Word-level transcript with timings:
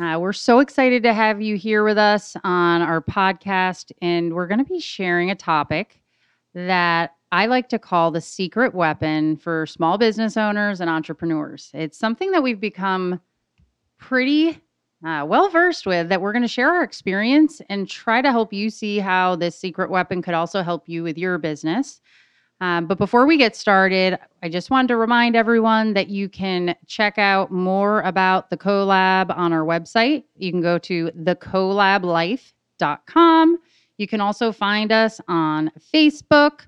Uh, 0.00 0.18
we're 0.18 0.32
so 0.32 0.58
excited 0.58 1.04
to 1.04 1.14
have 1.14 1.40
you 1.40 1.56
here 1.56 1.84
with 1.84 1.96
us 1.96 2.36
on 2.42 2.82
our 2.82 3.00
podcast, 3.00 3.92
and 4.02 4.34
we're 4.34 4.48
going 4.48 4.58
to 4.58 4.64
be 4.64 4.80
sharing 4.80 5.30
a 5.30 5.36
topic 5.36 6.00
that 6.52 7.12
I 7.30 7.46
like 7.46 7.68
to 7.68 7.78
call 7.78 8.10
the 8.10 8.20
secret 8.20 8.74
weapon 8.74 9.36
for 9.36 9.66
small 9.66 9.96
business 9.96 10.36
owners 10.36 10.80
and 10.80 10.90
entrepreneurs. 10.90 11.70
It's 11.74 11.96
something 11.96 12.32
that 12.32 12.42
we've 12.42 12.58
become 12.58 13.20
pretty 13.98 14.60
uh, 15.06 15.24
well 15.28 15.48
versed 15.48 15.86
with, 15.86 16.08
that 16.08 16.20
we're 16.20 16.32
going 16.32 16.42
to 16.42 16.48
share 16.48 16.72
our 16.72 16.82
experience 16.82 17.62
and 17.68 17.88
try 17.88 18.20
to 18.20 18.32
help 18.32 18.52
you 18.52 18.70
see 18.70 18.98
how 18.98 19.36
this 19.36 19.56
secret 19.56 19.90
weapon 19.90 20.22
could 20.22 20.34
also 20.34 20.62
help 20.62 20.88
you 20.88 21.04
with 21.04 21.16
your 21.16 21.38
business. 21.38 22.00
Um, 22.60 22.86
but 22.86 22.98
before 22.98 23.26
we 23.26 23.36
get 23.36 23.56
started, 23.56 24.16
I 24.42 24.48
just 24.48 24.70
wanted 24.70 24.88
to 24.88 24.96
remind 24.96 25.36
everyone 25.36 25.92
that 25.94 26.08
you 26.08 26.28
can 26.28 26.76
check 26.86 27.18
out 27.18 27.50
more 27.50 28.02
about 28.02 28.50
the 28.50 28.56
CoLab 28.56 29.36
on 29.36 29.52
our 29.52 29.64
website. 29.64 30.22
You 30.36 30.52
can 30.52 30.60
go 30.60 30.78
to 30.78 31.10
thecolablife.com. 31.10 33.58
You 33.98 34.08
can 34.08 34.20
also 34.20 34.52
find 34.52 34.92
us 34.92 35.20
on 35.28 35.70
Facebook. 35.92 36.66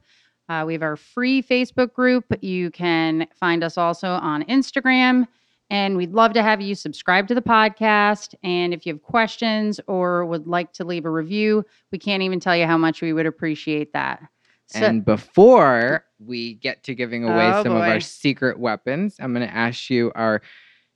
Uh, 0.48 0.64
we 0.66 0.74
have 0.74 0.82
our 0.82 0.96
free 0.96 1.42
Facebook 1.42 1.92
group. 1.92 2.24
You 2.40 2.70
can 2.70 3.26
find 3.34 3.64
us 3.64 3.78
also 3.78 4.08
on 4.08 4.44
Instagram. 4.44 5.26
And 5.70 5.96
we'd 5.96 6.12
love 6.12 6.32
to 6.34 6.42
have 6.42 6.60
you 6.60 6.76
subscribe 6.76 7.26
to 7.28 7.34
the 7.34 7.42
podcast. 7.42 8.34
And 8.44 8.72
if 8.72 8.86
you 8.86 8.92
have 8.92 9.02
questions 9.02 9.80
or 9.88 10.24
would 10.24 10.46
like 10.46 10.72
to 10.74 10.84
leave 10.84 11.04
a 11.04 11.10
review, 11.10 11.64
we 11.90 11.98
can't 11.98 12.22
even 12.22 12.38
tell 12.38 12.56
you 12.56 12.66
how 12.66 12.78
much 12.78 13.02
we 13.02 13.12
would 13.12 13.26
appreciate 13.26 13.92
that. 13.92 14.22
So- 14.68 14.84
and 14.84 15.04
before 15.04 16.04
we 16.18 16.54
get 16.54 16.82
to 16.84 16.94
giving 16.94 17.24
away 17.24 17.52
Oh, 17.52 17.62
some 17.62 17.72
of 17.72 17.82
our 17.82 18.00
secret 18.00 18.58
weapons, 18.58 19.16
I'm 19.20 19.32
going 19.32 19.46
to 19.46 19.54
ask 19.54 19.90
you 19.90 20.10
our 20.14 20.42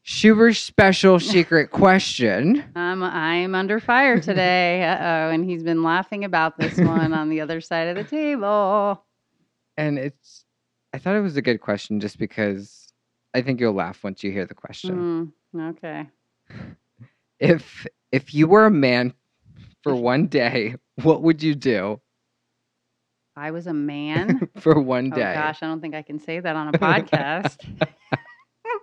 Schubert 0.02 0.54
special 0.56 1.20
secret 1.20 1.70
question. 1.70 2.64
Um, 2.74 3.02
I'm 3.02 3.54
under 3.54 3.78
fire 3.80 4.18
today. 4.20 4.82
Uh 4.90 4.98
oh. 5.00 5.30
And 5.30 5.44
he's 5.44 5.62
been 5.62 5.82
laughing 5.82 6.24
about 6.24 6.58
this 6.58 6.78
one 6.78 7.12
on 7.12 7.28
the 7.28 7.40
other 7.42 7.60
side 7.60 7.88
of 7.88 7.96
the 7.96 8.04
table. 8.04 9.04
And 9.76 9.98
it's, 9.98 10.44
I 10.92 10.98
thought 10.98 11.16
it 11.16 11.20
was 11.20 11.36
a 11.36 11.42
good 11.42 11.60
question 11.60 12.00
just 12.00 12.18
because 12.18 12.92
I 13.34 13.42
think 13.42 13.60
you'll 13.60 13.74
laugh 13.74 14.02
once 14.02 14.24
you 14.24 14.32
hear 14.32 14.46
the 14.46 14.54
question. 14.54 15.32
Mm, 15.54 15.70
okay. 15.70 16.08
If 17.38 17.86
if 18.10 18.34
you 18.34 18.48
were 18.48 18.66
a 18.66 18.70
man 18.70 19.14
for 19.82 19.94
one 20.12 20.26
day, 20.26 20.74
what 21.02 21.22
would 21.22 21.42
you 21.42 21.54
do 21.54 22.00
I 23.40 23.52
was 23.52 23.66
a 23.66 23.72
man. 23.72 24.50
for 24.58 24.78
one 24.78 25.10
oh, 25.12 25.16
day? 25.16 25.32
gosh, 25.34 25.62
I 25.62 25.66
don't 25.66 25.80
think 25.80 25.94
I 25.94 26.02
can 26.02 26.18
say 26.18 26.40
that 26.40 26.56
on 26.56 26.68
a 26.68 26.72
podcast. 26.78 27.58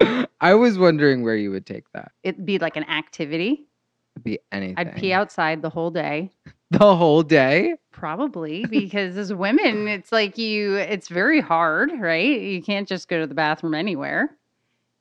I 0.41 0.55
was 0.55 0.80
wondering 0.80 1.23
where 1.23 1.36
you 1.36 1.52
would 1.52 1.66
take 1.66 1.91
that. 1.94 2.11
It'd 2.23 2.45
be 2.45 2.58
like 2.58 2.75
an 2.75 2.83
activity. 2.86 3.67
It'd 4.16 4.23
be 4.23 4.39
anything. 4.52 4.77
I'd 4.77 4.95
pee 4.95 5.14
outside 5.14 5.61
the 5.61 5.69
whole 5.69 5.91
day. 5.91 6.31
the 6.72 6.95
whole 6.95 7.22
day. 7.22 7.75
Probably 7.91 8.66
because 8.66 9.16
as 9.16 9.31
women, 9.31 9.88
it's 9.88 10.11
like 10.11 10.39
you, 10.39 10.75
it's 10.75 11.08
very 11.08 11.39
hard, 11.39 11.92
right? 11.99 12.42
You 12.42 12.61
can't 12.64 12.87
just 12.87 13.08
go 13.08 13.20
to 13.20 13.27
the 13.27 13.36
bathroom 13.36 13.76
anywhere. 13.76 14.36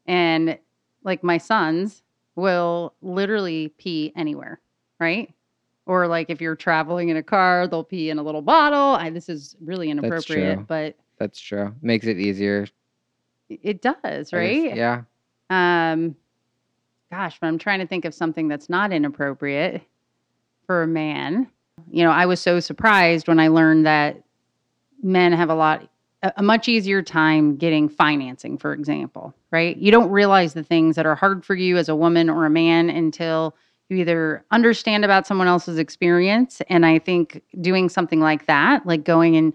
And 0.07 0.59
like 1.03 1.25
my 1.25 1.39
sons 1.39 2.03
will 2.35 2.95
literally 3.01 3.69
pee 3.79 4.13
anywhere, 4.17 4.61
right? 5.01 5.33
Or 5.87 6.09
like 6.09 6.31
if 6.31 6.41
you're 6.41 6.57
traveling 6.57 7.11
in 7.11 7.17
a 7.17 7.23
car, 7.23 7.69
they'll 7.69 7.85
pee 7.85 8.11
in 8.11 8.19
a 8.19 8.23
little 8.23 8.43
bottle. 8.43 8.97
I, 8.97 9.11
this 9.11 9.29
is 9.29 9.57
really 9.61 9.89
inappropriate, 9.91 10.67
but 10.67 10.97
That's 11.19 11.41
true. 11.41 11.75
Makes 11.81 12.07
it 12.07 12.19
easier. 12.19 12.67
it- 13.49 13.81
does, 13.81 14.33
right? 14.33 14.75
Yeah. 14.75 15.03
Um, 15.49 16.17
gosh, 17.11 17.39
but 17.41 17.47
I'm 17.47 17.59
trying 17.59 17.79
to 17.79 17.87
think 17.87 18.05
of 18.05 18.15
something 18.15 18.49
that's 18.49 18.69
not 18.69 18.93
inappropriate 18.93 19.83
for 20.67 20.83
a 20.83 20.87
man. 20.89 21.49
You 21.91 22.03
know, 22.05 22.11
I 22.11 22.27
was 22.27 22.41
so 22.41 22.59
surprised 22.59 23.29
when 23.29 23.39
I 23.39 23.49
learned 23.49 23.87
that 23.87 24.23
men 25.03 25.33
have 25.33 25.51
a 25.51 25.55
lot, 25.55 25.89
a, 26.23 26.33
a 26.39 26.43
much 26.43 26.69
easier 26.69 27.03
time 27.03 27.57
getting 27.57 27.89
financing, 27.89 28.59
for 28.59 28.73
example, 28.73 29.35
right? 29.53 29.77
You 29.77 29.93
don't 29.93 30.11
realize 30.11 30.55
the 30.55 30.65
things 30.65 30.97
that 30.97 31.07
are 31.07 31.15
hard 31.15 31.45
for 31.45 31.55
you 31.55 31.77
as 31.77 31.89
a 31.89 31.95
woman 31.95 32.29
or 32.29 32.45
a 32.45 32.51
man 32.51 32.91
until 32.91 33.55
you 33.89 33.99
either 33.99 34.45
understand 34.51 35.05
about 35.05 35.27
someone 35.27 35.47
else's 35.47 35.79
experience. 35.79 36.61
And 36.69 36.85
I 36.85 36.99
think 36.99 37.43
doing 37.61 37.89
something 37.89 38.21
like 38.21 38.47
that, 38.47 38.87
like 38.87 39.05
going 39.05 39.37
and 39.37 39.55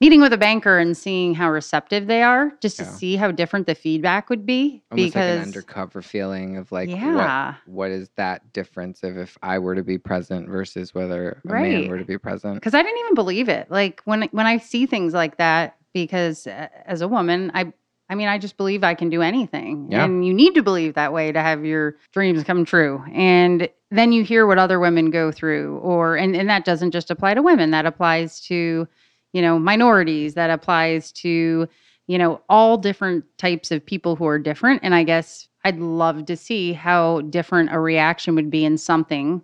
meeting 0.00 0.20
with 0.20 0.32
a 0.32 0.38
banker 0.38 0.78
and 0.78 0.96
seeing 0.96 1.34
how 1.34 1.50
receptive 1.50 2.06
they 2.06 2.22
are, 2.22 2.52
just 2.60 2.76
to 2.78 2.84
Yeah. 2.84 2.90
see 2.90 3.16
how 3.16 3.30
different 3.30 3.66
the 3.66 3.74
feedback 3.74 4.30
would 4.30 4.44
be. 4.46 4.82
Almost 4.90 5.14
like 5.14 5.24
an 5.26 5.32
because 5.32 5.42
undercover 5.42 6.02
feeling 6.02 6.56
of 6.58 6.70
like 6.72 6.90
yeah, 6.90 7.52
what 7.64 7.64
what 7.66 7.90
is 7.90 8.10
that 8.16 8.52
difference 8.52 9.02
of 9.02 9.16
if 9.16 9.38
I 9.42 9.58
were 9.58 9.74
to 9.74 9.82
be 9.84 9.96
present 9.98 10.48
versus 10.48 10.92
whether 10.94 11.40
a 11.48 11.52
Right. 11.52 11.72
man 11.72 11.88
were 11.88 11.98
to 11.98 12.04
be 12.04 12.18
present. 12.18 12.54
because 12.56 12.74
I 12.74 12.82
didn't 12.82 12.98
even 12.98 13.14
believe 13.14 13.48
it. 13.48 13.70
Like 13.70 14.02
when 14.04 14.22
when 14.32 14.46
I 14.46 14.58
see 14.58 14.86
things 14.86 15.14
like 15.14 15.38
that, 15.38 15.76
because 15.94 16.46
uh, 16.46 16.68
as 16.84 17.00
a 17.00 17.08
woman, 17.08 17.50
I 17.54 17.72
I 18.12 18.14
mean, 18.14 18.28
I 18.28 18.36
just 18.36 18.58
believe 18.58 18.84
I 18.84 18.92
can 18.94 19.08
do 19.08 19.22
anything, 19.22 19.88
Yeah. 19.90 20.04
and 20.04 20.22
you 20.26 20.34
need 20.34 20.54
to 20.56 20.62
believe 20.62 20.92
that 20.94 21.14
way 21.14 21.32
to 21.32 21.40
have 21.40 21.64
your 21.64 21.96
dreams 22.12 22.44
come 22.44 22.62
true. 22.66 23.02
And 23.10 23.70
then 23.90 24.12
you 24.12 24.22
hear 24.22 24.46
what 24.46 24.58
other 24.58 24.78
women 24.78 25.10
go 25.10 25.32
through, 25.32 25.78
or 25.78 26.16
and 26.16 26.36
and 26.36 26.46
that 26.50 26.66
doesn't 26.66 26.90
just 26.90 27.10
apply 27.10 27.32
to 27.32 27.40
women. 27.42 27.70
That 27.70 27.86
applies 27.86 28.38
to 28.42 28.86
you 29.32 29.40
know 29.42 29.58
minorities. 29.58 30.34
That 30.34 30.50
applies 30.50 31.10
to 31.12 31.66
you 32.06 32.18
know 32.18 32.42
all 32.50 32.76
different 32.76 33.24
types 33.38 33.70
of 33.70 33.84
people 33.84 34.14
who 34.14 34.26
are 34.26 34.38
different. 34.38 34.80
And 34.82 34.94
I 34.94 35.04
guess 35.04 35.48
I'd 35.64 35.78
love 35.78 36.26
to 36.26 36.36
see 36.36 36.74
how 36.74 37.22
different 37.22 37.72
a 37.72 37.78
reaction 37.80 38.34
would 38.34 38.50
be 38.50 38.66
in 38.66 38.76
something 38.76 39.40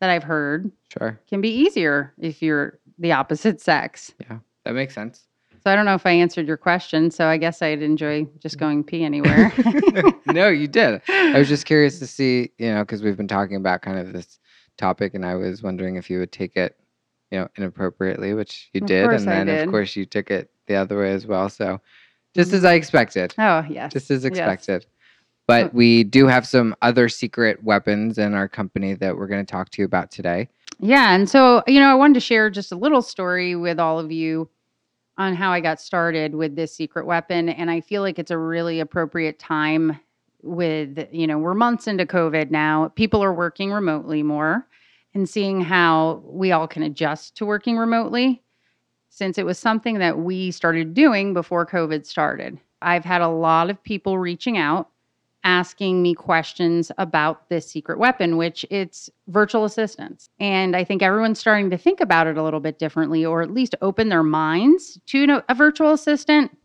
that 0.00 0.10
I've 0.10 0.24
heard 0.24 0.72
Sure. 0.98 1.20
can 1.28 1.40
be 1.40 1.50
easier 1.50 2.12
if 2.18 2.42
you're 2.42 2.80
the 2.98 3.12
opposite 3.12 3.60
sex. 3.60 4.14
Yeah. 4.20 4.38
That 4.64 4.74
makes 4.74 4.94
sense. 4.96 5.26
So 5.62 5.70
I 5.70 5.76
don't 5.76 5.84
know 5.84 5.94
if 5.94 6.06
I 6.06 6.10
answered 6.12 6.46
your 6.46 6.56
question. 6.56 7.10
So 7.10 7.26
I 7.26 7.36
guess 7.36 7.62
I'd 7.62 7.82
enjoy 7.82 8.26
just 8.40 8.56
mm. 8.56 8.60
going 8.60 8.84
pee 8.84 9.04
anywhere. 9.04 9.52
no, 10.26 10.48
you 10.48 10.68
did. 10.68 11.02
I 11.08 11.38
was 11.38 11.48
just 11.48 11.66
curious 11.66 11.98
to 11.98 12.06
see, 12.06 12.50
you 12.58 12.72
know, 12.72 12.82
because 12.82 13.02
we've 13.02 13.16
been 13.16 13.28
talking 13.28 13.56
about 13.56 13.82
kind 13.82 13.98
of 13.98 14.12
this 14.12 14.38
topic, 14.76 15.14
and 15.14 15.26
I 15.26 15.34
was 15.34 15.62
wondering 15.62 15.96
if 15.96 16.08
you 16.08 16.18
would 16.20 16.32
take 16.32 16.56
it, 16.56 16.76
you 17.30 17.38
know, 17.38 17.48
inappropriately, 17.56 18.34
which 18.34 18.70
you 18.72 18.80
Of 18.82 18.86
did, 18.86 19.10
and 19.10 19.26
then 19.26 19.46
did. 19.46 19.64
of 19.64 19.70
course 19.70 19.96
you 19.96 20.06
took 20.06 20.30
it 20.30 20.50
the 20.66 20.76
other 20.76 20.98
way 20.98 21.12
as 21.12 21.26
well. 21.26 21.48
So, 21.48 21.80
just 22.34 22.52
mm. 22.52 22.54
as 22.54 22.64
I 22.64 22.74
expected, 22.74 23.34
oh 23.38 23.64
yes, 23.68 23.92
just 23.92 24.10
as 24.10 24.24
yes. 24.24 24.30
expected. 24.30 24.86
But 25.46 25.72
we 25.72 26.04
do 26.04 26.26
have 26.26 26.46
some 26.46 26.76
other 26.82 27.08
secret 27.08 27.64
weapons 27.64 28.18
in 28.18 28.34
our 28.34 28.48
company 28.48 28.92
that 28.94 29.16
we're 29.16 29.28
going 29.28 29.44
to 29.44 29.50
talk 29.50 29.70
to 29.70 29.82
you 29.82 29.86
about 29.86 30.10
today. 30.10 30.48
Yeah, 30.78 31.14
and 31.14 31.28
so 31.28 31.62
you 31.66 31.80
know, 31.80 31.90
I 31.90 31.94
wanted 31.94 32.14
to 32.14 32.20
share 32.20 32.50
just 32.50 32.70
a 32.70 32.76
little 32.76 33.02
story 33.02 33.56
with 33.56 33.80
all 33.80 33.98
of 33.98 34.12
you 34.12 34.48
on 35.18 35.34
how 35.34 35.50
I 35.52 35.60
got 35.60 35.80
started 35.80 36.34
with 36.34 36.56
this 36.56 36.74
secret 36.74 37.04
weapon, 37.04 37.48
and 37.48 37.70
I 37.70 37.80
feel 37.80 38.02
like 38.02 38.18
it's 38.18 38.30
a 38.30 38.38
really 38.38 38.80
appropriate 38.80 39.38
time. 39.38 39.98
With 40.42 41.08
you 41.10 41.26
know, 41.26 41.36
we're 41.36 41.54
months 41.54 41.88
into 41.88 42.06
COVID 42.06 42.52
now. 42.52 42.92
People 42.94 43.22
are 43.24 43.34
working 43.34 43.72
remotely 43.72 44.22
more, 44.22 44.68
and 45.12 45.28
seeing 45.28 45.60
how 45.60 46.22
we 46.24 46.52
all 46.52 46.68
can 46.68 46.84
adjust 46.84 47.36
to 47.36 47.44
working 47.44 47.76
remotely. 47.76 48.40
Since 49.10 49.36
it 49.36 49.46
was 49.46 49.58
something 49.58 49.98
that 49.98 50.18
we 50.18 50.52
started 50.52 50.94
doing 50.94 51.34
before 51.34 51.66
COVID 51.66 52.06
started, 52.06 52.60
I've 52.82 53.04
had 53.04 53.20
a 53.20 53.28
lot 53.28 53.68
of 53.68 53.82
people 53.82 54.18
reaching 54.18 54.56
out 54.56 54.90
asking 55.44 56.02
me 56.02 56.14
questions 56.14 56.90
about 56.98 57.48
this 57.48 57.70
secret 57.70 57.98
weapon, 57.98 58.36
which 58.36 58.66
it's 58.70 59.08
virtual 59.28 59.64
assistants. 59.64 60.28
And 60.40 60.74
I 60.74 60.84
think 60.84 61.02
everyone's 61.02 61.38
starting 61.38 61.70
to 61.70 61.78
think 61.78 62.00
about 62.00 62.26
it 62.26 62.36
a 62.36 62.42
little 62.42 62.60
bit 62.60 62.78
differently, 62.78 63.24
or 63.24 63.42
at 63.42 63.52
least 63.52 63.74
open 63.80 64.08
their 64.08 64.22
minds 64.22 64.98
to 65.06 65.42
a 65.48 65.54
virtual 65.54 65.92
assistant. 65.92 66.56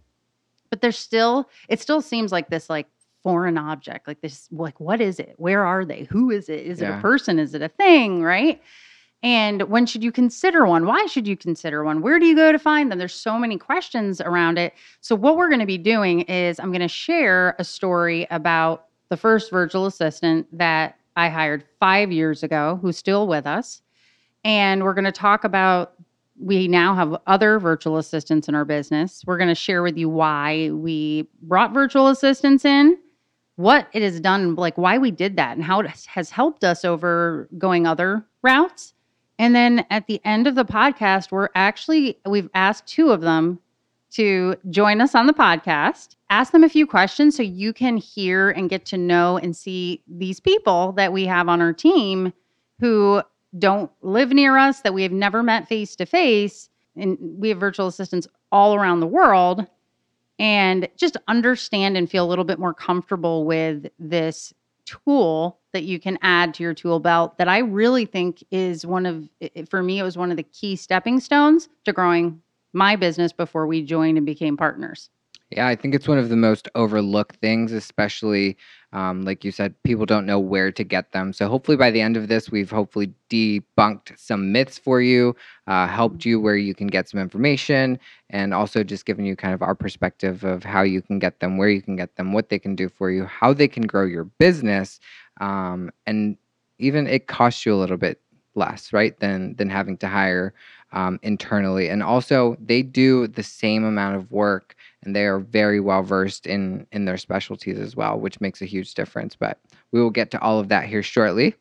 But 0.69 0.81
there's 0.81 0.97
still, 0.97 1.49
it 1.69 1.79
still 1.79 2.01
seems 2.01 2.31
like 2.31 2.49
this 2.49 2.69
like 2.69 2.87
foreign 3.21 3.57
object, 3.57 4.07
like 4.07 4.21
this, 4.21 4.49
like 4.51 4.79
what 4.79 4.99
is 4.99 5.19
it? 5.19 5.35
Where 5.37 5.63
are 5.63 5.85
they? 5.85 6.03
Who 6.09 6.31
is 6.31 6.49
it? 6.49 6.65
Is 6.65 6.81
it 6.81 6.89
a 6.89 6.99
person? 6.99 7.39
Is 7.39 7.53
it 7.53 7.61
a 7.61 7.69
thing? 7.69 8.23
Right? 8.23 8.61
And 9.23 9.63
when 9.63 9.85
should 9.85 10.03
you 10.03 10.11
consider 10.11 10.65
one? 10.65 10.85
Why 10.85 11.05
should 11.05 11.27
you 11.27 11.37
consider 11.37 11.83
one? 11.85 12.01
Where 12.01 12.19
do 12.19 12.25
you 12.25 12.35
go 12.35 12.51
to 12.51 12.59
find 12.59 12.91
them? 12.91 12.99
There's 12.99 13.13
so 13.13 13.39
many 13.39 13.57
questions 13.57 14.19
around 14.19 14.59
it. 14.59 14.73
So, 14.99 15.15
what 15.15 15.37
we're 15.37 15.47
going 15.47 15.61
to 15.61 15.65
be 15.65 15.77
doing 15.77 16.21
is 16.21 16.59
I'm 16.59 16.71
going 16.71 16.81
to 16.81 16.89
share 16.89 17.55
a 17.57 17.63
story 17.63 18.27
about 18.29 18.85
the 19.09 19.15
first 19.15 19.49
virtual 19.49 19.85
assistant 19.85 20.45
that 20.57 20.97
I 21.15 21.29
hired 21.29 21.63
five 21.79 22.11
years 22.11 22.43
ago, 22.43 22.79
who's 22.81 22.97
still 22.97 23.27
with 23.27 23.47
us. 23.47 23.81
And 24.43 24.83
we're 24.83 24.93
going 24.93 25.05
to 25.05 25.11
talk 25.11 25.45
about 25.45 25.93
we 26.37 26.67
now 26.67 26.95
have 26.95 27.15
other 27.27 27.59
virtual 27.59 27.97
assistants 27.97 28.49
in 28.49 28.55
our 28.55 28.65
business. 28.65 29.23
We're 29.25 29.37
going 29.37 29.49
to 29.49 29.55
share 29.55 29.83
with 29.83 29.97
you 29.97 30.09
why 30.09 30.71
we 30.71 31.29
brought 31.43 31.73
virtual 31.73 32.07
assistants 32.07 32.65
in, 32.65 32.97
what 33.55 33.87
it 33.93 34.01
has 34.01 34.19
done, 34.19 34.55
like 34.55 34.77
why 34.77 34.97
we 34.97 35.11
did 35.11 35.37
that, 35.37 35.55
and 35.55 35.63
how 35.63 35.79
it 35.79 35.87
has 36.07 36.29
helped 36.29 36.63
us 36.63 36.83
over 36.83 37.47
going 37.57 37.85
other 37.85 38.25
routes. 38.41 38.92
And 39.39 39.55
then 39.55 39.85
at 39.89 40.07
the 40.07 40.21
end 40.23 40.47
of 40.47 40.55
the 40.55 40.65
podcast, 40.65 41.31
we're 41.31 41.49
actually, 41.55 42.19
we've 42.25 42.49
asked 42.53 42.87
two 42.87 43.11
of 43.11 43.21
them 43.21 43.59
to 44.11 44.55
join 44.69 45.01
us 45.01 45.15
on 45.15 45.25
the 45.25 45.33
podcast. 45.33 46.15
Ask 46.29 46.51
them 46.51 46.63
a 46.63 46.69
few 46.69 46.85
questions 46.85 47.35
so 47.35 47.41
you 47.41 47.73
can 47.73 47.97
hear 47.97 48.51
and 48.51 48.69
get 48.69 48.85
to 48.85 48.97
know 48.97 49.37
and 49.37 49.55
see 49.55 50.01
these 50.07 50.39
people 50.39 50.91
that 50.93 51.11
we 51.11 51.25
have 51.25 51.49
on 51.49 51.61
our 51.61 51.73
team 51.73 52.31
who 52.79 53.23
don't 53.57 53.91
live 54.01 54.31
near 54.31 54.57
us, 54.57 54.81
that 54.81 54.93
we 54.93 55.03
have 55.03 55.11
never 55.11 55.41
met 55.41 55.67
face 55.67 55.95
to 55.95 56.05
face. 56.05 56.69
And 56.95 57.17
we 57.19 57.49
have 57.49 57.59
virtual 57.59 57.87
assistants 57.87 58.27
all 58.51 58.75
around 58.75 58.99
the 58.99 59.07
world. 59.07 59.65
And 60.37 60.87
just 60.95 61.17
understand 61.27 61.97
and 61.97 62.09
feel 62.09 62.25
a 62.25 62.29
little 62.29 62.45
bit 62.45 62.59
more 62.59 62.73
comfortable 62.73 63.45
with 63.45 63.87
this 63.99 64.53
tool 64.85 65.59
that 65.73 65.83
you 65.83 65.99
can 65.99 66.17
add 66.21 66.53
to 66.55 66.63
your 66.63 66.73
tool 66.73 66.99
belt 66.99 67.37
that 67.37 67.47
I 67.47 67.59
really 67.59 68.05
think 68.05 68.43
is 68.51 68.85
one 68.85 69.05
of, 69.05 69.27
for 69.69 69.83
me, 69.83 69.99
it 69.99 70.03
was 70.03 70.17
one 70.17 70.31
of 70.31 70.37
the 70.37 70.43
key 70.43 70.75
stepping 70.75 71.19
stones 71.19 71.67
to 71.85 71.93
growing 71.93 72.41
my 72.73 72.95
business 72.95 73.33
before 73.33 73.67
we 73.67 73.81
joined 73.83 74.17
and 74.17 74.25
became 74.25 74.55
partners. 74.55 75.09
Yeah, 75.51 75.67
I 75.67 75.75
think 75.75 75.93
it's 75.93 76.07
one 76.07 76.17
of 76.17 76.29
the 76.29 76.35
most 76.35 76.67
overlooked 76.73 77.35
things, 77.35 77.73
especially 77.73 78.57
um, 78.93 79.25
like 79.25 79.43
you 79.43 79.51
said, 79.51 79.73
people 79.83 80.05
don't 80.05 80.27
know 80.27 80.39
where 80.39 80.71
to 80.71 80.83
get 80.83 81.11
them. 81.13 81.33
So 81.33 81.47
hopefully 81.47 81.77
by 81.77 81.89
the 81.89 81.99
end 81.99 82.15
of 82.15 82.27
this, 82.27 82.51
we've 82.51 82.69
hopefully 82.69 83.11
debunked 83.29 84.17
some 84.17 84.51
myths 84.51 84.77
for 84.77 85.01
you, 85.01 85.35
uh, 85.65 85.87
helped 85.87 86.25
you 86.25 86.39
where 86.39 86.55
you 86.55 86.75
can 86.75 86.85
get 86.87 87.09
some 87.09 87.19
information, 87.19 87.99
and 88.29 88.53
also 88.53 88.83
just 88.83 89.05
given 89.05 89.25
you 89.25 89.35
kind 89.35 89.53
of 89.53 89.63
our 89.63 89.73
perspective 89.73 90.43
of 90.43 90.63
how 90.63 90.83
you 90.83 91.01
can 91.01 91.17
get 91.17 91.39
them, 91.39 91.57
where 91.57 91.69
you 91.69 91.81
can 91.81 91.95
get 91.95 92.15
them, 92.15 92.33
what 92.33 92.49
they 92.49 92.59
can 92.59 92.75
do 92.75 92.87
for 92.87 93.09
you, 93.09 93.25
how 93.25 93.51
they 93.51 93.67
can 93.67 93.85
grow 93.87 94.05
your 94.05 94.25
business, 94.25 94.99
um, 95.39 95.91
and 96.05 96.37
even 96.79 97.07
it 97.07 97.27
costs 97.27 97.65
you 97.65 97.73
a 97.73 97.77
little 97.77 97.97
bit 97.97 98.19
less, 98.55 98.93
right, 98.93 99.19
than 99.19 99.55
than 99.55 99.69
having 99.69 99.97
to 99.97 100.07
hire 100.07 100.53
um, 100.91 101.19
internally. 101.23 101.89
And 101.89 102.03
also, 102.03 102.55
they 102.63 102.81
do 102.81 103.27
the 103.27 103.43
same 103.43 103.83
amount 103.83 104.15
of 104.15 104.31
work 104.31 104.75
and 105.03 105.15
they 105.15 105.25
are 105.25 105.39
very 105.39 105.79
well 105.79 106.03
versed 106.03 106.45
in 106.45 106.87
in 106.91 107.05
their 107.05 107.17
specialties 107.17 107.79
as 107.79 107.95
well, 107.95 108.19
which 108.19 108.39
makes 108.41 108.61
a 108.61 108.65
huge 108.65 108.93
difference. 108.93 109.35
But 109.35 109.59
we 109.91 110.01
will 110.01 110.09
get 110.09 110.31
to 110.31 110.41
all 110.41 110.59
of 110.59 110.69
that 110.69 110.85
here 110.85 111.03
shortly. 111.03 111.55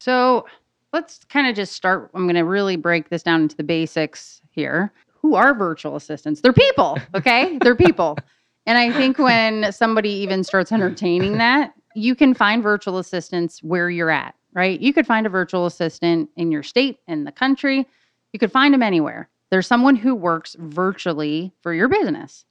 So 0.00 0.46
let's 0.92 1.20
kind 1.28 1.46
of 1.46 1.54
just 1.54 1.72
start. 1.72 2.10
I'm 2.14 2.24
going 2.24 2.34
to 2.34 2.42
really 2.42 2.76
break 2.76 3.08
this 3.08 3.22
down 3.22 3.42
into 3.42 3.56
the 3.56 3.64
basics 3.64 4.40
here. 4.50 4.92
Who 5.20 5.34
are 5.36 5.54
virtual 5.54 5.94
assistants? 5.94 6.40
They're 6.40 6.52
people, 6.52 6.98
okay? 7.14 7.58
They're 7.58 7.76
people. 7.76 8.16
And 8.64 8.78
I 8.78 8.92
think 8.92 9.18
when 9.18 9.72
somebody 9.72 10.10
even 10.10 10.44
starts 10.44 10.70
entertaining 10.70 11.38
that, 11.38 11.74
you 11.94 12.14
can 12.14 12.34
find 12.34 12.62
virtual 12.62 12.98
assistants 12.98 13.62
where 13.62 13.90
you're 13.90 14.10
at, 14.10 14.34
right? 14.52 14.80
You 14.80 14.92
could 14.92 15.06
find 15.06 15.26
a 15.26 15.30
virtual 15.30 15.66
assistant 15.66 16.30
in 16.36 16.50
your 16.50 16.62
state, 16.62 16.98
in 17.06 17.24
the 17.24 17.32
country. 17.32 17.86
You 18.32 18.38
could 18.38 18.52
find 18.52 18.72
them 18.72 18.82
anywhere. 18.82 19.28
There's 19.50 19.66
someone 19.66 19.96
who 19.96 20.14
works 20.14 20.56
virtually 20.58 21.52
for 21.62 21.74
your 21.74 21.88
business 21.88 22.44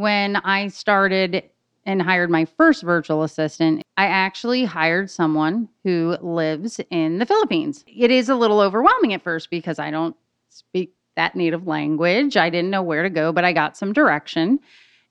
when 0.00 0.36
I 0.36 0.68
started 0.68 1.42
and 1.84 2.00
hired 2.00 2.30
my 2.30 2.46
first 2.46 2.82
virtual 2.82 3.22
assistant, 3.22 3.82
I 3.98 4.06
actually 4.06 4.64
hired 4.64 5.10
someone 5.10 5.68
who 5.84 6.16
lives 6.22 6.80
in 6.90 7.18
the 7.18 7.26
Philippines. 7.26 7.84
It 7.86 8.10
is 8.10 8.30
a 8.30 8.34
little 8.34 8.60
overwhelming 8.60 9.12
at 9.12 9.22
first 9.22 9.50
because 9.50 9.78
I 9.78 9.90
don't 9.90 10.16
speak 10.48 10.94
that 11.16 11.36
native 11.36 11.66
language. 11.66 12.38
I 12.38 12.48
didn't 12.48 12.70
know 12.70 12.82
where 12.82 13.02
to 13.02 13.10
go, 13.10 13.30
but 13.32 13.44
I 13.44 13.52
got 13.52 13.76
some 13.76 13.92
direction. 13.92 14.60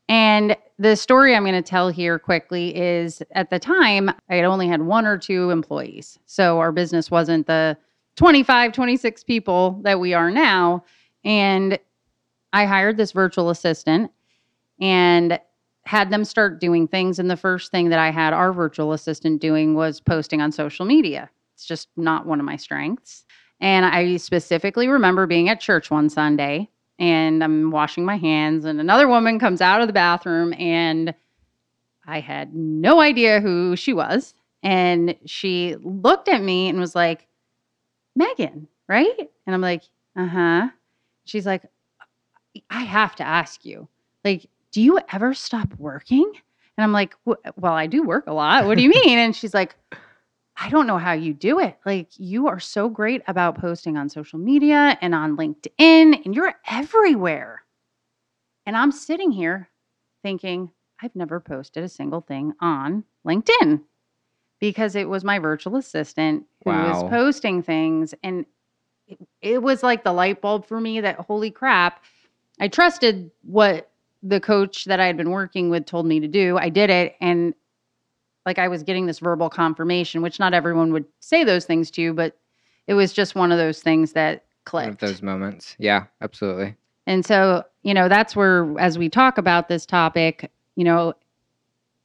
And 0.07 0.57
the 0.79 0.95
story 0.95 1.35
I'm 1.35 1.43
going 1.43 1.55
to 1.55 1.61
tell 1.61 1.89
here 1.89 2.17
quickly 2.17 2.75
is 2.75 3.21
at 3.31 3.49
the 3.49 3.59
time, 3.59 4.09
I 4.29 4.35
had 4.35 4.45
only 4.45 4.69
had 4.69 4.81
one 4.81 5.05
or 5.05 5.17
two 5.17 5.49
employees. 5.49 6.17
So 6.25 6.57
our 6.59 6.71
business 6.71 7.11
wasn't 7.11 7.47
the 7.47 7.77
25, 8.15 8.71
26 8.71 9.23
people 9.25 9.81
that 9.83 9.99
we 9.99 10.13
are 10.13 10.31
now. 10.31 10.85
And 11.25 11.77
I 12.53 12.65
hired 12.65 12.95
this 12.95 13.11
virtual 13.11 13.49
assistant 13.49 14.09
and 14.79 15.37
had 15.85 16.11
them 16.11 16.23
start 16.23 16.61
doing 16.61 16.87
things. 16.87 17.19
And 17.19 17.29
the 17.29 17.35
first 17.35 17.71
thing 17.71 17.89
that 17.89 17.99
I 17.99 18.09
had 18.09 18.31
our 18.31 18.53
virtual 18.53 18.93
assistant 18.93 19.41
doing 19.41 19.75
was 19.75 19.99
posting 19.99 20.41
on 20.41 20.53
social 20.53 20.85
media. 20.85 21.29
It's 21.55 21.65
just 21.65 21.89
not 21.97 22.25
one 22.25 22.39
of 22.39 22.45
my 22.45 22.55
strengths. 22.55 23.25
And 23.59 23.85
I 23.85 24.15
specifically 24.15 24.87
remember 24.87 25.27
being 25.27 25.49
at 25.49 25.59
church 25.59 25.91
one 25.91 26.09
Sunday 26.09 26.69
and 26.99 27.43
I'm 27.43 27.71
washing 27.71 28.05
my 28.05 28.17
hands, 28.17 28.65
and 28.65 28.79
another 28.79 29.07
woman 29.07 29.39
comes 29.39 29.61
out 29.61 29.81
of 29.81 29.87
the 29.87 29.93
bathroom, 29.93 30.53
and 30.53 31.13
I 32.05 32.19
had 32.19 32.53
no 32.53 32.99
idea 32.99 33.39
who 33.39 33.75
she 33.75 33.93
was. 33.93 34.33
And 34.61 35.15
she 35.25 35.77
looked 35.81 36.27
at 36.27 36.41
me 36.41 36.67
and 36.67 36.79
was 36.79 36.95
like, 36.95 37.27
Megan, 38.15 38.67
right? 38.87 39.29
And 39.45 39.55
I'm 39.55 39.61
like, 39.61 39.83
uh 40.17 40.27
huh. 40.27 40.69
She's 41.23 41.45
like, 41.45 41.63
I 42.69 42.81
have 42.83 43.15
to 43.17 43.23
ask 43.23 43.63
you, 43.63 43.87
like, 44.25 44.49
do 44.71 44.81
you 44.81 44.99
ever 45.13 45.33
stop 45.33 45.73
working? 45.77 46.29
And 46.77 46.83
I'm 46.83 46.91
like, 46.91 47.15
well, 47.25 47.73
I 47.73 47.87
do 47.87 48.03
work 48.03 48.25
a 48.27 48.33
lot. 48.33 48.65
What 48.65 48.77
do 48.77 48.83
you 48.83 48.89
mean? 49.05 49.19
and 49.19 49.35
she's 49.35 49.53
like, 49.53 49.75
I 50.61 50.69
don't 50.69 50.87
know 50.87 50.97
how 50.97 51.13
you 51.13 51.33
do 51.33 51.59
it. 51.59 51.77
Like, 51.85 52.09
you 52.17 52.47
are 52.47 52.59
so 52.59 52.89
great 52.89 53.21
about 53.27 53.59
posting 53.59 53.97
on 53.97 54.09
social 54.09 54.39
media 54.39 54.97
and 55.01 55.15
on 55.15 55.37
LinkedIn, 55.37 56.25
and 56.25 56.35
you're 56.35 56.53
everywhere. 56.69 57.63
And 58.65 58.75
I'm 58.75 58.91
sitting 58.91 59.31
here 59.31 59.69
thinking, 60.21 60.69
I've 61.01 61.15
never 61.15 61.39
posted 61.39 61.83
a 61.83 61.89
single 61.89 62.21
thing 62.21 62.53
on 62.59 63.05
LinkedIn 63.25 63.81
because 64.59 64.95
it 64.95 65.07
was 65.07 65.23
my 65.23 65.39
virtual 65.39 65.77
assistant 65.77 66.43
who 66.65 66.71
wow. 66.71 66.89
was 66.91 67.09
posting 67.09 67.63
things. 67.63 68.13
And 68.21 68.45
it, 69.07 69.17
it 69.41 69.63
was 69.63 69.81
like 69.81 70.03
the 70.03 70.11
light 70.11 70.41
bulb 70.41 70.65
for 70.65 70.81
me 70.81 70.99
that, 70.99 71.19
holy 71.21 71.51
crap, 71.51 72.03
I 72.59 72.67
trusted 72.67 73.31
what 73.43 73.89
the 74.21 74.41
coach 74.41 74.83
that 74.85 74.99
I 74.99 75.05
had 75.05 75.15
been 75.15 75.31
working 75.31 75.69
with 75.69 75.85
told 75.85 76.05
me 76.05 76.19
to 76.19 76.27
do. 76.27 76.57
I 76.57 76.67
did 76.67 76.89
it 76.89 77.15
and 77.21 77.53
like 78.49 78.57
I 78.57 78.67
was 78.67 78.81
getting 78.81 79.05
this 79.05 79.19
verbal 79.19 79.47
confirmation, 79.47 80.23
which 80.23 80.39
not 80.39 80.55
everyone 80.55 80.91
would 80.91 81.05
say 81.19 81.43
those 81.43 81.65
things 81.65 81.91
to 81.91 82.01
you, 82.01 82.15
but 82.15 82.35
it 82.87 82.95
was 82.95 83.13
just 83.13 83.35
one 83.35 83.51
of 83.51 83.59
those 83.59 83.79
things 83.79 84.13
that 84.13 84.45
clicked. 84.65 84.85
One 84.87 84.93
of 84.93 84.97
those 84.97 85.21
moments. 85.21 85.75
Yeah, 85.77 86.05
absolutely. 86.19 86.75
And 87.05 87.23
so, 87.23 87.63
you 87.83 87.93
know, 87.93 88.09
that's 88.09 88.35
where 88.35 88.73
as 88.79 88.97
we 88.97 89.07
talk 89.07 89.37
about 89.37 89.67
this 89.67 89.85
topic, 89.85 90.49
you 90.75 90.83
know, 90.83 91.13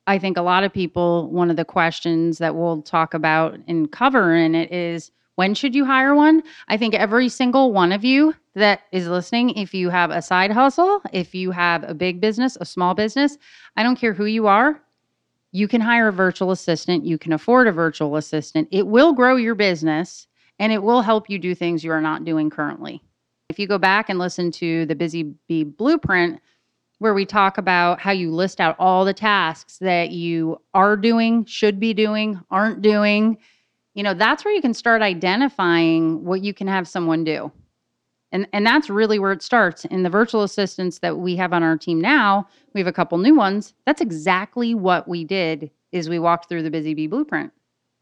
I 0.07 0.18
think 0.18 0.37
a 0.37 0.42
lot 0.42 0.64
of 0.64 0.73
people 0.75 1.30
one 1.30 1.49
of 1.49 1.57
the 1.57 1.64
questions 1.64 2.37
that 2.37 2.54
we'll 2.54 2.83
talk 2.83 3.14
about 3.14 3.59
and 3.66 3.90
cover 3.90 4.35
in 4.35 4.54
it 4.54 4.71
is 4.71 5.11
when 5.37 5.54
should 5.54 5.75
you 5.75 5.87
hire 5.87 6.14
one? 6.14 6.42
I 6.68 6.76
think 6.76 6.95
every 6.95 7.30
single 7.30 7.73
one 7.73 7.90
of 7.90 8.04
you 8.04 8.35
that 8.54 8.83
is 8.92 9.09
listening, 9.09 9.57
if 9.57 9.73
you 9.73 9.88
have 9.88 10.11
a 10.11 10.21
side 10.21 10.50
hustle, 10.50 11.00
if 11.11 11.35
you 11.35 11.52
have 11.52 11.85
a 11.85 11.95
big 11.95 12.21
business, 12.21 12.59
a 12.61 12.66
small 12.66 12.92
business, 12.92 13.38
I 13.78 13.83
don't 13.83 13.97
care 13.97 14.12
who 14.12 14.26
you 14.26 14.47
are, 14.47 14.78
you 15.54 15.68
can 15.68 15.80
hire 15.80 16.08
a 16.08 16.12
virtual 16.12 16.50
assistant. 16.50 17.06
You 17.06 17.16
can 17.16 17.32
afford 17.32 17.68
a 17.68 17.73
virtual 17.73 18.16
assistant. 18.16 18.66
It 18.73 18.88
will 18.88 19.12
grow 19.12 19.37
your 19.37 19.54
business 19.54 20.26
and 20.58 20.73
it 20.73 20.82
will 20.82 21.00
help 21.00 21.30
you 21.30 21.38
do 21.38 21.54
things 21.54 21.84
you 21.84 21.92
are 21.92 22.00
not 22.00 22.25
doing 22.25 22.50
currently. 22.50 23.00
If 23.49 23.61
you 23.61 23.68
go 23.68 23.78
back 23.78 24.08
and 24.08 24.18
listen 24.18 24.50
to 24.50 24.84
the 24.87 24.96
Busy 24.96 25.34
Bee 25.46 25.62
Blueprint, 25.62 26.40
where 26.99 27.14
we 27.14 27.25
talk 27.25 27.56
about 27.56 28.00
how 28.00 28.11
you 28.11 28.32
list 28.32 28.61
out 28.61 28.75
all 28.80 29.04
the 29.04 29.14
tasks 29.14 29.78
that 29.78 30.11
you 30.11 30.61
are 30.75 30.96
doing, 30.96 31.44
should 31.44 31.78
be 31.78 31.94
doing, 31.94 32.40
aren't 32.50 32.82
doing, 32.82 33.38
you 33.94 34.02
know, 34.02 34.14
that's 34.14 34.44
where 34.44 34.54
you 34.54 34.61
can 34.61 34.75
start 34.75 35.02
identifying 35.02 36.25
what 36.25 36.42
you 36.42 36.52
can 36.52 36.66
have 36.66 36.88
someone 36.88 37.23
do. 37.23 37.52
And, 38.35 38.49
and 38.53 38.67
that's 38.67 38.91
really 38.91 39.21
where 39.21 39.31
it 39.31 39.43
starts. 39.43 39.85
In 39.85 40.03
the 40.03 40.11
virtual 40.11 40.43
assistants 40.43 40.99
that 40.99 41.19
we 41.19 41.37
have 41.37 41.53
on 41.53 41.62
our 41.62 41.79
team 41.79 42.00
now, 42.00 42.49
we 42.75 42.81
have 42.81 42.88
a 42.88 42.93
couple 42.93 43.17
new 43.17 43.37
ones. 43.37 43.75
That's 43.87 44.00
exactly 44.00 44.75
what 44.75 45.07
we 45.07 45.23
did 45.23 45.71
is 45.93 46.09
we 46.09 46.19
walked 46.19 46.49
through 46.49 46.64
the 46.64 46.71
Busy 46.71 46.95
Bee 46.95 47.07
blueprint. 47.07 47.53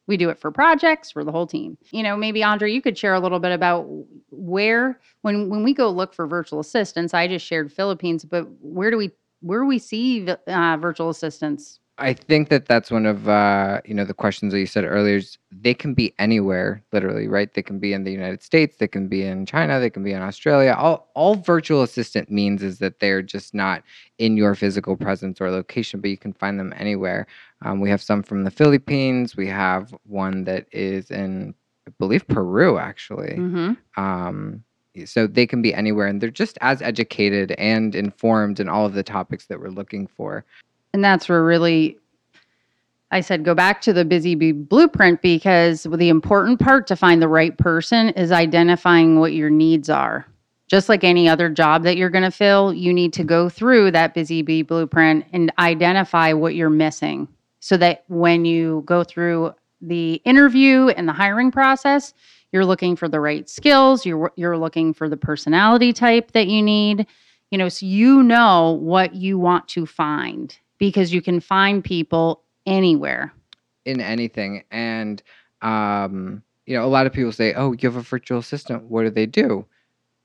We 0.07 0.17
do 0.17 0.31
it 0.31 0.39
for 0.39 0.51
projects 0.51 1.11
for 1.11 1.23
the 1.23 1.31
whole 1.31 1.47
team. 1.47 1.77
You 1.91 2.03
know, 2.03 2.17
maybe 2.17 2.43
Andre, 2.43 2.73
you 2.73 2.81
could 2.81 2.97
share 2.97 3.13
a 3.13 3.21
little 3.21 3.41
bit 3.41 3.53
about 3.53 3.87
where 4.31 4.99
when 5.21 5.51
when 5.51 5.63
we 5.63 5.75
go 5.75 5.91
look 5.91 6.15
for 6.15 6.27
virtual 6.27 6.61
assistants. 6.61 7.13
I 7.13 7.29
just 7.29 7.47
shared 7.47 7.71
Philippines, 7.71 8.25
but 8.25 8.49
where 8.63 8.91
do 8.91 8.97
we 8.97 9.11
where 9.43 9.61
do 9.61 9.67
we 9.67 9.79
see 9.79 10.27
uh, 10.29 10.77
virtual 10.79 11.11
assistants? 11.11 11.79
I 12.03 12.13
think 12.15 12.49
that 12.49 12.67
that's 12.67 12.91
one 12.91 13.07
of 13.07 13.29
uh, 13.29 13.81
you 13.85 13.95
know 13.95 14.05
the 14.05 14.15
questions 14.15 14.53
that 14.53 14.59
you 14.59 14.67
said 14.67 14.85
earlier. 14.85 15.17
Is 15.17 15.39
they 15.53 15.73
can 15.73 15.95
be 15.95 16.13
anywhere, 16.19 16.83
literally, 16.93 17.29
right? 17.29 17.53
They 17.55 17.63
can 17.63 17.79
be 17.79 17.93
in 17.93 18.03
the 18.03 18.11
United 18.11 18.43
States, 18.43 18.77
they 18.77 18.89
can 18.89 19.07
be 19.09 19.23
in 19.23 19.47
China, 19.47 19.79
they 19.79 19.91
can 19.91 20.03
be 20.03 20.13
in 20.13 20.21
Australia. 20.21 20.75
All 20.77 21.09
all 21.15 21.37
virtual 21.37 21.83
assistant 21.83 22.31
means 22.31 22.63
is 22.63 22.79
that 22.81 22.99
they're 22.99 23.23
just 23.23 23.55
not 23.55 23.83
in 24.19 24.37
your 24.37 24.55
physical 24.55 24.97
presence 24.97 25.41
or 25.41 25.51
location, 25.51 26.01
but 26.01 26.11
you 26.11 26.19
can 26.19 26.33
find 26.33 26.59
them 26.59 26.75
anywhere. 26.77 27.27
Um, 27.65 27.81
we 27.81 27.89
have 27.91 28.03
some 28.03 28.23
from 28.23 28.45
the 28.45 28.51
Philippines. 28.51 29.37
We 29.37 29.47
have 29.47 29.95
one 30.05 30.45
that 30.45 30.67
is 30.73 31.11
in, 31.11 31.55
I 31.87 31.93
believe, 31.99 32.27
Peru, 32.27 32.79
actually. 32.79 33.37
hmm 33.37 33.73
Um, 33.97 34.65
so 35.07 35.27
they 35.27 35.47
can 35.47 35.63
be 35.63 35.73
anywhere, 35.73 36.07
and 36.09 36.21
they're 36.21 36.31
just 36.31 36.59
as 36.61 36.83
educated 36.83 37.53
and 37.53 37.95
informed 37.95 38.61
in 38.61 38.69
all 38.69 38.85
of 38.85 38.93
the 38.93 39.03
topics 39.03 39.47
that 39.47 39.59
we're 39.61 39.69
looking 39.71 40.07
for. 40.07 40.45
And 40.93 41.05
that's 41.05 41.29
where 41.29 41.43
really 41.43 41.99
I 43.13 43.21
said 43.21 43.45
go 43.45 43.55
back 43.55 43.83
to 43.83 43.93
the 43.93 44.07
busy 44.07 44.35
bee 44.35 44.53
blueprint 44.53 45.21
because 45.21 45.83
the 45.83 46.09
important 46.09 46.59
part 46.59 46.87
to 46.87 46.97
find 46.97 47.21
the 47.21 47.29
right 47.29 47.57
person 47.59 48.09
is 48.11 48.33
identifying 48.33 49.21
what 49.21 49.35
your 49.35 49.51
needs 49.51 49.91
are. 49.91 50.27
Just 50.67 50.89
like 50.89 51.05
any 51.05 51.29
other 51.29 51.51
job 51.51 51.83
that 51.83 51.99
you're 51.99 52.09
going 52.09 52.25
to 52.25 52.31
fill, 52.31 52.73
you 52.73 52.95
need 52.95 53.13
to 53.13 53.25
go 53.25 53.51
through 53.51 53.91
that 53.91 54.15
busy 54.15 54.41
bee 54.41 54.63
blueprint 54.63 55.27
and 55.31 55.53
identify 55.59 56.33
what 56.33 56.55
you're 56.55 56.71
missing 56.71 57.29
so 57.61 57.77
that 57.77 58.05
when 58.09 58.47
you 58.47 58.83
go 58.87 59.05
through 59.05 59.55
the 59.83 60.15
interview 60.25 60.89
and 60.89 61.07
the 61.07 61.13
hiring 61.13 61.51
process, 61.51 62.15
you're 62.51 62.65
looking 62.65 62.97
for 62.97 63.09
the 63.09 63.21
right 63.21 63.49
skills, 63.51 64.07
you're 64.07 64.33
you're 64.37 64.57
looking 64.57 64.95
for 64.95 65.11
the 65.11 65.19
personality 65.19 65.93
type 65.93 66.33
that 66.33 66.49
you 66.49 66.63
need, 66.63 67.07
you 67.51 67.59
know, 67.59 67.69
so 67.69 67.85
you 67.85 68.23
know 68.23 68.79
what 68.81 69.15
you 69.15 69.39
want 69.39 69.69
to 69.69 69.85
find 69.85 70.59
because 70.83 71.15
you 71.15 71.23
can 71.23 71.39
find 71.41 71.85
people 71.85 72.43
anywhere. 72.67 73.33
in 73.87 74.01
anything. 74.01 74.65
And 74.73 75.23
um, 75.63 76.43
you 76.67 76.77
know, 76.77 76.85
a 76.85 76.89
lot 76.89 77.07
of 77.07 77.13
people 77.13 77.31
say, 77.33 77.55
"Oh, 77.55 77.73
you 77.73 77.89
have 77.89 77.97
a 77.97 78.03
virtual 78.03 78.41
assistant. 78.41 78.85
What 78.91 79.05
do 79.05 79.11
they 79.11 79.27
do?" 79.27 79.65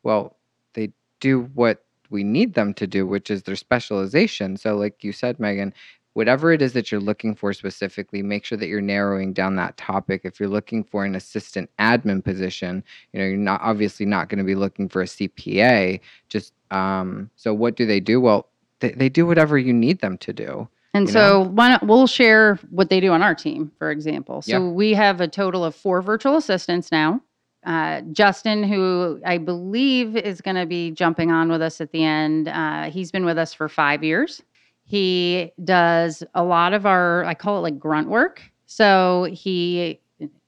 Well, 0.04 0.36
they 0.74 0.92
do 1.20 1.44
what 1.54 1.86
we 2.10 2.24
need 2.24 2.56
them 2.56 2.74
to 2.76 2.88
do, 2.88 3.06
which 3.06 3.30
is 3.30 3.44
their 3.44 3.56
specialization. 3.56 4.58
So, 4.58 4.76
like 4.78 5.04
you 5.04 5.14
said, 5.14 5.40
Megan, 5.40 5.76
whatever 6.16 6.52
it 6.52 6.64
is 6.64 6.74
that 6.74 6.92
you're 6.92 7.02
looking 7.02 7.36
for 7.36 7.54
specifically, 7.54 8.24
make 8.24 8.46
sure 8.46 8.58
that 8.58 8.68
you're 8.68 8.82
narrowing 8.82 9.34
down 9.34 9.58
that 9.58 9.78
topic. 9.78 10.22
If 10.26 10.40
you're 10.40 10.50
looking 10.50 10.84
for 10.84 11.06
an 11.06 11.16
assistant 11.16 11.70
admin 11.80 12.24
position, 12.24 12.84
you 13.14 13.20
know, 13.20 13.28
you're 13.28 13.38
not 13.38 13.62
obviously 13.62 14.08
not 14.08 14.30
going 14.30 14.40
to 14.40 14.46
be 14.46 14.56
looking 14.56 14.90
for 14.90 15.04
a 15.04 15.06
CPA. 15.06 16.00
Just 16.30 16.54
um, 16.72 17.30
so, 17.36 17.54
what 17.54 17.76
do 17.78 17.86
they 17.86 18.00
do? 18.02 18.20
Well, 18.22 18.50
they, 18.80 18.92
they 18.92 19.10
do 19.10 19.26
whatever 19.26 19.58
you 19.58 19.74
need 19.74 20.02
them 20.02 20.18
to 20.20 20.34
do. 20.34 20.68
And 20.94 21.10
so 21.10 21.44
why 21.50 21.70
not, 21.70 21.86
we'll 21.86 22.08
share 22.08 22.56
what 22.72 22.90
they 22.90 23.00
do 23.00 23.12
on 23.12 23.22
our 23.22 23.36
team, 23.36 23.72
for 23.78 23.92
example. 23.92 24.42
So 24.42 24.52
Yeah. 24.54 24.70
we 24.70 24.94
have 24.94 25.22
a 25.22 25.28
total 25.28 25.64
of 25.64 25.76
four 25.76 26.02
virtual 26.02 26.38
assistants 26.38 26.92
now. 26.92 27.22
Uh, 27.66 28.02
Justin, 28.14 28.64
who 28.64 29.20
I 29.26 29.38
believe 29.38 30.16
is 30.16 30.42
going 30.42 30.56
to 30.56 30.66
be 30.66 30.92
jumping 30.92 31.32
on 31.32 31.50
with 31.50 31.62
us 31.62 31.82
at 31.82 31.92
the 31.92 32.04
end, 32.04 32.48
uh, 32.48 32.90
he's 32.90 33.12
been 33.12 33.26
with 33.26 33.38
us 33.38 33.54
for 33.54 33.68
five 33.68 34.04
years. 34.04 34.42
He 34.86 35.52
does 35.66 36.24
a 36.34 36.44
lot 36.44 36.74
of 36.74 36.86
our, 36.86 37.26
I 37.26 37.34
call 37.34 37.58
it 37.58 37.62
like 37.62 37.78
grunt 37.78 38.08
work. 38.08 38.42
So 38.68 39.28
he, 39.32 40.00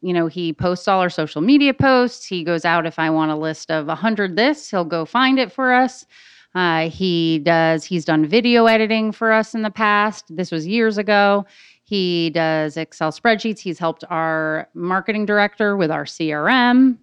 you 0.01 0.13
know, 0.13 0.27
he 0.27 0.53
posts 0.53 0.87
all 0.87 1.01
our 1.01 1.09
social 1.09 1.41
media 1.41 1.73
posts. 1.73 2.25
He 2.25 2.43
goes 2.43 2.63
out 2.63 2.85
if 2.85 2.97
I 2.97 3.09
want 3.09 3.31
a 3.31 3.35
list 3.35 3.69
of 3.69 3.87
100 3.87 4.35
this, 4.37 4.69
he'll 4.71 4.85
go 4.85 5.03
find 5.05 5.37
it 5.37 5.51
for 5.51 5.73
us. 5.73 6.05
Uh, 6.55 6.89
he 6.89 7.39
does, 7.39 7.83
he's 7.85 8.05
done 8.05 8.25
video 8.25 8.65
editing 8.65 9.11
for 9.11 9.31
us 9.31 9.53
in 9.53 9.61
the 9.61 9.69
past. 9.69 10.35
This 10.35 10.51
was 10.51 10.67
years 10.67 10.97
ago. 10.97 11.45
He 11.83 12.29
does 12.31 12.77
Excel 12.77 13.11
spreadsheets. 13.11 13.59
He's 13.59 13.79
helped 13.79 14.03
our 14.09 14.67
marketing 14.73 15.25
director 15.25 15.75
with 15.75 15.91
our 15.91 16.05
CRM. 16.05 16.97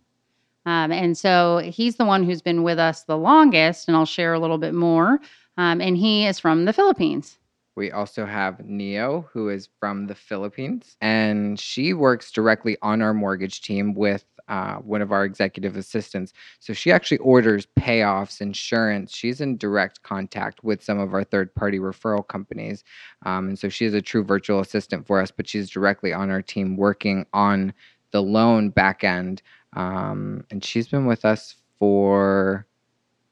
Um, 0.66 0.92
and 0.92 1.16
so 1.16 1.58
he's 1.58 1.96
the 1.96 2.04
one 2.04 2.24
who's 2.24 2.42
been 2.42 2.64
with 2.64 2.78
us 2.78 3.04
the 3.04 3.16
longest, 3.16 3.88
and 3.88 3.96
I'll 3.96 4.04
share 4.04 4.34
a 4.34 4.40
little 4.40 4.58
bit 4.58 4.74
more. 4.74 5.20
Um, 5.56 5.80
and 5.80 5.96
he 5.96 6.26
is 6.26 6.38
from 6.38 6.64
the 6.64 6.72
Philippines. 6.72 7.38
We 7.76 7.92
also 7.92 8.26
have 8.26 8.64
Neo, 8.64 9.28
who 9.32 9.48
is 9.48 9.68
from 9.78 10.06
the 10.06 10.14
Philippines, 10.14 10.96
and 11.00 11.60
she 11.60 11.92
works 11.92 12.32
directly 12.32 12.76
on 12.82 13.02
our 13.02 13.12
mortgage 13.12 13.60
team 13.60 13.94
with 13.94 14.24
uh, 14.48 14.76
one 14.76 15.02
of 15.02 15.12
our 15.12 15.24
executive 15.24 15.76
assistants. 15.76 16.32
So 16.60 16.72
she 16.72 16.92
actually 16.92 17.18
orders 17.18 17.66
payoffs, 17.78 18.40
insurance. 18.40 19.14
She's 19.14 19.40
in 19.40 19.56
direct 19.56 20.02
contact 20.02 20.62
with 20.62 20.82
some 20.82 20.98
of 20.98 21.14
our 21.14 21.24
third 21.24 21.54
party 21.54 21.78
referral 21.78 22.26
companies. 22.26 22.84
Um, 23.24 23.48
and 23.48 23.58
so 23.58 23.68
she 23.68 23.84
is 23.84 23.94
a 23.94 24.02
true 24.02 24.22
virtual 24.24 24.60
assistant 24.60 25.06
for 25.06 25.20
us, 25.20 25.30
but 25.30 25.48
she's 25.48 25.68
directly 25.68 26.12
on 26.12 26.30
our 26.30 26.42
team 26.42 26.76
working 26.76 27.26
on 27.32 27.72
the 28.12 28.22
loan 28.22 28.70
back 28.70 29.04
end. 29.04 29.42
Um, 29.72 30.44
and 30.50 30.64
she's 30.64 30.88
been 30.88 31.06
with 31.06 31.24
us 31.24 31.56
for 31.78 32.66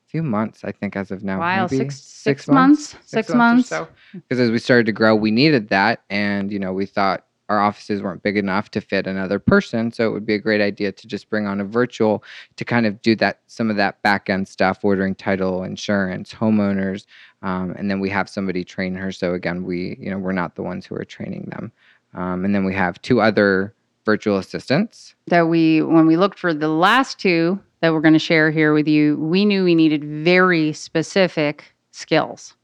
a 0.06 0.11
few 0.11 0.23
months, 0.23 0.64
I 0.64 0.73
think, 0.73 0.97
as 0.97 1.11
of 1.11 1.23
now. 1.25 1.38
Wow, 1.38 1.68
maybe 1.71 1.78
six 1.78 2.00
six 2.00 2.49
months, 2.49 2.97
six 3.04 3.30
months. 3.30 3.73
or 3.73 3.87
so 3.87 3.88
because 4.12 4.40
as 4.40 4.50
we 4.50 4.59
started 4.59 4.87
to 4.87 4.92
grow, 4.92 5.14
we 5.14 5.30
needed 5.30 5.68
that, 5.68 6.02
and 6.11 6.52
you 6.52 6.59
know, 6.59 6.73
we 6.73 6.87
thought 6.87 7.26
our 7.54 7.62
offices 7.64 8.02
weren't 8.02 8.23
big 8.23 8.37
enough 8.37 8.70
to 8.73 8.80
fit 8.80 9.06
another 9.06 9.38
person, 9.38 9.92
so 9.92 10.08
it 10.08 10.12
would 10.12 10.26
be 10.26 10.34
a 10.34 10.38
great 10.38 10.61
idea 10.61 10.92
to 10.92 11.06
just 11.06 11.30
bring 11.30 11.46
on 11.46 11.61
a 11.61 11.64
virtual 11.64 12.23
to 12.56 12.64
kind 12.64 12.87
of 12.87 13.00
do 13.02 13.14
that 13.16 13.40
some 13.46 13.70
of 13.70 13.76
that 13.76 14.02
back 14.02 14.28
end 14.28 14.49
stuff, 14.49 14.84
ordering 14.84 15.14
title, 15.14 15.62
insurance, 15.62 16.32
homeowners, 16.32 17.06
um, 17.42 17.75
and 17.78 17.90
then 17.90 18.00
we 18.00 18.11
have 18.11 18.28
somebody 18.28 18.64
train 18.64 18.94
her. 18.94 19.12
So 19.12 19.34
again, 19.34 19.64
we 19.64 19.96
you 20.00 20.11
know 20.11 20.18
we're 20.18 20.32
not 20.32 20.56
the 20.56 20.62
ones 20.62 20.87
who 20.87 20.94
are 20.96 21.04
training 21.04 21.49
them, 21.50 21.73
um, 22.14 22.44
and 22.44 22.54
then 22.54 22.64
we 22.64 22.75
have 22.75 23.00
two 23.02 23.20
other 23.20 23.75
virtual 24.04 24.37
assistants. 24.37 25.14
that 25.28 25.49
we 25.49 25.80
when 25.82 26.06
we 26.06 26.16
looked 26.16 26.38
for 26.38 26.52
the 26.52 26.68
last 26.68 27.18
two 27.18 27.58
that 27.80 27.92
we're 27.92 28.00
going 28.00 28.14
to 28.14 28.18
share 28.18 28.50
here 28.50 28.73
with 28.75 28.87
you 28.88 29.16
we 29.16 29.44
knew 29.44 29.64
we 29.64 29.75
needed 29.75 30.04
very 30.04 30.73
specific 30.73 31.75
skills 31.90 32.54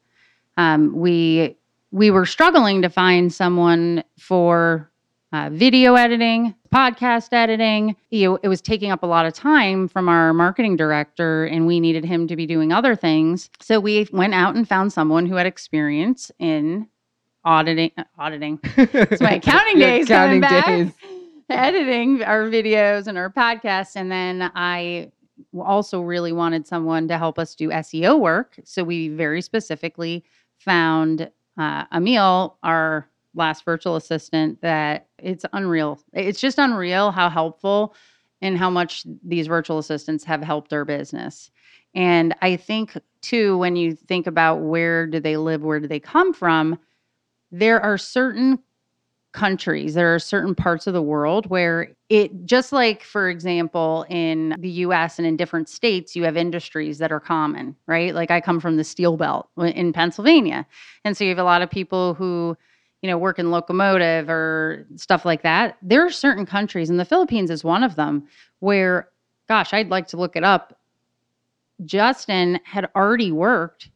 um, 0.57 0.95
we 0.95 1.57
we 1.91 2.11
were 2.11 2.27
struggling 2.27 2.83
to 2.83 2.89
find 2.89 3.33
someone 3.33 4.05
for 4.19 4.91
uh, 5.33 5.49
video 5.53 5.95
editing 5.95 6.55
podcast 6.75 7.33
editing 7.33 7.95
you 8.11 8.29
know 8.29 8.39
it 8.43 8.49
was 8.49 8.61
taking 8.61 8.91
up 8.91 9.03
a 9.03 9.07
lot 9.07 9.27
of 9.27 9.33
time 9.33 9.87
from 9.87 10.09
our 10.09 10.33
marketing 10.35 10.77
director 10.77 11.45
and 11.45 11.67
we 11.67 11.79
needed 11.79 12.05
him 12.05 12.27
to 12.27 12.35
be 12.35 12.47
doing 12.47 12.73
other 12.73 12.97
things 12.97 13.49
so 13.61 13.79
we 13.79 14.09
went 14.13 14.35
out 14.35 14.57
and 14.57 14.69
found 14.69 14.93
someone 14.93 15.27
who 15.27 15.37
had 15.37 15.47
experience 15.47 16.33
in 16.41 16.89
auditing 17.45 17.93
auditing 18.19 18.59
it's 18.77 19.21
my 19.21 19.35
accounting 19.35 19.79
days 19.79 20.09
coming 20.09 20.43
accounting 20.43 20.87
back. 20.87 20.95
editing 21.51 22.23
our 22.23 22.45
videos 22.45 23.07
and 23.07 23.19
our 23.19 23.31
podcasts. 23.31 23.97
And 23.97 24.11
then 24.11 24.51
I 24.55 25.11
also 25.59 26.01
really 26.01 26.33
wanted 26.33 26.67
someone 26.67 27.09
to 27.09 27.19
help 27.19 27.39
us 27.39 27.55
do 27.55 27.69
SEO 27.69 28.19
work. 28.19 28.59
So 28.65 28.85
we 28.85 29.09
very 29.09 29.43
specifically 29.43 30.25
found 30.59 31.31
uh, 31.61 31.85
Emil, 31.93 32.57
our 32.63 33.07
last 33.35 33.67
virtual 33.67 33.97
assistant, 33.97 34.61
that 34.63 35.09
it's 35.19 35.45
unreal. 35.53 36.01
It's 36.15 36.41
just 36.41 36.59
unreal 36.59 37.11
how 37.11 37.29
helpful 37.29 37.95
and 38.41 38.57
how 38.57 38.71
much 38.71 39.05
these 39.23 39.47
virtual 39.47 39.79
assistants 39.79 40.25
have 40.25 40.43
helped 40.43 40.73
our 40.73 40.87
business. 40.87 41.51
And 41.95 42.35
I 42.41 42.57
think 42.57 42.97
too, 43.21 43.59
when 43.59 43.77
you 43.77 43.95
think 43.95 44.27
about 44.27 44.63
where 44.63 45.07
do 45.07 45.21
they 45.21 45.37
live, 45.37 45.63
where 45.63 45.81
do 45.81 45.87
they 45.87 46.01
come 46.01 46.33
from, 46.33 46.79
there 47.51 47.79
are 47.81 47.99
certain 47.99 48.59
countries, 49.33 49.95
there 49.95 50.13
are 50.15 50.19
certain 50.19 50.55
parts 50.55 50.87
of 50.87 50.95
the 50.95 51.03
world 51.03 51.47
where 51.47 51.93
it, 52.09 52.45
just 52.45 52.73
like, 52.73 53.03
for 53.05 53.31
example, 53.31 54.05
in 54.09 54.57
the 54.59 54.71
US 54.71 55.19
and 55.19 55.27
in 55.27 55.37
different 55.37 55.69
states, 55.69 56.17
you 56.17 56.25
have 56.25 56.37
industries 56.37 56.99
that 56.99 57.13
are 57.13 57.21
common, 57.21 57.77
right? 57.87 58.15
Like 58.15 58.31
I 58.31 58.41
come 58.41 58.59
from 58.59 58.77
the 58.77 58.85
steel 58.85 59.17
belt 59.17 59.49
in 59.57 59.93
Pennsylvania. 59.93 60.67
And 61.05 61.17
so 61.17 61.25
you 61.25 61.31
have 61.31 61.39
a 61.39 61.45
lot 61.45 61.63
of 61.63 61.71
people 61.71 62.15
who, 62.15 62.57
you 63.03 63.09
know, 63.09 63.19
work 63.19 63.39
in 63.39 63.51
locomotive 63.51 64.29
or 64.29 64.87
stuff 64.97 65.25
like 65.25 65.43
that. 65.43 65.77
There 65.81 66.05
are 66.05 66.11
certain 66.11 66.45
countries, 66.45 66.91
and 66.91 66.99
the 66.99 67.05
Philippines 67.05 67.51
is 67.51 67.63
one 67.63 67.85
of 67.85 67.97
them, 67.97 68.27
where, 68.59 69.09
gosh, 69.49 69.73
I'd 69.73 69.91
like 69.91 70.09
to 70.09 70.17
look 70.17 70.35
it 70.37 70.45
up. 70.45 70.77
Justin 71.85 72.61
had 72.65 72.91
already 72.97 73.33
worked 73.33 73.90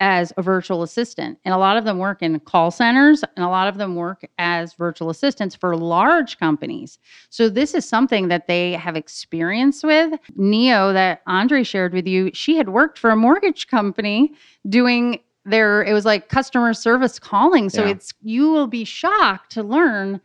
as 0.00 0.32
a 0.36 0.42
virtual 0.42 0.82
assistant. 0.82 1.38
And 1.44 1.54
a 1.54 1.58
lot 1.58 1.76
of 1.76 1.84
them 1.84 1.98
work 1.98 2.22
in 2.22 2.38
call 2.40 2.70
centers 2.70 3.24
and 3.36 3.44
a 3.44 3.48
lot 3.48 3.68
of 3.68 3.78
them 3.78 3.94
work 3.96 4.26
as 4.38 4.74
virtual 4.74 5.08
assistants 5.10 5.54
for 5.54 5.76
large 5.76 6.38
companies. 6.38 6.98
So 7.30 7.48
this 7.48 7.74
is 7.74 7.88
something 7.88 8.28
that 8.28 8.46
they 8.46 8.72
have 8.72 8.96
experience 8.96 9.82
with. 9.82 10.18
Neo 10.34 10.92
that 10.92 11.22
Andre 11.26 11.62
shared 11.62 11.94
with 11.94 12.06
you, 12.06 12.30
she 12.34 12.56
had 12.56 12.68
worked 12.68 12.98
for 12.98 13.10
a 13.10 13.16
mortgage 13.16 13.68
company 13.68 14.34
doing 14.68 15.20
their 15.48 15.82
it 15.84 15.92
was 15.92 16.04
like 16.04 16.28
customer 16.28 16.74
service 16.74 17.18
calling. 17.18 17.70
So 17.70 17.84
Yeah. 17.84 17.90
it's 17.92 18.12
you 18.20 18.50
will 18.50 18.66
be 18.66 18.84
shocked 18.84 19.52
to 19.52 19.62
learn, 19.62 20.20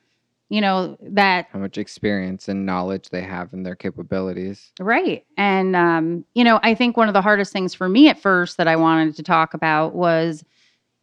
you 0.51 0.59
know, 0.59 0.97
that 0.99 1.47
How 1.53 1.59
much 1.59 1.77
experience 1.77 2.49
and 2.49 2.65
knowledge 2.65 3.07
they 3.07 3.21
have 3.21 3.53
and 3.53 3.65
their 3.65 3.73
capabilities. 3.73 4.73
Right. 4.81 5.25
And, 5.37 5.77
um, 5.77 6.25
you 6.33 6.43
know, 6.43 6.59
I 6.61 6.75
think 6.75 6.97
one 6.97 7.07
of 7.07 7.13
the 7.13 7.21
hardest 7.21 7.53
things 7.53 7.73
for 7.73 7.87
me 7.87 8.09
at 8.09 8.19
first 8.19 8.57
that 8.57 8.67
I 8.67 8.75
wanted 8.75 9.15
to 9.15 9.23
talk 9.23 9.53
about 9.53 9.95
was, 9.95 10.43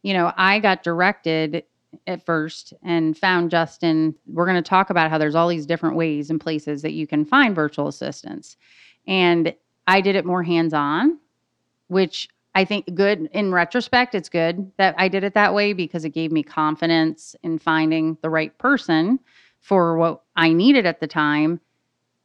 you 0.03 0.13
know, 0.13 0.31
I 0.37 0.59
got 0.59 0.83
directed 0.83 1.63
at 2.05 2.23
first 2.23 2.75
and 2.83 3.17
found 3.17 3.49
Justin. 3.49 4.13
We're 4.27 4.45
going 4.45 4.63
to 4.63 4.69
talk 4.69 4.91
about 4.91 5.09
how 5.09 5.17
there's 5.17 5.33
all 5.33 5.47
these 5.47 5.65
different 5.65 5.95
ways 5.95 6.29
and 6.29 6.39
places 6.39 6.83
that 6.83 6.93
you 6.93 7.07
can 7.07 7.25
find 7.25 7.55
virtual 7.55 7.87
assistants. 7.87 8.55
And 9.07 9.51
I 9.87 10.01
did 10.01 10.15
it 10.15 10.27
more 10.27 10.43
hands 10.43 10.75
on, 10.75 11.17
which 11.87 12.29
I 12.55 12.65
think 12.65 12.93
good 12.95 13.29
in 13.31 13.53
retrospect, 13.53 14.15
it's 14.15 14.29
good 14.29 14.71
that 14.77 14.95
I 14.97 15.07
did 15.07 15.23
it 15.23 15.33
that 15.35 15.53
way 15.53 15.73
because 15.73 16.03
it 16.03 16.09
gave 16.09 16.31
me 16.31 16.43
confidence 16.43 17.35
in 17.43 17.59
finding 17.59 18.17
the 18.21 18.29
right 18.29 18.57
person 18.57 19.19
for 19.61 19.97
what 19.97 20.23
I 20.35 20.51
needed 20.53 20.85
at 20.85 20.99
the 20.99 21.07
time. 21.07 21.59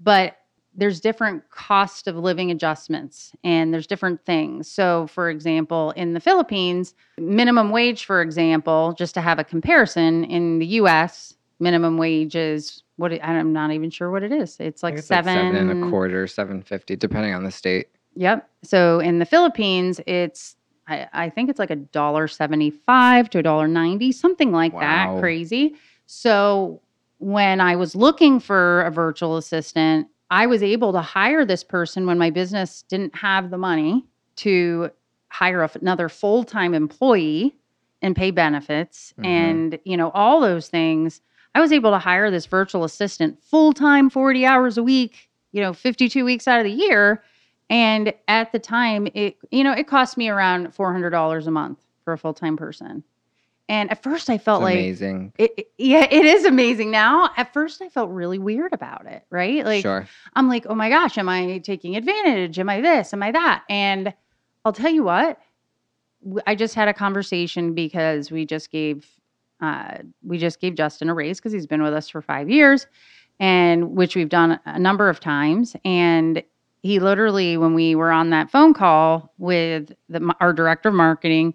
But 0.00 0.38
there's 0.76 1.00
different 1.00 1.48
cost 1.50 2.08
of 2.08 2.16
living 2.16 2.50
adjustments 2.50 3.32
and 3.44 3.72
there's 3.72 3.86
different 3.86 4.24
things. 4.24 4.68
So, 4.68 5.06
for 5.06 5.30
example, 5.30 5.92
in 5.92 6.14
the 6.14 6.20
Philippines, 6.20 6.94
minimum 7.18 7.70
wage, 7.70 8.04
for 8.04 8.20
example, 8.20 8.94
just 8.98 9.14
to 9.14 9.20
have 9.20 9.38
a 9.38 9.44
comparison, 9.44 10.24
in 10.24 10.58
the 10.58 10.66
US, 10.66 11.34
minimum 11.60 11.96
wage 11.96 12.34
is 12.34 12.82
what 12.96 13.12
it, 13.12 13.20
I'm 13.22 13.52
not 13.52 13.70
even 13.70 13.90
sure 13.90 14.10
what 14.10 14.22
it 14.22 14.32
is. 14.32 14.56
It's 14.58 14.82
like 14.82 14.94
it's 14.94 15.06
seven, 15.06 15.34
like 15.34 15.54
seven 15.54 15.70
and 15.70 15.84
a 15.84 15.90
quarter, 15.90 16.26
seven 16.26 16.62
fifty, 16.62 16.96
depending 16.96 17.34
on 17.34 17.44
the 17.44 17.50
state. 17.50 17.88
Yep. 18.16 18.48
So 18.62 19.00
in 19.00 19.18
the 19.18 19.26
Philippines, 19.26 20.00
it's 20.06 20.56
I, 20.86 21.06
I 21.12 21.30
think 21.30 21.48
it's 21.50 21.58
like 21.58 21.70
a 21.70 21.76
dollar 21.76 22.28
seventy-five 22.28 23.30
to 23.30 23.38
a 23.38 23.42
dollar 23.42 23.68
ninety, 23.68 24.12
something 24.12 24.52
like 24.52 24.72
Wow. 24.74 24.80
that. 24.80 25.20
Crazy. 25.20 25.74
So 26.06 26.80
when 27.18 27.60
I 27.60 27.76
was 27.76 27.94
looking 27.94 28.38
for 28.40 28.82
a 28.82 28.90
virtual 28.90 29.36
assistant, 29.36 30.08
I 30.30 30.46
was 30.46 30.62
able 30.62 30.92
to 30.92 31.00
hire 31.00 31.44
this 31.44 31.64
person 31.64 32.06
when 32.06 32.18
my 32.18 32.30
business 32.30 32.82
didn't 32.88 33.14
have 33.16 33.50
the 33.50 33.58
money 33.58 34.04
to 34.36 34.90
hire 35.28 35.68
another 35.80 36.08
full-time 36.08 36.74
employee 36.74 37.54
and 38.02 38.14
pay 38.14 38.30
benefits 38.30 39.14
Mhm. 39.18 39.24
and 39.24 39.78
you 39.84 39.96
know 39.96 40.10
all 40.10 40.40
those 40.40 40.68
things. 40.68 41.20
I 41.54 41.60
was 41.60 41.72
able 41.72 41.92
to 41.92 41.98
hire 41.98 42.30
this 42.30 42.46
virtual 42.46 42.84
assistant 42.84 43.40
full-time 43.42 44.10
40 44.10 44.44
hours 44.44 44.76
a 44.76 44.82
week, 44.82 45.28
you 45.52 45.62
know, 45.62 45.72
52 45.72 46.24
weeks 46.24 46.46
out 46.48 46.58
of 46.58 46.64
the 46.64 46.72
year 46.72 47.22
and 47.70 48.12
at 48.28 48.52
the 48.52 48.58
time, 48.58 49.08
it 49.14 49.36
you 49.50 49.64
know 49.64 49.72
it 49.72 49.86
cost 49.86 50.16
me 50.16 50.28
around 50.28 50.74
four 50.74 50.92
hundred 50.92 51.10
dollars 51.10 51.46
a 51.46 51.50
month 51.50 51.78
for 52.04 52.12
a 52.12 52.18
full 52.18 52.34
time 52.34 52.56
person. 52.56 53.02
And 53.66 53.90
at 53.90 54.02
first, 54.02 54.28
I 54.28 54.36
felt 54.36 54.60
It's 54.60 54.64
like 54.64 54.74
amazing. 54.74 55.32
it, 55.38 55.52
it- 55.56 55.70
yeah, 55.78 56.04
it 56.10 56.26
is 56.26 56.44
amazing 56.44 56.90
now. 56.90 57.30
At 57.36 57.52
first, 57.54 57.80
I 57.80 57.88
felt 57.88 58.10
really 58.10 58.38
weird 58.38 58.72
about 58.74 59.06
it. 59.06 59.24
Right, 59.30 59.64
like 59.64 59.82
sure. 59.82 60.06
I'm 60.34 60.48
like, 60.48 60.66
oh 60.68 60.74
my 60.74 60.90
gosh, 60.90 61.16
am 61.16 61.28
I 61.30 61.58
taking 61.58 61.96
advantage? 61.96 62.58
Am 62.58 62.68
I 62.68 62.80
this? 62.82 63.14
Am 63.14 63.22
I 63.22 63.32
that? 63.32 63.64
And 63.70 64.12
I'll 64.66 64.72
tell 64.74 64.90
you 64.92 65.02
what, 65.02 65.40
I 66.46 66.54
just 66.54 66.74
had 66.74 66.88
a 66.88 66.94
conversation 66.94 67.74
because 67.74 68.30
we 68.30 68.44
just 68.46 68.70
gave 68.70 69.06
uh, 69.60 69.98
we 70.22 70.36
just 70.36 70.60
gave 70.60 70.74
Justin 70.74 71.08
a 71.08 71.14
raise 71.14 71.38
because 71.38 71.52
he's 71.52 71.66
been 71.66 71.82
with 71.82 71.94
us 71.94 72.08
for 72.10 72.20
five 72.20 72.50
years, 72.50 72.86
and 73.40 73.92
which 73.96 74.14
we've 74.14 74.28
done 74.28 74.60
a 74.66 74.78
number 74.78 75.08
of 75.08 75.20
times. 75.20 75.74
And 75.86 76.42
he 76.84 76.98
literally, 76.98 77.56
when 77.56 77.72
we 77.72 77.94
were 77.94 78.12
on 78.12 78.28
that 78.28 78.50
phone 78.50 78.74
call 78.74 79.32
with 79.38 79.90
the, 80.10 80.34
our 80.38 80.52
director 80.52 80.90
of 80.90 80.94
marketing, 80.94 81.54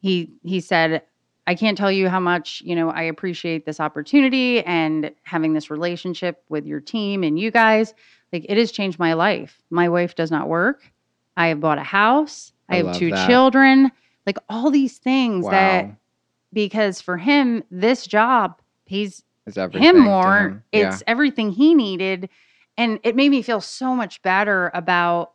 he 0.00 0.30
he 0.42 0.60
said, 0.60 1.00
I 1.46 1.54
can't 1.54 1.78
tell 1.78 1.90
you 1.90 2.10
how 2.10 2.20
much, 2.20 2.60
you 2.62 2.76
know, 2.76 2.90
I 2.90 3.04
appreciate 3.04 3.64
this 3.64 3.80
opportunity 3.80 4.62
and 4.64 5.12
having 5.22 5.54
this 5.54 5.70
relationship 5.70 6.44
with 6.50 6.66
your 6.66 6.78
team 6.78 7.24
and 7.24 7.38
you 7.38 7.50
guys. 7.50 7.94
Like 8.34 8.44
it 8.50 8.58
has 8.58 8.70
changed 8.70 8.98
my 8.98 9.14
life. 9.14 9.62
My 9.70 9.88
wife 9.88 10.14
does 10.14 10.30
not 10.30 10.46
work. 10.46 10.92
I 11.38 11.46
have 11.48 11.60
bought 11.60 11.78
a 11.78 11.82
house. 11.82 12.52
I, 12.68 12.80
I 12.80 12.84
have 12.84 12.98
two 12.98 13.10
that. 13.10 13.26
children. 13.26 13.90
Like 14.26 14.36
all 14.50 14.70
these 14.70 14.98
things 14.98 15.46
Wow. 15.46 15.52
that 15.52 15.90
because 16.52 17.00
for 17.00 17.16
him, 17.16 17.64
this 17.70 18.06
job 18.06 18.60
pays 18.84 19.24
him 19.72 20.00
more. 20.00 20.48
him. 20.48 20.62
Yeah. 20.70 20.92
It's 20.92 21.02
everything 21.06 21.50
he 21.50 21.74
needed. 21.74 22.28
And 22.80 22.98
it 23.02 23.14
made 23.14 23.28
me 23.28 23.42
feel 23.42 23.60
so 23.60 23.94
much 23.94 24.22
better 24.22 24.70
about 24.72 25.32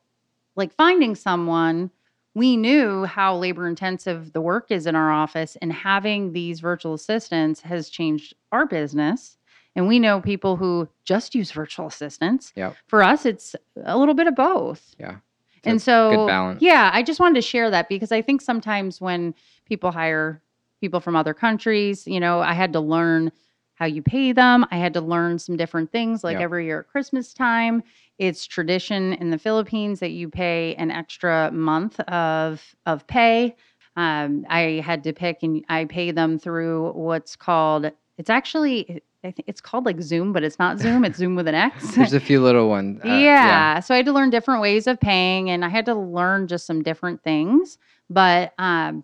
like 0.56 0.74
finding 0.74 1.14
someone. 1.14 1.92
We 2.34 2.58
knew 2.58 3.06
how 3.06 3.38
labor 3.38 3.68
intensive 3.68 4.34
the 4.34 4.42
work 4.42 4.72
is 4.72 4.88
in 4.88 4.96
our 4.96 5.12
office, 5.12 5.56
and 5.62 5.72
having 5.72 6.34
these 6.34 6.60
virtual 6.60 6.96
assistants 6.96 7.62
has 7.62 7.90
changed 7.90 8.34
our 8.52 8.66
business. 8.66 9.38
And 9.76 9.88
we 9.88 10.00
know 10.00 10.22
people 10.22 10.56
who 10.56 10.90
just 11.04 11.36
use 11.36 11.52
virtual 11.52 11.86
assistants. 11.86 12.52
Yep. 12.56 12.78
For 12.88 13.04
us, 13.04 13.28
it's 13.28 13.56
a 13.84 13.96
little 13.96 14.16
bit 14.16 14.26
of 14.26 14.36
both. 14.36 14.96
Yeah. 15.00 15.18
It's 15.58 15.68
And 15.68 15.80
so, 15.80 16.58
yeah, 16.60 16.90
I 16.94 17.04
just 17.04 17.20
wanted 17.20 17.36
to 17.36 17.42
share 17.44 17.70
that 17.70 17.90
because 17.90 18.12
I 18.12 18.24
think 18.24 18.42
sometimes 18.42 19.00
when 19.00 19.36
people 19.66 19.92
hire 19.92 20.42
people 20.82 21.00
from 21.00 21.16
other 21.16 21.36
countries, 21.36 22.08
you 22.08 22.20
know, 22.20 22.40
I 22.40 22.54
had 22.54 22.74
to 22.74 22.80
learn 22.80 23.32
how 23.76 23.86
you 23.86 24.02
pay 24.02 24.32
them. 24.32 24.66
I 24.72 24.78
had 24.78 24.94
to 24.96 25.02
learn 25.02 25.38
some 25.40 25.58
different 25.58 25.92
things 25.92 26.24
like 26.24 26.34
Yep. 26.36 26.42
every 26.42 26.66
year 26.66 26.80
at 26.82 26.88
Christmas 26.88 27.34
time. 27.34 27.84
It's 28.18 28.46
tradition 28.46 29.14
in 29.14 29.30
the 29.30 29.38
Philippines 29.38 30.00
that 30.00 30.12
you 30.12 30.30
pay 30.30 30.74
an 30.76 30.92
extra 30.92 31.52
month 31.52 32.00
of 32.02 32.64
of 32.86 33.06
pay. 33.08 33.56
Um, 33.98 34.46
I 34.50 34.82
had 34.86 35.04
to 35.04 35.14
pick 35.14 35.44
and 35.44 35.64
I 35.70 35.86
pay 35.86 36.12
them 36.12 36.38
through 36.40 36.92
what's 36.94 37.36
called 37.36 37.92
it's 38.18 38.30
actually 38.30 39.02
I 39.26 39.32
think 39.32 39.46
it's 39.48 39.60
called 39.60 39.86
like 39.86 40.00
Zoom, 40.02 40.32
but 40.34 40.44
it's 40.44 40.60
not 40.60 40.80
Zoom. 40.80 41.04
It's 41.04 41.18
Zoom 41.18 41.36
with 41.36 41.48
an 41.48 41.56
X. 41.56 41.92
There's 41.96 42.14
a 42.14 42.20
few 42.20 42.42
little 42.42 42.70
ones. 42.70 43.02
uh, 43.04 43.08
yeah. 43.08 43.80
So 43.80 43.94
I 43.94 43.98
had 43.98 44.06
to 44.06 44.12
learn 44.14 44.30
different 44.30 44.62
ways 44.62 44.86
of 44.88 45.00
paying 45.00 45.50
and 45.50 45.66
I 45.66 45.70
had 45.70 45.86
to 45.88 45.96
learn 45.96 46.48
just 46.48 46.68
some 46.68 46.84
different 46.84 47.24
things. 47.24 47.78
But, 48.10 48.54
um, 48.60 49.04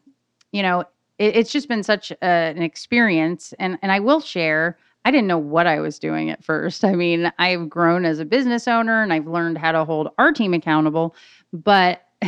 you 0.51 0.61
know, 0.61 0.83
it, 1.21 1.35
it's 1.35 1.51
just 1.51 1.67
been 1.67 1.83
such 1.83 2.11
a, 2.11 2.25
an 2.25 2.63
experience. 2.63 3.53
And, 3.59 3.77
and 3.81 3.91
I 3.91 3.99
will 3.99 4.19
share, 4.19 4.77
I 5.05 5.11
didn't 5.11 5.27
know 5.27 5.37
what 5.37 5.67
I 5.67 5.79
was 5.79 5.99
doing 5.99 6.29
at 6.29 6.43
first. 6.43 6.83
I 6.85 6.93
mean, 6.93 7.31
I've 7.37 7.69
grown 7.69 8.05
as 8.05 8.19
a 8.19 8.25
business 8.25 8.67
owner 8.67 9.03
and 9.03 9.13
I've 9.13 9.27
learned 9.27 9.57
how 9.57 9.71
to 9.71 9.85
hold 9.85 10.09
our 10.17 10.31
team 10.33 10.53
accountable. 10.53 11.15
But 11.53 12.07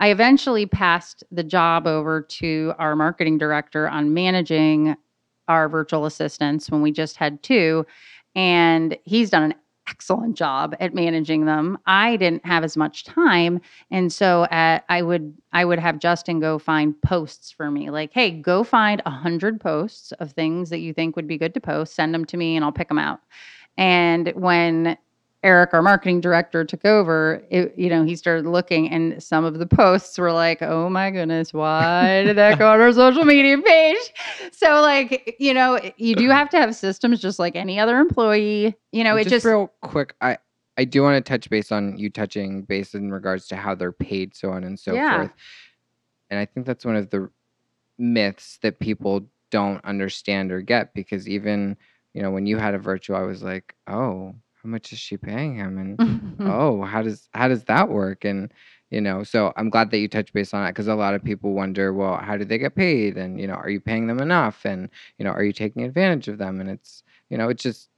I 0.00 0.08
eventually 0.10 0.66
passed 0.66 1.24
the 1.30 1.44
job 1.44 1.86
over 1.86 2.20
to 2.22 2.74
our 2.78 2.96
marketing 2.96 3.38
director 3.38 3.88
on 3.88 4.14
managing 4.14 4.96
our 5.48 5.68
virtual 5.68 6.06
assistants 6.06 6.70
when 6.70 6.82
we 6.82 6.90
just 6.90 7.16
had 7.16 7.42
two. 7.42 7.86
And 8.34 8.96
he's 9.04 9.30
done 9.30 9.44
an 9.44 9.54
excellent 9.88 10.36
job 10.36 10.74
at 10.80 10.94
managing 10.94 11.44
them. 11.44 11.78
I 11.86 12.16
didn't 12.16 12.44
have 12.46 12.64
as 12.64 12.76
much 12.76 13.04
time, 13.04 13.60
and 13.90 14.12
so 14.12 14.42
uh, 14.44 14.80
I 14.88 15.02
would 15.02 15.34
I 15.52 15.64
would 15.64 15.78
have 15.78 15.98
Justin 15.98 16.40
go 16.40 16.58
find 16.58 17.00
posts 17.02 17.50
for 17.50 17.70
me. 17.70 17.90
Like, 17.90 18.12
hey, 18.12 18.30
go 18.30 18.64
find 18.64 19.02
a 19.06 19.10
hundred 19.10 19.60
posts 19.60 20.12
of 20.12 20.32
things 20.32 20.70
that 20.70 20.78
you 20.78 20.92
think 20.92 21.16
would 21.16 21.28
be 21.28 21.38
good 21.38 21.54
to 21.54 21.60
post. 21.60 21.94
Send 21.94 22.14
them 22.14 22.24
to 22.26 22.36
me, 22.36 22.56
and 22.56 22.64
I'll 22.64 22.72
pick 22.72 22.88
them 22.88 22.98
out. 22.98 23.20
And 23.76 24.28
when 24.34 24.96
Eric, 25.44 25.74
our 25.74 25.82
marketing 25.82 26.20
director, 26.22 26.64
took 26.64 26.84
over, 26.86 27.42
it, 27.50 27.74
you 27.76 27.90
know, 27.90 28.02
he 28.02 28.16
started 28.16 28.46
looking, 28.46 28.88
and 28.90 29.22
some 29.22 29.44
of 29.44 29.58
the 29.58 29.66
posts 29.66 30.18
were 30.18 30.32
like, 30.32 30.62
"Oh 30.62 30.88
my 30.88 31.10
goodness, 31.10 31.52
why 31.52 32.24
did 32.24 32.36
that 32.38 32.58
go 32.58 32.68
on 32.72 32.80
our 32.80 32.92
social 32.92 33.24
media 33.24 33.58
page?" 33.58 33.96
So, 34.52 34.80
like, 34.80 35.36
you 35.38 35.52
know, 35.52 35.78
you 35.98 36.16
do 36.16 36.30
have 36.30 36.48
to 36.50 36.56
have 36.58 36.74
systems, 36.74 37.20
just 37.20 37.38
like 37.38 37.54
any 37.56 37.78
other 37.78 37.98
employee. 37.98 38.74
You 38.90 39.04
know, 39.04 39.16
it 39.16 39.28
just, 39.28 39.44
real 39.44 39.70
quick. 39.82 40.14
I 40.22 40.38
I 40.78 40.84
do 40.84 41.02
want 41.02 41.22
to 41.24 41.28
touch 41.28 41.48
base 41.50 41.70
on 41.70 41.98
you 41.98 42.08
touching 42.10 42.62
base 42.62 42.94
in 42.94 43.10
regards 43.12 43.46
to 43.48 43.56
how 43.56 43.74
they're 43.74 43.92
paid, 43.92 44.34
so 44.34 44.50
on 44.50 44.64
and 44.64 44.80
so 44.80 44.94
Yeah. 44.94 45.10
forth. 45.10 45.30
And 46.30 46.40
I 46.40 46.46
think 46.46 46.66
that's 46.66 46.84
one 46.86 46.96
of 46.96 47.10
the 47.10 47.28
myths 47.98 48.58
that 48.62 48.80
people 48.80 49.28
don't 49.50 49.84
understand 49.84 50.50
or 50.50 50.60
get 50.62 50.94
because 50.94 51.28
even 51.28 51.76
you 52.14 52.22
know 52.22 52.30
when 52.30 52.46
you 52.46 52.56
had 52.56 52.74
a 52.74 52.78
virtual, 52.78 53.16
I 53.16 53.22
was 53.22 53.42
like, 53.42 53.74
oh, 53.86 54.34
how 54.64 54.70
much 54.70 54.92
is 54.92 54.98
she 54.98 55.16
paying 55.16 55.54
him? 55.54 55.78
And 55.78 56.36
oh, 56.40 56.82
how 56.82 57.02
does 57.02 57.28
how 57.34 57.48
does 57.48 57.64
that 57.64 57.90
work? 57.90 58.24
And 58.24 58.52
you 58.90 59.00
know, 59.00 59.22
so 59.22 59.52
I'm 59.56 59.70
glad 59.70 59.90
that 59.90 59.98
you 59.98 60.08
touched 60.08 60.32
base 60.32 60.54
on 60.54 60.64
it 60.66 60.70
because 60.70 60.88
a 60.88 60.94
lot 60.94 61.14
of 61.14 61.24
people 61.24 61.52
wonder, 61.52 61.92
well, 61.92 62.16
how 62.16 62.36
do 62.36 62.44
they 62.44 62.58
get 62.58 62.74
paid? 62.74 63.16
And 63.16 63.40
you 63.40 63.46
know, 63.46 63.54
are 63.54 63.70
you 63.70 63.80
paying 63.80 64.06
them 64.06 64.20
enough? 64.20 64.64
And 64.64 64.88
you 65.18 65.24
know, 65.24 65.32
are 65.32 65.44
you 65.44 65.52
taking 65.52 65.82
advantage 65.82 66.28
of 66.28 66.38
them? 66.38 66.60
And 66.60 66.70
it's 66.70 67.02
you 67.28 67.36
know, 67.36 67.48
it's 67.48 67.62
just 67.62 67.88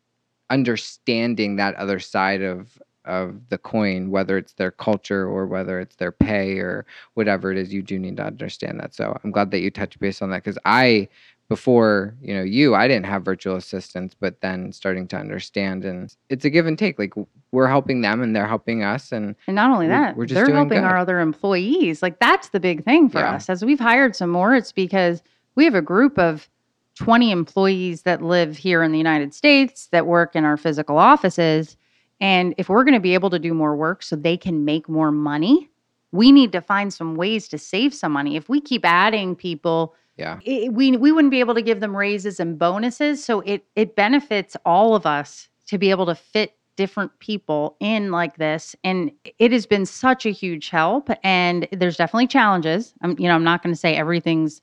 understanding 0.51 1.57
that 1.57 1.75
other 1.77 2.01
side 2.01 2.43
of 2.43 2.79
of 3.05 3.49
the 3.51 3.59
coin, 3.59 4.11
whether 4.11 4.37
it's 4.37 4.55
their 4.55 4.73
culture 4.73 5.29
or 5.29 5.47
whether 5.47 5.79
it's 5.79 5.95
their 5.95 6.11
pay 6.11 6.59
or 6.59 6.85
whatever 7.15 7.53
it 7.53 7.59
is, 7.59 7.73
you 7.73 7.81
do 7.81 8.01
need 8.01 8.17
to 8.17 8.25
understand 8.25 8.81
that. 8.81 8.95
So 8.95 9.17
I'm 9.23 9.31
glad 9.31 9.53
that 9.53 9.61
you 9.61 9.71
touched 9.71 10.01
base 10.01 10.21
on 10.21 10.31
that 10.31 10.43
because 10.43 10.59
I 10.65 11.09
before 11.49 12.15
you 12.21 12.35
know 12.35 12.43
you 12.43 12.75
i 12.75 12.89
didn't 12.89 13.07
have 13.07 13.25
virtual 13.25 13.55
assistants 13.57 14.17
but 14.19 14.41
then 14.41 14.73
starting 14.73 15.07
to 15.07 15.17
understand 15.17 15.85
and 15.85 16.15
it's 16.29 16.45
a 16.45 16.51
give 16.51 16.67
and 16.67 16.79
take 16.79 16.99
like 16.99 17.15
we're 17.53 17.69
helping 17.69 18.01
them 18.01 18.21
and 18.21 18.35
they're 18.35 18.49
helping 18.49 18.83
us 18.83 19.13
and 19.13 19.37
And 19.47 19.55
not 19.55 19.71
only 19.71 19.87
that, 19.87 20.17
we're 20.17 20.27
just 20.27 20.35
they're 20.45 20.55
helping 20.55 20.85
our 20.85 20.97
other 20.97 21.21
employees. 21.21 22.03
Like 22.03 22.19
that's 22.19 22.49
the 22.49 22.61
big 22.61 22.85
thing 22.85 23.09
for 23.09 23.21
Yeah. 23.21 23.35
us. 23.35 23.49
As 23.49 23.65
we've 23.65 23.79
hired 23.79 24.17
some 24.17 24.31
more, 24.31 24.55
it's 24.55 24.73
because 24.73 25.23
we 25.55 25.65
have 25.65 25.75
a 25.77 25.81
group 25.83 26.19
of 26.19 26.49
20 26.97 27.31
employees 27.31 28.03
that 28.03 28.21
live 28.23 28.57
here 28.57 28.83
in 28.83 28.91
the 28.91 28.99
United 28.99 29.33
States 29.33 29.87
that 29.93 30.07
work 30.07 30.35
in 30.35 30.45
our 30.45 30.57
physical 30.57 30.99
offices. 30.99 31.77
And 32.21 32.55
if 32.59 32.69
we're 32.69 32.85
going 32.85 32.95
to 32.95 33.01
be 33.01 33.15
able 33.15 33.31
to 33.31 33.39
do 33.39 33.55
more 33.55 33.77
work 33.77 34.03
so 34.03 34.17
they 34.17 34.37
can 34.37 34.65
make 34.65 34.89
more 34.89 35.13
money, 35.13 35.71
we 36.13 36.33
need 36.33 36.51
to 36.53 36.61
find 36.61 36.93
some 36.93 37.15
ways 37.15 37.49
to 37.49 37.59
save 37.59 37.95
some 37.95 38.13
money. 38.13 38.37
If 38.37 38.49
we 38.49 38.61
keep 38.61 38.85
adding 38.85 39.37
people 39.37 39.95
Yeah. 40.17 40.39
it, 40.45 40.73
we 40.73 40.97
we 40.97 41.13
wouldn't 41.13 41.31
be 41.31 41.41
able 41.41 41.55
to 41.55 41.63
give 41.63 41.81
them 41.81 41.95
raises 41.95 42.41
and 42.41 42.59
bonuses 42.59 43.23
so 43.23 43.41
it 43.41 43.65
it 43.77 43.95
benefits 43.97 44.57
all 44.65 44.95
of 44.95 45.05
us 45.05 45.49
to 45.67 45.77
be 45.79 45.91
able 45.91 46.07
to 46.07 46.15
fit 46.15 46.55
different 46.77 47.19
people 47.19 47.77
in 47.81 48.11
like 48.11 48.37
this 48.37 48.75
and 48.85 49.11
it 49.39 49.53
has 49.53 49.67
been 49.67 49.85
such 49.87 50.25
a 50.27 50.31
huge 50.31 50.69
help 50.71 51.11
and 51.23 51.67
there's 51.73 51.97
definitely 51.97 52.27
challenges. 52.27 52.95
I'm 53.03 53.17
you 53.19 53.29
know 53.29 53.35
i'm 53.35 53.45
not 53.45 53.63
going 53.63 53.75
to 53.75 53.79
say 53.79 53.95
everything's 53.95 54.61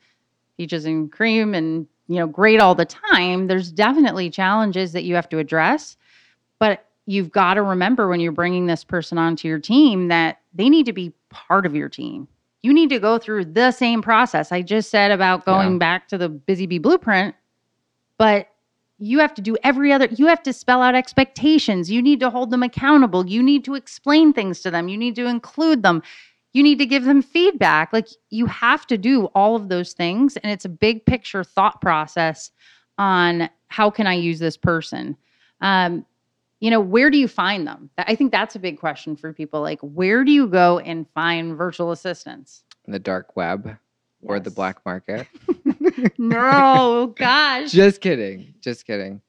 peaches 0.58 0.86
and 0.86 1.12
cream 1.12 1.54
and 1.54 1.88
you 2.08 2.18
know 2.18 2.28
great 2.28 2.60
all 2.60 2.76
the 2.76 2.86
time. 2.86 3.48
There's 3.48 3.72
definitely 3.72 4.30
challenges 4.30 4.92
that 4.94 5.04
you 5.04 5.16
have 5.16 5.30
to 5.30 5.40
address 5.40 5.98
but 6.60 6.88
you've 7.06 7.32
got 7.32 7.56
to 7.56 7.62
remember 7.62 8.08
when 8.08 8.20
you're 8.20 8.32
bringing 8.32 8.66
this 8.68 8.84
person 8.84 9.18
onto 9.18 9.48
your 9.48 9.60
team 9.60 10.08
that 10.08 10.40
they 10.54 10.70
need 10.70 10.86
to 10.86 10.94
be 10.94 11.12
part 11.30 11.66
of 11.66 11.76
your 11.76 11.90
team 11.90 12.28
you 12.64 12.74
need 12.74 12.90
to 12.90 13.00
go 13.00 13.18
through 13.18 13.46
the 13.46 13.72
same 13.72 14.02
process. 14.02 14.52
I 14.52 14.62
just 14.62 14.90
said 14.90 15.12
about 15.12 15.46
going 15.46 15.74
Yeah. 15.74 15.78
back 15.78 16.08
to 16.08 16.18
the 16.18 16.30
Busy 16.30 16.66
Bee 16.66 16.80
blueprint, 16.80 17.36
but 18.18 18.48
you 19.00 19.20
have 19.20 19.34
to 19.34 19.42
do 19.42 19.58
every 19.64 19.92
other, 19.92 20.08
you 20.12 20.28
have 20.28 20.42
to 20.44 20.54
spell 20.54 20.82
out 20.82 20.96
expectations. 20.96 21.92
You 21.92 22.02
need 22.02 22.22
to 22.22 22.30
hold 22.30 22.52
them 22.52 22.64
accountable. 22.64 23.28
You 23.28 23.44
need 23.44 23.66
to 23.66 23.76
explain 23.76 24.32
things 24.32 24.62
to 24.62 24.72
them. 24.72 24.88
You 24.88 24.98
need 24.98 25.16
to 25.16 25.26
include 25.26 25.84
them. 25.84 26.02
You 26.54 26.64
need 26.64 26.78
to 26.78 26.86
give 26.86 27.04
them 27.04 27.22
feedback. 27.22 27.92
Like 27.92 28.08
you 28.30 28.46
have 28.46 28.88
to 28.88 28.98
do 28.98 29.26
all 29.36 29.56
of 29.58 29.68
those 29.68 29.92
things. 29.94 30.38
And 30.38 30.52
it's 30.52 30.64
a 30.64 30.70
big 30.70 31.06
picture 31.06 31.44
thought 31.44 31.82
process 31.82 32.52
on 32.98 33.50
how 33.68 33.90
can 33.90 34.08
I 34.08 34.14
use 34.14 34.40
this 34.40 34.56
person? 34.56 35.18
Um, 35.60 36.06
you 36.64 36.70
know, 36.70 36.80
where 36.80 37.12
do 37.12 37.18
you 37.18 37.28
find 37.28 37.68
them? 37.68 37.90
I 37.98 38.16
think 38.16 38.32
that's 38.32 38.56
a 38.56 38.60
big 38.60 38.80
question 38.80 39.18
for 39.18 39.34
people. 39.34 39.60
Like, 39.60 39.82
where 39.82 40.24
do 40.24 40.32
you 40.32 40.48
go 40.48 40.80
and 40.80 41.06
find 41.14 41.58
virtual 41.58 41.92
assistants? 41.92 42.64
The 42.88 43.00
dark 43.00 43.36
web 43.36 43.78
or 44.22 44.40
the 44.40 44.50
black 44.50 44.78
market. 44.86 45.28
No, 46.18 47.14
gosh. 47.18 47.72
Just 47.74 48.02
kidding. 48.02 48.54
Just 48.62 48.86
kidding. 48.86 49.22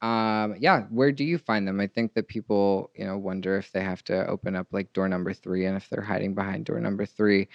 Um, 0.00 0.56
yeah, 0.58 0.82
where 0.84 1.12
do 1.12 1.22
you 1.22 1.38
find 1.38 1.68
them? 1.68 1.80
I 1.80 1.86
think 1.86 2.14
that 2.14 2.28
people, 2.28 2.90
you 2.96 3.04
know, 3.04 3.16
wonder 3.16 3.56
if 3.56 3.70
they 3.70 3.82
have 3.82 4.02
to 4.04 4.26
open 4.26 4.56
up 4.56 4.66
like 4.72 4.92
door 4.92 5.08
number 5.08 5.32
three 5.32 5.66
and 5.66 5.76
if 5.76 5.88
they're 5.88 6.02
hiding 6.02 6.34
behind 6.34 6.64
door 6.64 6.80
number 6.80 7.06
three. 7.06 7.48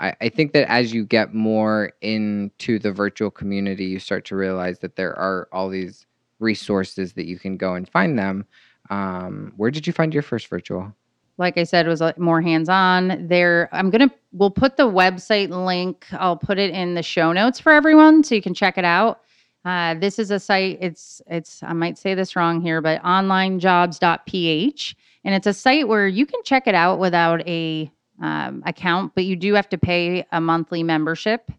I, 0.00 0.14
I 0.20 0.28
think 0.28 0.52
that 0.52 0.68
as 0.68 0.92
you 0.92 1.04
get 1.04 1.32
more 1.32 1.92
into 2.00 2.78
the 2.78 2.92
virtual 2.92 3.30
community, 3.30 3.86
you 3.86 3.98
start 3.98 4.24
to 4.26 4.36
realize 4.36 4.80
that 4.80 4.96
there 4.96 5.16
are 5.16 5.48
all 5.52 5.68
these 5.68 6.06
resources 6.38 7.12
that 7.14 7.26
you 7.26 7.38
can 7.38 7.56
go 7.56 7.74
and 7.74 7.88
find 7.88 8.18
them. 8.18 8.46
Um, 8.90 9.52
where 9.56 9.70
did 9.70 9.86
you 9.86 9.92
find 9.92 10.14
your 10.14 10.22
first 10.22 10.48
virtual? 10.48 10.94
like 11.38 11.58
I 11.58 11.64
said, 11.64 11.86
was 11.86 12.02
more 12.16 12.40
hands 12.40 12.68
on. 12.68 13.26
There, 13.28 13.68
I'm 13.72 13.90
gonna 13.90 14.10
we'll 14.32 14.50
put 14.50 14.76
the 14.76 14.88
website 14.88 15.50
link. 15.50 16.06
I'll 16.12 16.36
put 16.36 16.58
it 16.58 16.70
in 16.70 16.94
the 16.94 17.02
show 17.02 17.32
notes 17.32 17.60
for 17.60 17.72
everyone 17.72 18.24
so 18.24 18.34
you 18.34 18.42
can 18.42 18.54
check 18.54 18.78
it 18.78 18.84
out. 18.84 19.20
Uh, 19.64 19.94
this 19.94 20.18
is 20.18 20.30
a 20.30 20.40
site. 20.40 20.78
It's 20.80 21.20
it's 21.26 21.62
I 21.62 21.72
might 21.72 21.98
say 21.98 22.14
this 22.14 22.36
wrong 22.36 22.60
here, 22.60 22.80
but 22.80 23.02
onlinejobs.ph, 23.02 24.96
and 25.24 25.34
it's 25.34 25.46
a 25.46 25.52
site 25.52 25.88
where 25.88 26.08
you 26.08 26.24
can 26.24 26.42
check 26.44 26.66
it 26.66 26.74
out 26.74 26.98
without 26.98 27.46
a 27.46 27.90
um, 28.22 28.62
account, 28.64 29.14
but 29.14 29.24
you 29.24 29.36
do 29.36 29.54
have 29.54 29.68
to 29.68 29.78
pay 29.78 30.24
a 30.32 30.40
monthly 30.40 30.82
membership. 30.82 31.50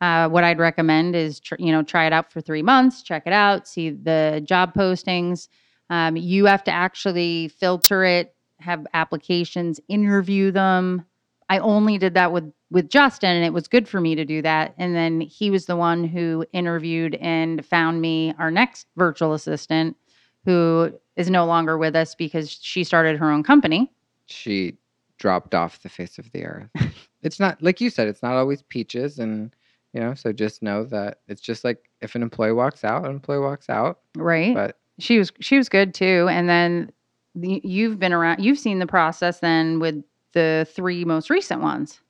Uh, 0.00 0.28
what 0.28 0.44
I'd 0.44 0.58
recommend 0.58 1.14
is 1.14 1.40
tr- 1.40 1.56
you 1.58 1.72
know 1.72 1.82
try 1.82 2.06
it 2.06 2.12
out 2.12 2.32
for 2.32 2.40
three 2.40 2.62
months, 2.62 3.02
check 3.02 3.24
it 3.26 3.32
out, 3.32 3.68
see 3.68 3.90
the 3.90 4.42
job 4.44 4.74
postings. 4.74 5.48
Um, 5.90 6.16
you 6.16 6.46
have 6.46 6.64
to 6.64 6.70
actually 6.70 7.48
filter 7.48 8.04
it 8.04 8.34
have 8.60 8.86
applications, 8.94 9.80
interview 9.88 10.50
them. 10.50 11.04
I 11.48 11.58
only 11.58 11.98
did 11.98 12.14
that 12.14 12.32
with 12.32 12.52
with 12.70 12.88
Justin, 12.88 13.30
and 13.30 13.44
it 13.44 13.52
was 13.52 13.66
good 13.66 13.88
for 13.88 14.00
me 14.00 14.14
to 14.14 14.24
do 14.24 14.42
that. 14.42 14.74
And 14.78 14.94
then 14.94 15.20
he 15.20 15.50
was 15.50 15.66
the 15.66 15.76
one 15.76 16.04
who 16.04 16.46
interviewed 16.52 17.16
and 17.16 17.66
found 17.66 18.00
me 18.00 18.32
our 18.38 18.50
next 18.50 18.86
virtual 18.96 19.34
assistant, 19.34 19.96
who 20.44 20.92
is 21.16 21.28
no 21.28 21.44
longer 21.46 21.76
with 21.76 21.96
us 21.96 22.14
because 22.14 22.50
she 22.50 22.84
started 22.84 23.18
her 23.18 23.30
own 23.30 23.42
company. 23.42 23.90
She 24.26 24.78
dropped 25.18 25.54
off 25.54 25.82
the 25.82 25.88
face 25.88 26.18
of 26.18 26.30
the 26.30 26.44
earth. 26.44 26.70
it's 27.22 27.40
not 27.40 27.60
like 27.60 27.80
you 27.80 27.90
said, 27.90 28.06
it's 28.06 28.22
not 28.22 28.34
always 28.34 28.62
peaches 28.62 29.18
and 29.18 29.54
you 29.92 30.00
know, 30.00 30.14
so 30.14 30.32
just 30.32 30.62
know 30.62 30.84
that 30.84 31.18
it's 31.28 31.40
just 31.40 31.64
like 31.64 31.90
if 32.00 32.14
an 32.14 32.22
employee 32.22 32.52
walks 32.52 32.84
out, 32.84 33.04
an 33.04 33.10
employee 33.10 33.40
walks 33.40 33.68
out. 33.68 34.00
Right. 34.16 34.54
But 34.54 34.78
she 34.98 35.18
was 35.18 35.32
she 35.40 35.56
was 35.56 35.68
good 35.68 35.94
too. 35.94 36.28
And 36.30 36.48
then 36.48 36.92
the, 37.34 37.60
you've 37.64 37.98
been 37.98 38.12
around. 38.12 38.42
You've 38.44 38.58
seen 38.58 38.78
the 38.78 38.86
process 38.86 39.40
then 39.40 39.80
with 39.80 40.02
the 40.32 40.66
three 40.72 41.04
most 41.04 41.30
recent 41.30 41.60
ones. 41.60 42.00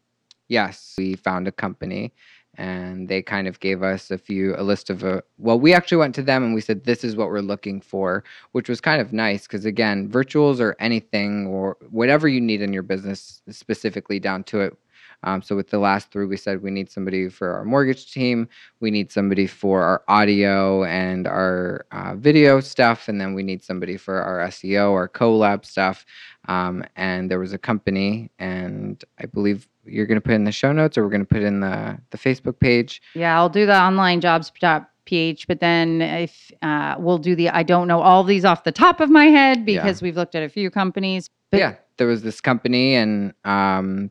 yes, 0.49 0.95
we 0.99 1.15
found 1.15 1.49
a 1.49 1.53
company 1.53 2.13
and 2.59 3.09
they 3.09 3.23
kind 3.23 3.47
of 3.47 3.61
gave 3.61 3.83
us 3.83 4.11
a 4.11 4.19
few 4.19 4.55
a 4.57 4.63
list 4.63 4.91
of 4.91 5.05
a 5.05 5.23
well 5.39 5.59
we 5.59 5.73
actually 5.73 5.97
went 5.97 6.15
to 6.15 6.23
them 6.23 6.43
and 6.43 6.55
we 6.55 6.61
said 6.61 6.85
this 6.85 7.05
is 7.05 7.15
what 7.17 7.29
we're 7.29 7.41
looking 7.41 7.81
for 7.81 8.25
which 8.53 8.69
was 8.69 8.81
kind 8.81 9.01
of 9.01 9.13
nice 9.13 9.47
because 9.47 9.65
again 9.65 10.09
virtuals 10.09 10.61
or 10.61 10.75
anything 10.81 11.47
or 11.47 11.77
whatever 11.91 12.27
you 12.29 12.41
need 12.41 12.61
in 12.61 12.73
your 12.73 12.83
business 12.83 13.41
specifically 13.51 14.19
down 14.19 14.43
to 14.43 14.61
it 14.61 14.77
um, 15.25 15.43
so 15.43 15.55
with 15.57 15.69
the 15.71 15.79
last 15.79 16.11
three 16.11 16.27
we 16.27 16.37
said 16.37 16.63
we 16.63 16.71
need 16.71 16.91
somebody 16.91 17.29
for 17.29 17.53
our 17.55 17.65
mortgage 17.65 18.13
team 18.13 18.49
we 18.81 18.91
need 18.91 19.11
somebody 19.11 19.47
for 19.47 19.83
our 19.83 20.03
audio 20.09 20.85
and 20.85 21.27
our 21.27 21.87
uh, 21.93 22.15
video 22.17 22.61
stuff 22.61 23.09
and 23.09 23.21
then 23.21 23.35
we 23.35 23.43
need 23.43 23.63
somebody 23.63 23.97
for 23.97 24.21
our 24.23 24.39
seo 24.49 24.93
our 24.93 25.09
CoLab 25.09 25.65
stuff 25.65 26.05
um, 26.49 26.85
and 26.97 27.31
there 27.31 27.39
was 27.39 27.53
a 27.53 27.59
company 27.59 28.31
and 28.39 29.05
i 29.19 29.27
believe 29.27 29.69
you're 29.85 30.07
going 30.07 30.17
to 30.21 30.25
put 30.25 30.35
in 30.35 30.45
the 30.45 30.53
show 30.53 30.73
notes 30.73 30.97
or 30.99 31.05
we're 31.05 31.11
going 31.11 31.21
to 31.21 31.27
put 31.27 31.43
in 31.43 31.61
the 31.61 31.99
the 32.11 32.19
facebook 32.19 32.59
page 32.61 33.01
Yeah, 33.15 33.37
I'll 33.37 33.49
do 33.49 33.65
the 33.67 33.77
online 33.79 34.21
jobs.ph, 34.21 35.47
but 35.49 35.61
then 35.61 36.03
if 36.03 36.53
uh, 36.63 36.97
we'll 36.99 37.19
do 37.19 37.35
the, 37.35 37.49
I 37.49 37.63
don't 37.63 37.89
know 37.89 38.01
all 38.01 38.23
these 38.23 38.45
off 38.45 38.63
the 38.65 38.73
top 38.73 39.01
of 39.01 39.11
my 39.11 39.25
head 39.27 39.67
Yeah. 39.67 39.81
because 39.83 40.03
we've 40.03 40.17
looked 40.17 40.35
at 40.35 40.43
a 40.43 40.49
few 40.49 40.71
companies. 40.71 41.29
But 41.51 41.59
yeah 41.61 41.75
there 41.97 42.07
was 42.07 42.23
this 42.23 42.41
company 42.41 42.95
and 42.95 43.35
um, 43.45 44.11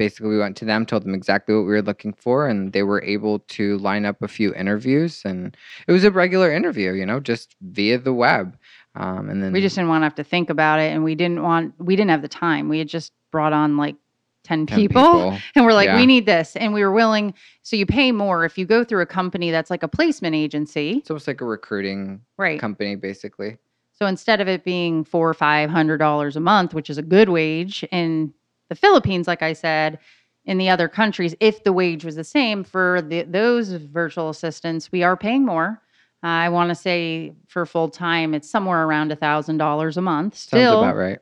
basically 0.00 0.30
we 0.30 0.38
went 0.44 0.56
to 0.56 0.64
them 0.64 0.86
told 0.86 1.04
them 1.04 1.14
exactly 1.14 1.54
what 1.54 1.66
we 1.68 1.74
were 1.76 1.88
looking 1.90 2.14
for 2.24 2.48
and 2.48 2.72
they 2.72 2.84
were 2.90 3.02
able 3.16 3.40
to 3.56 3.76
line 3.88 4.04
up 4.10 4.18
a 4.22 4.28
few 4.38 4.54
interviews 4.54 5.22
and 5.24 5.56
it 5.86 5.92
was 5.92 6.04
a 6.04 6.10
regular 6.10 6.50
interview 6.60 6.90
you 7.00 7.06
know 7.10 7.20
just 7.20 7.48
via 7.60 7.98
the 7.98 8.14
web 8.26 8.56
um, 8.94 9.28
and 9.30 9.42
then 9.42 9.52
we 9.52 9.60
just 9.60 9.76
didn't 9.76 9.88
want 9.88 10.02
to 10.02 10.06
have 10.06 10.14
to 10.16 10.24
think 10.24 10.50
about 10.50 10.80
it. 10.80 10.92
And 10.92 11.04
we 11.04 11.14
didn't 11.14 11.42
want, 11.42 11.74
we 11.78 11.94
didn't 11.96 12.10
have 12.10 12.22
the 12.22 12.28
time. 12.28 12.68
We 12.68 12.78
had 12.78 12.88
just 12.88 13.12
brought 13.30 13.52
on 13.52 13.76
like 13.76 13.96
10, 14.44 14.66
10 14.66 14.78
people, 14.78 15.38
and 15.54 15.64
we're 15.64 15.72
like, 15.72 15.86
Yeah. 15.86 15.96
we 15.96 16.06
need 16.06 16.26
this. 16.26 16.56
And 16.56 16.72
we 16.72 16.82
were 16.82 16.90
willing. 16.92 17.34
So 17.62 17.76
you 17.76 17.86
pay 17.86 18.10
more 18.10 18.44
if 18.44 18.58
you 18.58 18.66
go 18.66 18.82
through 18.84 19.02
a 19.02 19.06
company 19.06 19.50
that's 19.50 19.70
like 19.70 19.82
a 19.82 19.88
placement 19.88 20.34
agency, 20.34 20.98
it's 20.98 21.10
almost 21.10 21.28
like 21.28 21.40
a 21.40 21.44
recruiting 21.44 22.20
right? 22.36 22.58
company 22.58 22.96
basically 22.96 23.58
So 23.92 24.06
instead 24.06 24.40
of 24.40 24.48
it 24.48 24.64
being 24.64 25.04
four 25.04 25.28
or 25.28 25.34
five 25.34 25.70
hundred 25.70 25.98
dollars 25.98 26.34
a 26.36 26.40
month, 26.40 26.74
which 26.74 26.90
is 26.90 26.98
a 26.98 27.02
good 27.02 27.28
wage 27.28 27.84
in 27.92 28.34
the 28.70 28.74
Philippines, 28.74 29.26
like 29.26 29.42
I 29.42 29.52
said, 29.52 29.98
in 30.46 30.56
the 30.56 30.70
other 30.70 30.88
countries, 30.88 31.34
if 31.40 31.62
the 31.64 31.72
wage 31.72 32.02
was 32.04 32.16
the 32.16 32.24
same 32.24 32.64
for 32.64 33.02
the, 33.02 33.24
those 33.24 33.68
virtual 33.72 34.30
assistants, 34.30 34.90
we 34.90 35.02
are 35.02 35.16
paying 35.16 35.44
more. 35.44 35.82
Uh, 36.24 36.26
I 36.26 36.48
want 36.48 36.70
to 36.70 36.74
say 36.74 37.34
for 37.48 37.66
full 37.66 37.90
time, 37.90 38.32
it's 38.32 38.48
somewhere 38.48 38.84
around 38.86 39.12
a 39.12 39.16
thousand 39.16 39.58
dollars 39.58 39.98
a 39.98 40.02
month, 40.02 40.34
sounds 40.36 40.42
still, 40.42 40.82
about 40.82 40.96
right 40.96 41.18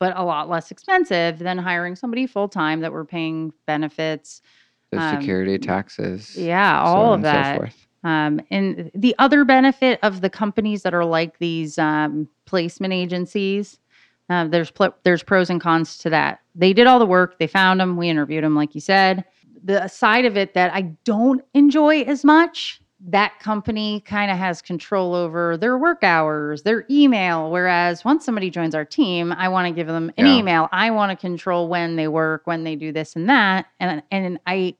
but 0.00 0.16
a 0.16 0.24
lot 0.24 0.48
less 0.48 0.72
expensive 0.72 1.38
than 1.38 1.56
hiring 1.56 1.94
somebody 1.94 2.26
full 2.26 2.48
time 2.48 2.80
that 2.80 2.92
we're 2.92 3.04
paying 3.04 3.52
benefits. 3.68 4.42
the 4.90 4.98
Um, 5.00 5.20
security 5.20 5.58
taxes 5.58 6.36
Yeah, 6.36 6.82
all 6.82 7.12
on 7.12 7.12
of 7.12 7.14
and 7.20 7.24
so 7.26 7.32
that. 7.32 7.56
forth. 7.58 7.86
Um, 8.02 8.40
and 8.50 8.90
the 8.96 9.14
other 9.20 9.44
benefit 9.44 10.00
of 10.02 10.20
the 10.20 10.28
companies 10.28 10.82
that 10.82 10.92
are 10.92 11.04
like 11.04 11.38
these 11.38 11.78
um, 11.78 12.28
placement 12.46 12.92
agencies, 12.92 13.78
uh, 14.30 14.46
there's 14.46 14.70
pl- 14.70 14.94
there's 15.02 15.22
pros 15.22 15.50
and 15.50 15.60
cons 15.60 15.98
to 15.98 16.10
that. 16.10 16.40
They 16.54 16.72
did 16.72 16.86
all 16.86 16.98
the 16.98 17.06
work, 17.06 17.38
they 17.38 17.46
found 17.46 17.80
them, 17.80 17.96
we 17.96 18.08
interviewed 18.08 18.44
them, 18.44 18.54
like 18.54 18.74
you 18.74 18.80
said. 18.80 19.24
The 19.64 19.86
side 19.88 20.24
of 20.24 20.36
it 20.36 20.54
that 20.54 20.72
I 20.74 20.82
don't 21.04 21.42
enjoy 21.54 22.02
as 22.02 22.24
much, 22.24 22.80
that 23.08 23.38
company 23.40 24.00
kind 24.00 24.30
of 24.30 24.36
has 24.38 24.62
control 24.62 25.14
over 25.14 25.56
their 25.56 25.76
work 25.78 26.04
hours, 26.04 26.62
their 26.62 26.84
email. 26.90 27.50
Whereas 27.50 28.04
once 28.04 28.24
somebody 28.24 28.48
joins 28.50 28.74
our 28.74 28.84
team, 28.84 29.32
I 29.32 29.48
want 29.48 29.66
to 29.68 29.72
give 29.74 29.86
them 29.86 30.12
an 30.16 30.26
Yeah. 30.26 30.36
email. 30.36 30.68
I 30.72 30.90
want 30.90 31.10
to 31.10 31.16
control 31.16 31.68
when 31.68 31.96
they 31.96 32.08
work, 32.08 32.42
when 32.46 32.64
they 32.64 32.76
do 32.76 32.92
this 32.92 33.16
and 33.16 33.28
that, 33.28 33.66
and 33.80 34.02
and 34.10 34.38
I. 34.46 34.74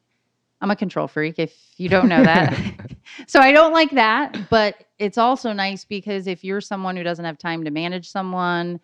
I'm 0.60 0.70
a 0.70 0.76
control 0.76 1.08
freak 1.08 1.40
if 1.40 1.52
you 1.76 1.88
don't 1.88 2.08
know 2.08 2.22
that. 2.22 2.56
so 3.26 3.40
I 3.40 3.50
don't 3.50 3.72
like 3.72 3.90
that, 3.90 4.48
but 4.48 4.84
it's 5.00 5.18
also 5.18 5.52
nice 5.52 5.84
because 5.84 6.28
if 6.28 6.44
you're 6.44 6.60
someone 6.60 6.96
who 6.96 7.02
doesn't 7.02 7.24
have 7.24 7.36
time 7.36 7.64
to 7.64 7.72
manage 7.72 8.08
someone 8.08 8.78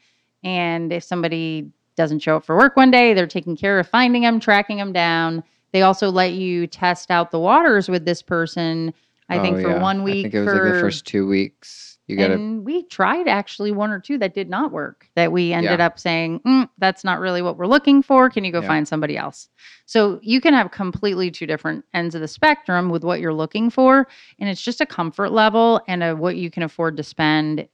and 0.45 0.93
if 0.93 1.05
somebody 1.05 1.71
doesn't 1.97 2.21
show 2.21 2.37
up 2.37 2.45
for 2.45 2.57
work 2.57 2.77
one 2.77 2.91
day, 2.91 3.13
they're 3.15 3.27
taking 3.27 3.57
care 3.57 3.79
of 3.79 3.89
finding 3.89 4.23
them, 4.23 4.39
tracking 4.41 4.77
them 4.77 4.93
down. 4.93 5.43
They 5.73 5.83
also 5.83 6.11
let 6.11 6.33
you 6.33 6.67
test 6.67 7.11
out 7.11 7.31
the 7.31 7.41
waters 7.41 7.89
with 7.89 8.05
this 8.05 8.23
person. 8.23 8.95
I 9.29 9.39
Oh, 9.39 9.43
think 9.43 9.61
for 9.61 9.69
yeah. 9.69 9.83
one 9.83 10.03
I 10.03 10.23
think 10.23 10.35
it 10.35 10.41
was 10.41 10.49
for 10.49 10.65
like 10.65 10.75
the 10.75 10.81
first 10.81 11.07
two 11.07 11.27
weeks 11.27 11.99
You 12.07 12.17
got 12.17 12.31
and 12.31 12.65
we 12.65 12.85
tried 12.85 13.29
actually 13.29 13.73
one 13.73 13.91
or 13.91 14.01
two 14.01 14.17
that 14.19 14.33
did 14.33 14.49
not 14.49 14.73
work 14.73 15.07
that 15.17 15.33
we 15.33 15.53
ended 15.53 15.79
Yeah. 15.81 15.85
up 15.87 15.99
saying 15.99 16.41
"Mm, 16.47 16.71
that's 16.79 17.05
not 17.05 17.21
really 17.21 17.43
what 17.43 17.59
we're 17.59 17.67
looking 17.67 18.01
for 18.03 18.31
can 18.31 18.43
you 18.45 18.53
go 18.53 18.63
Yeah. 18.63 18.69
find 18.69 18.89
somebody 18.89 19.19
else 19.19 19.51
so 19.85 20.19
you 20.23 20.41
can 20.41 20.55
have 20.55 20.71
completely 20.71 21.31
two 21.31 21.45
different 21.47 21.85
ends 21.93 22.15
of 22.15 22.23
the 22.23 22.29
spectrum 22.29 22.89
with 22.89 23.05
what 23.05 23.21
you're 23.21 23.35
looking 23.35 23.69
for 23.69 24.09
and 24.39 24.49
it's 24.49 24.63
just 24.63 24.81
a 24.81 24.87
comfort 24.87 25.31
level 25.31 25.83
and 25.89 26.03
a, 26.03 26.17
what 26.17 26.37
you 26.37 26.51
can 26.51 26.63
afford 26.63 26.97
to 26.97 27.03
spend 27.03 27.69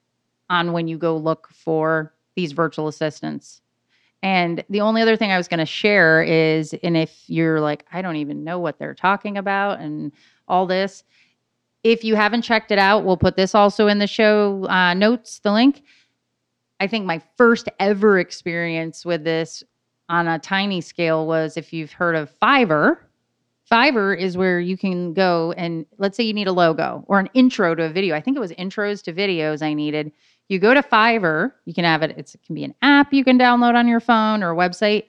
on 0.51 0.73
when 0.73 0.89
you 0.89 0.99
go 0.99 1.17
look 1.17 1.49
for 1.53 2.14
these 2.37 2.53
virtual 2.53 2.89
assistants 2.89 3.61
and 4.23 4.65
the 4.71 4.81
only 4.81 5.03
other 5.03 5.17
thing 5.17 5.33
i 5.33 5.37
was 5.37 5.49
going 5.49 5.59
to 5.59 5.67
share 5.67 6.23
is 6.23 6.75
and 6.83 6.97
if 6.97 7.25
you're 7.27 7.61
like 7.61 7.85
i 7.93 8.01
don't 8.03 8.17
even 8.17 8.45
know 8.45 8.59
what 8.59 8.79
they're 8.79 8.95
talking 8.95 9.37
about 9.37 9.81
and 9.81 10.13
all 10.49 10.67
this 10.67 11.05
if 11.85 12.03
you 12.03 12.17
haven't 12.17 12.43
checked 12.43 12.73
it 12.73 12.79
out, 12.79 13.05
we'll 13.05 13.19
put 13.19 13.37
this 13.37 13.55
also 13.55 13.87
in 13.87 13.99
the 13.99 14.07
show 14.07 14.67
uh, 14.69 14.95
notes, 14.95 15.39
the 15.41 15.53
link. 15.53 15.83
I 16.81 16.87
think 16.87 17.05
my 17.05 17.21
first 17.37 17.69
ever 17.79 18.19
experience 18.19 19.05
with 19.05 19.23
this 19.23 19.63
on 20.09 20.27
a 20.27 20.39
tiny 20.39 20.81
scale 20.81 21.27
was 21.27 21.57
if 21.57 21.73
you've 21.73 21.93
heard 21.93 22.17
of 22.17 22.33
Fiverr. 22.41 22.97
Fiverr 23.71 24.19
is 24.19 24.37
where 24.37 24.61
you 24.61 24.77
can 24.77 25.15
go 25.15 25.53
and 25.57 25.87
let's 25.99 26.17
say 26.17 26.25
you 26.25 26.35
need 26.35 26.49
a 26.49 26.53
logo 26.53 27.05
or 27.07 27.19
an 27.21 27.29
intro 27.35 27.75
to 27.75 27.85
a 27.85 27.89
video. 27.89 28.17
I 28.17 28.21
think 28.21 28.37
it 28.37 28.41
was 28.41 28.53
intros 28.53 29.03
to 29.05 29.13
videos 29.13 29.63
I 29.63 29.75
needed. 29.75 30.11
You 30.49 30.59
go 30.59 30.75
to 30.75 30.83
Fiverr, 30.83 31.53
you 31.65 31.73
can 31.73 31.85
have 31.85 32.03
it, 32.03 32.19
it 32.19 32.35
can 32.45 32.55
be 32.55 32.65
an 32.65 32.75
app 32.83 33.13
you 33.13 33.25
can 33.25 33.39
download 33.39 33.75
on 33.75 33.89
your 33.89 34.01
phone 34.01 34.43
or 34.43 34.53
a 34.53 34.57
website, 34.57 35.05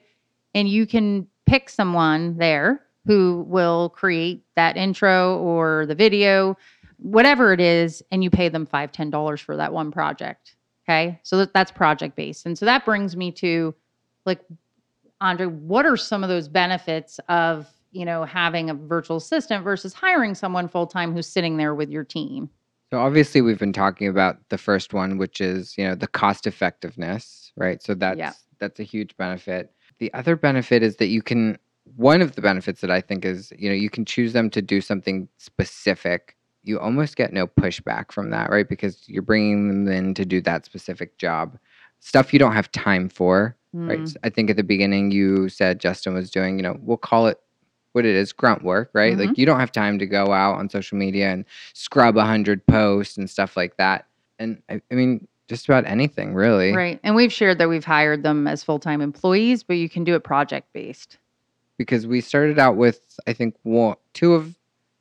and 0.54 0.68
you 0.68 0.86
can 0.86 1.26
pick 1.44 1.68
someone 1.68 2.36
there 2.38 2.82
who 3.06 3.44
will 3.46 3.90
create 3.90 4.44
that 4.56 4.76
intro 4.76 5.38
or 5.38 5.86
the 5.86 5.94
video, 5.94 6.56
whatever 6.96 7.52
it 7.52 7.60
is, 7.60 8.02
and 8.10 8.24
you 8.24 8.30
pay 8.30 8.48
them 8.48 8.66
five, 8.66 8.90
ten 8.90 9.10
dollars 9.10 9.40
for 9.40 9.56
that 9.56 9.72
one 9.72 9.90
project. 9.90 10.56
Okay. 10.88 11.20
So 11.22 11.36
that, 11.38 11.52
that's 11.52 11.70
project 11.70 12.16
based. 12.16 12.46
And 12.46 12.56
so 12.56 12.64
that 12.64 12.84
brings 12.84 13.16
me 13.16 13.30
to 13.32 13.74
like, 14.24 14.40
Andre, 15.20 15.46
what 15.46 15.84
are 15.84 15.96
some 15.96 16.22
of 16.22 16.28
those 16.28 16.48
benefits 16.48 17.18
of, 17.28 17.68
you 17.92 18.04
know, 18.04 18.24
having 18.24 18.70
a 18.70 18.74
virtual 18.74 19.16
assistant 19.16 19.64
versus 19.64 19.92
hiring 19.92 20.34
someone 20.34 20.68
full 20.68 20.86
time 20.86 21.12
who's 21.12 21.26
sitting 21.26 21.56
there 21.56 21.74
with 21.74 21.90
your 21.90 22.04
team? 22.04 22.48
So 22.92 23.00
obviously 23.00 23.40
we've 23.40 23.58
been 23.58 23.72
talking 23.72 24.08
about 24.08 24.38
the 24.48 24.58
first 24.58 24.94
one, 24.94 25.18
which 25.18 25.40
is, 25.40 25.76
you 25.76 25.84
know, 25.84 25.94
the 25.94 26.06
cost 26.06 26.46
effectiveness, 26.46 27.52
right? 27.56 27.82
So 27.82 27.94
that's 27.94 28.18
that's 28.58 28.80
a 28.80 28.84
huge 28.84 29.16
benefit. 29.16 29.72
The 29.98 30.12
other 30.14 30.36
benefit 30.36 30.82
is 30.82 30.96
that 30.96 31.06
you 31.08 31.22
can 31.22 31.58
one 31.96 32.20
of 32.22 32.34
the 32.34 32.42
benefits 32.42 32.80
that 32.80 32.90
I 32.90 33.00
think 33.00 33.24
is, 33.24 33.52
you 33.58 33.68
know, 33.68 33.74
you 33.74 33.90
can 33.90 34.04
choose 34.04 34.32
them 34.32 34.50
to 34.50 34.62
do 34.62 34.80
something 34.80 35.28
specific. 35.38 36.36
You 36.64 36.80
almost 36.80 37.16
get 37.16 37.32
no 37.32 37.46
pushback 37.46 38.12
from 38.12 38.30
that, 38.30 38.50
right? 38.50 38.68
Because 38.68 39.08
you're 39.08 39.22
bringing 39.22 39.68
them 39.84 39.92
in 39.92 40.14
to 40.14 40.24
do 40.24 40.40
that 40.42 40.64
specific 40.64 41.16
job. 41.18 41.58
Stuff 42.00 42.32
you 42.32 42.38
don't 42.38 42.52
have 42.52 42.70
time 42.72 43.08
for, 43.08 43.56
right? 43.88 44.00
Mm, 44.00 44.02
S- 44.02 44.16
I 44.24 44.30
think 44.30 44.50
at 44.50 44.56
the 44.56 44.64
beginning 44.64 45.10
you 45.12 45.48
said 45.48 45.80
Justin 45.80 46.14
was 46.14 46.30
doing, 46.30 46.56
you 46.58 46.62
know, 46.62 46.76
we'll 46.80 46.96
call 46.96 47.26
it 47.28 47.38
what 47.96 48.04
it 48.04 48.14
is, 48.14 48.30
grunt 48.30 48.62
work, 48.62 48.90
right? 48.92 49.16
Mm-hmm. 49.16 49.28
Like 49.28 49.38
you 49.38 49.46
don't 49.46 49.58
have 49.58 49.72
time 49.72 49.98
to 49.98 50.06
go 50.06 50.30
out 50.30 50.56
on 50.56 50.68
social 50.68 50.98
media 50.98 51.32
and 51.32 51.46
scrub 51.72 52.18
a 52.18 52.26
hundred 52.26 52.64
posts 52.66 53.16
and 53.16 53.28
stuff 53.28 53.56
like 53.56 53.78
that. 53.78 54.04
And 54.38 54.62
I, 54.68 54.82
I 54.92 54.94
mean, 54.94 55.26
just 55.48 55.66
about 55.66 55.86
anything 55.86 56.34
really. 56.34 56.74
Right. 56.74 57.00
And 57.02 57.14
we've 57.16 57.32
shared 57.32 57.56
that 57.56 57.70
we've 57.70 57.86
hired 57.86 58.22
them 58.22 58.46
as 58.46 58.62
full 58.62 58.78
time 58.78 59.00
employees, 59.00 59.62
but 59.62 59.78
you 59.78 59.88
can 59.88 60.04
do 60.04 60.14
it 60.14 60.24
project 60.24 60.70
based. 60.74 61.16
Because 61.78 62.06
we 62.06 62.20
started 62.20 62.58
out 62.58 62.76
with 62.76 63.18
I 63.26 63.32
think 63.32 63.56
one, 63.62 63.96
two 64.12 64.34
of 64.34 64.54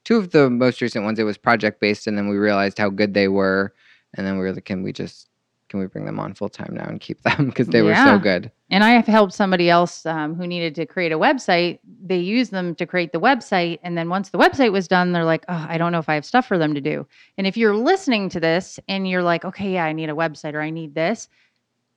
two 0.06 0.16
of 0.16 0.32
the 0.32 0.50
most 0.50 0.80
recent 0.80 1.04
ones. 1.04 1.20
It 1.20 1.24
was 1.24 1.38
project 1.38 1.82
based, 1.82 2.08
and 2.08 2.18
then 2.18 2.30
we 2.30 2.38
realized 2.38 2.78
how 2.78 2.90
good 2.90 3.14
they 3.14 3.28
were, 3.28 3.74
and 4.14 4.26
then 4.26 4.38
we 4.38 4.46
were 4.46 4.54
like, 4.54 4.64
can 4.64 4.84
we 4.84 4.94
just 4.94 5.28
can 5.70 5.80
we 5.80 5.88
bring 5.88 6.06
them 6.06 6.20
on 6.20 6.34
full 6.34 6.50
time 6.50 6.74
now 6.74 6.86
and 6.86 7.00
keep 7.00 7.22
them 7.24 7.46
because 7.50 7.68
they 7.68 7.82
were 7.82 7.96
so 7.96 8.20
good. 8.20 8.52
And 8.70 8.84
I 8.84 8.92
have 8.92 9.06
helped 9.06 9.34
somebody 9.34 9.70
else 9.70 10.06
um, 10.06 10.36
who 10.36 10.48
needed 10.48 10.76
to 10.76 10.86
create 10.86 11.12
a 11.12 11.20
website. 11.20 11.80
They 12.04 12.18
used 12.18 12.52
them 12.52 12.76
to 12.76 12.86
create 12.86 13.12
the 13.12 13.20
website. 13.20 13.80
And 13.84 13.98
then 13.98 14.10
once 14.10 14.30
the 14.30 14.38
website 14.38 14.72
was 14.72 14.88
done, 14.88 15.12
they're 15.12 15.26
like, 15.26 15.46
oh, 15.48 15.66
I 15.68 15.78
don't 15.78 15.92
know 15.92 16.00
if 16.00 16.10
I 16.10 16.16
have 16.16 16.26
stuff 16.26 16.48
for 16.48 16.58
them 16.58 16.74
to 16.74 16.82
do. 16.82 17.06
And 17.38 17.46
if 17.46 17.58
you're 17.58 17.76
listening 17.76 18.30
to 18.30 18.40
this 18.40 18.80
and 18.88 19.08
you're 19.08 19.24
like, 19.24 19.46
okay, 19.46 19.74
yeah, 19.74 19.86
I 19.86 19.94
need 19.94 20.10
a 20.10 20.14
website 20.14 20.54
or 20.54 20.62
I 20.62 20.70
need 20.70 20.96
this, 20.96 21.30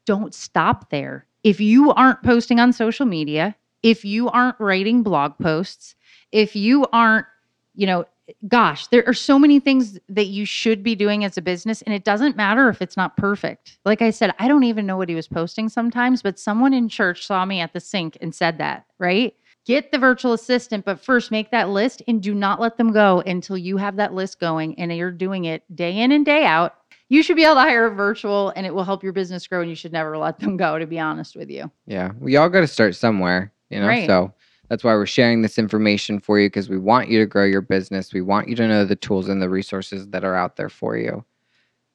don't 0.05 0.35
stop 0.35 0.91
there. 0.91 1.27
If 1.45 1.61
you 1.61 1.93
aren't 1.93 2.23
posting 2.23 2.61
on 2.61 2.73
social 2.73 3.07
media, 3.07 3.55
if 3.83 4.05
you 4.05 4.29
aren't 4.29 4.59
writing 4.59 5.03
blog 5.03 5.39
posts, 5.39 5.95
if 6.33 6.57
you 6.57 6.87
aren't, 6.93 7.27
you 7.75 7.87
know, 7.87 8.05
gosh, 8.49 8.87
there 8.89 9.07
are 9.07 9.15
so 9.15 9.39
many 9.39 9.61
things 9.61 9.99
that 10.09 10.27
you 10.27 10.45
should 10.45 10.83
be 10.83 10.95
doing 10.95 11.25
as 11.25 11.37
a 11.37 11.43
business, 11.43 11.83
and 11.83 11.95
it 11.95 12.05
doesn't 12.05 12.37
matter 12.37 12.69
if 12.69 12.83
it's 12.83 12.97
not 12.97 13.17
perfect. 13.17 13.79
Like 13.85 14.03
I 14.03 14.11
said, 14.11 14.35
I 14.39 14.49
don't 14.49 14.65
even 14.65 14.87
know 14.87 14.97
what 14.97 15.09
he 15.09 15.15
was 15.15 15.29
posting 15.29 15.69
sometimes, 15.69 16.23
but 16.23 16.39
someone 16.39 16.75
in 16.75 16.89
church 16.89 17.27
saw 17.27 17.45
me 17.45 17.61
at 17.61 17.73
the 17.73 17.81
sink 17.81 18.19
and 18.21 18.35
said 18.35 18.59
that, 18.59 18.87
right? 18.99 19.35
Get 19.67 19.93
the 19.93 19.99
virtual 19.99 20.33
assistant, 20.33 20.85
but 20.85 21.05
first 21.05 21.31
make 21.31 21.51
that 21.51 21.69
list 21.69 22.03
and 22.09 22.23
do 22.23 22.35
not 22.35 22.61
let 22.61 22.79
them 22.79 22.93
go 22.93 23.21
until 23.27 23.59
you 23.59 23.77
have 23.77 23.97
that 23.97 24.15
list 24.15 24.41
going 24.41 24.79
and 24.79 24.91
you're 24.97 25.11
doing 25.11 25.45
it 25.45 25.63
day 25.77 25.99
in 25.99 26.13
and 26.13 26.25
day 26.25 26.45
out. 26.47 26.75
You 27.11 27.23
should 27.23 27.37
be 27.37 27.45
able 27.45 27.57
to 27.57 27.61
hire 27.61 27.87
a 27.87 27.95
virtual 27.95 28.51
and 28.57 28.67
it 28.67 28.75
will 28.75 28.85
help 28.85 29.03
your 29.03 29.13
business 29.13 29.47
grow, 29.47 29.61
and 29.61 29.69
you 29.69 29.77
should 29.77 29.93
never 29.93 30.17
let 30.17 30.39
them 30.39 30.57
go, 30.57 30.79
to 30.79 30.87
be 30.87 30.99
honest 30.99 31.37
with 31.37 31.51
you. 31.51 31.71
Yeah, 31.87 32.13
we 32.19 32.37
all 32.37 32.49
got 32.49 32.61
to 32.61 32.67
start 32.67 32.95
somewhere, 32.95 33.53
you 33.71 33.81
know. 33.81 33.89
Right. 33.89 34.07
So 34.07 34.33
that's 34.69 34.85
why 34.85 34.95
we're 34.95 35.07
sharing 35.07 35.43
this 35.43 35.59
information 35.59 36.21
for 36.21 36.39
you 36.39 36.47
because 36.49 36.69
we 36.69 36.79
want 36.79 37.09
you 37.09 37.19
to 37.21 37.27
grow 37.27 37.45
your 37.45 37.61
business. 37.61 38.13
We 38.13 38.21
want 38.21 38.49
you 38.49 38.57
to 38.57 38.69
know 38.69 38.85
the 38.85 38.97
tools 38.97 39.29
and 39.29 39.41
the 39.41 39.49
resources 39.49 40.09
that 40.09 40.25
are 40.25 40.35
out 40.35 40.57
there 40.57 40.69
for 40.69 40.97
you. 40.97 41.25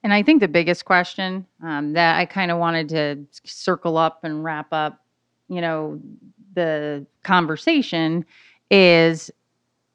And 0.04 0.14
I 0.14 0.22
think 0.22 0.42
the 0.42 0.48
biggest 0.48 0.86
question 0.86 1.46
um, 1.64 1.94
that 1.94 2.18
I 2.18 2.26
kind 2.26 2.52
of 2.52 2.58
wanted 2.58 2.90
to 2.90 3.26
circle 3.46 3.98
up 3.98 4.24
and 4.24 4.44
wrap 4.44 4.68
up, 4.72 5.00
you 5.48 5.62
know, 5.62 6.02
the 6.56 7.06
conversation 7.24 8.26
is 8.70 9.32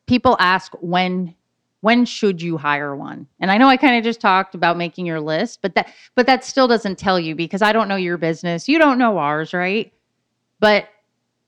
people 0.06 0.36
ask 0.40 0.72
when 0.80 1.34
when 1.80 2.04
should 2.04 2.42
you 2.42 2.56
hire 2.56 2.96
one? 2.96 3.24
And 3.38 3.52
I 3.52 3.56
know 3.58 3.68
I 3.68 3.76
kind 3.76 3.96
of 3.96 4.02
just 4.02 4.20
talked 4.20 4.56
about 4.56 4.76
making 4.76 5.06
your 5.06 5.20
list, 5.20 5.62
but 5.62 5.74
that 5.74 5.92
but 6.14 6.26
that 6.26 6.44
still 6.44 6.66
doesn't 6.66 6.98
tell 6.98 7.20
you 7.20 7.34
because 7.34 7.62
I 7.62 7.72
don't 7.72 7.88
know 7.88 7.96
your 7.96 8.16
business. 8.16 8.68
You 8.68 8.78
don't 8.78 8.98
know 8.98 9.18
ours, 9.18 9.52
right? 9.52 9.92
But 10.58 10.88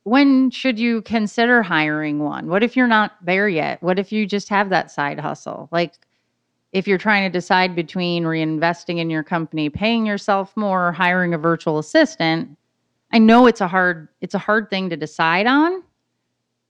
when 0.04 0.50
should 0.50 0.78
you 0.78 1.02
consider 1.02 1.62
hiring 1.62 2.20
one? 2.20 2.48
What 2.48 2.62
if 2.62 2.76
you're 2.76 2.86
not 2.86 3.12
there 3.24 3.48
yet? 3.48 3.82
What 3.82 3.98
if 3.98 4.12
you 4.12 4.26
just 4.26 4.48
have 4.48 4.70
that 4.70 4.90
side 4.90 5.20
hustle? 5.20 5.68
Like 5.70 5.94
if 6.72 6.86
you're 6.86 6.98
trying 6.98 7.30
to 7.30 7.36
decide 7.36 7.74
between 7.74 8.24
reinvesting 8.24 8.98
in 8.98 9.10
your 9.10 9.22
company, 9.22 9.68
paying 9.68 10.06
yourself 10.06 10.56
more, 10.56 10.88
or 10.88 10.92
hiring 10.92 11.34
a 11.34 11.38
virtual 11.38 11.78
assistant, 11.78 12.56
I 13.12 13.18
know 13.18 13.46
it's 13.46 13.60
a 13.60 13.68
hard 13.68 14.08
it's 14.20 14.34
a 14.34 14.38
hard 14.38 14.70
thing 14.70 14.88
to 14.90 14.96
decide 14.96 15.46
on, 15.46 15.82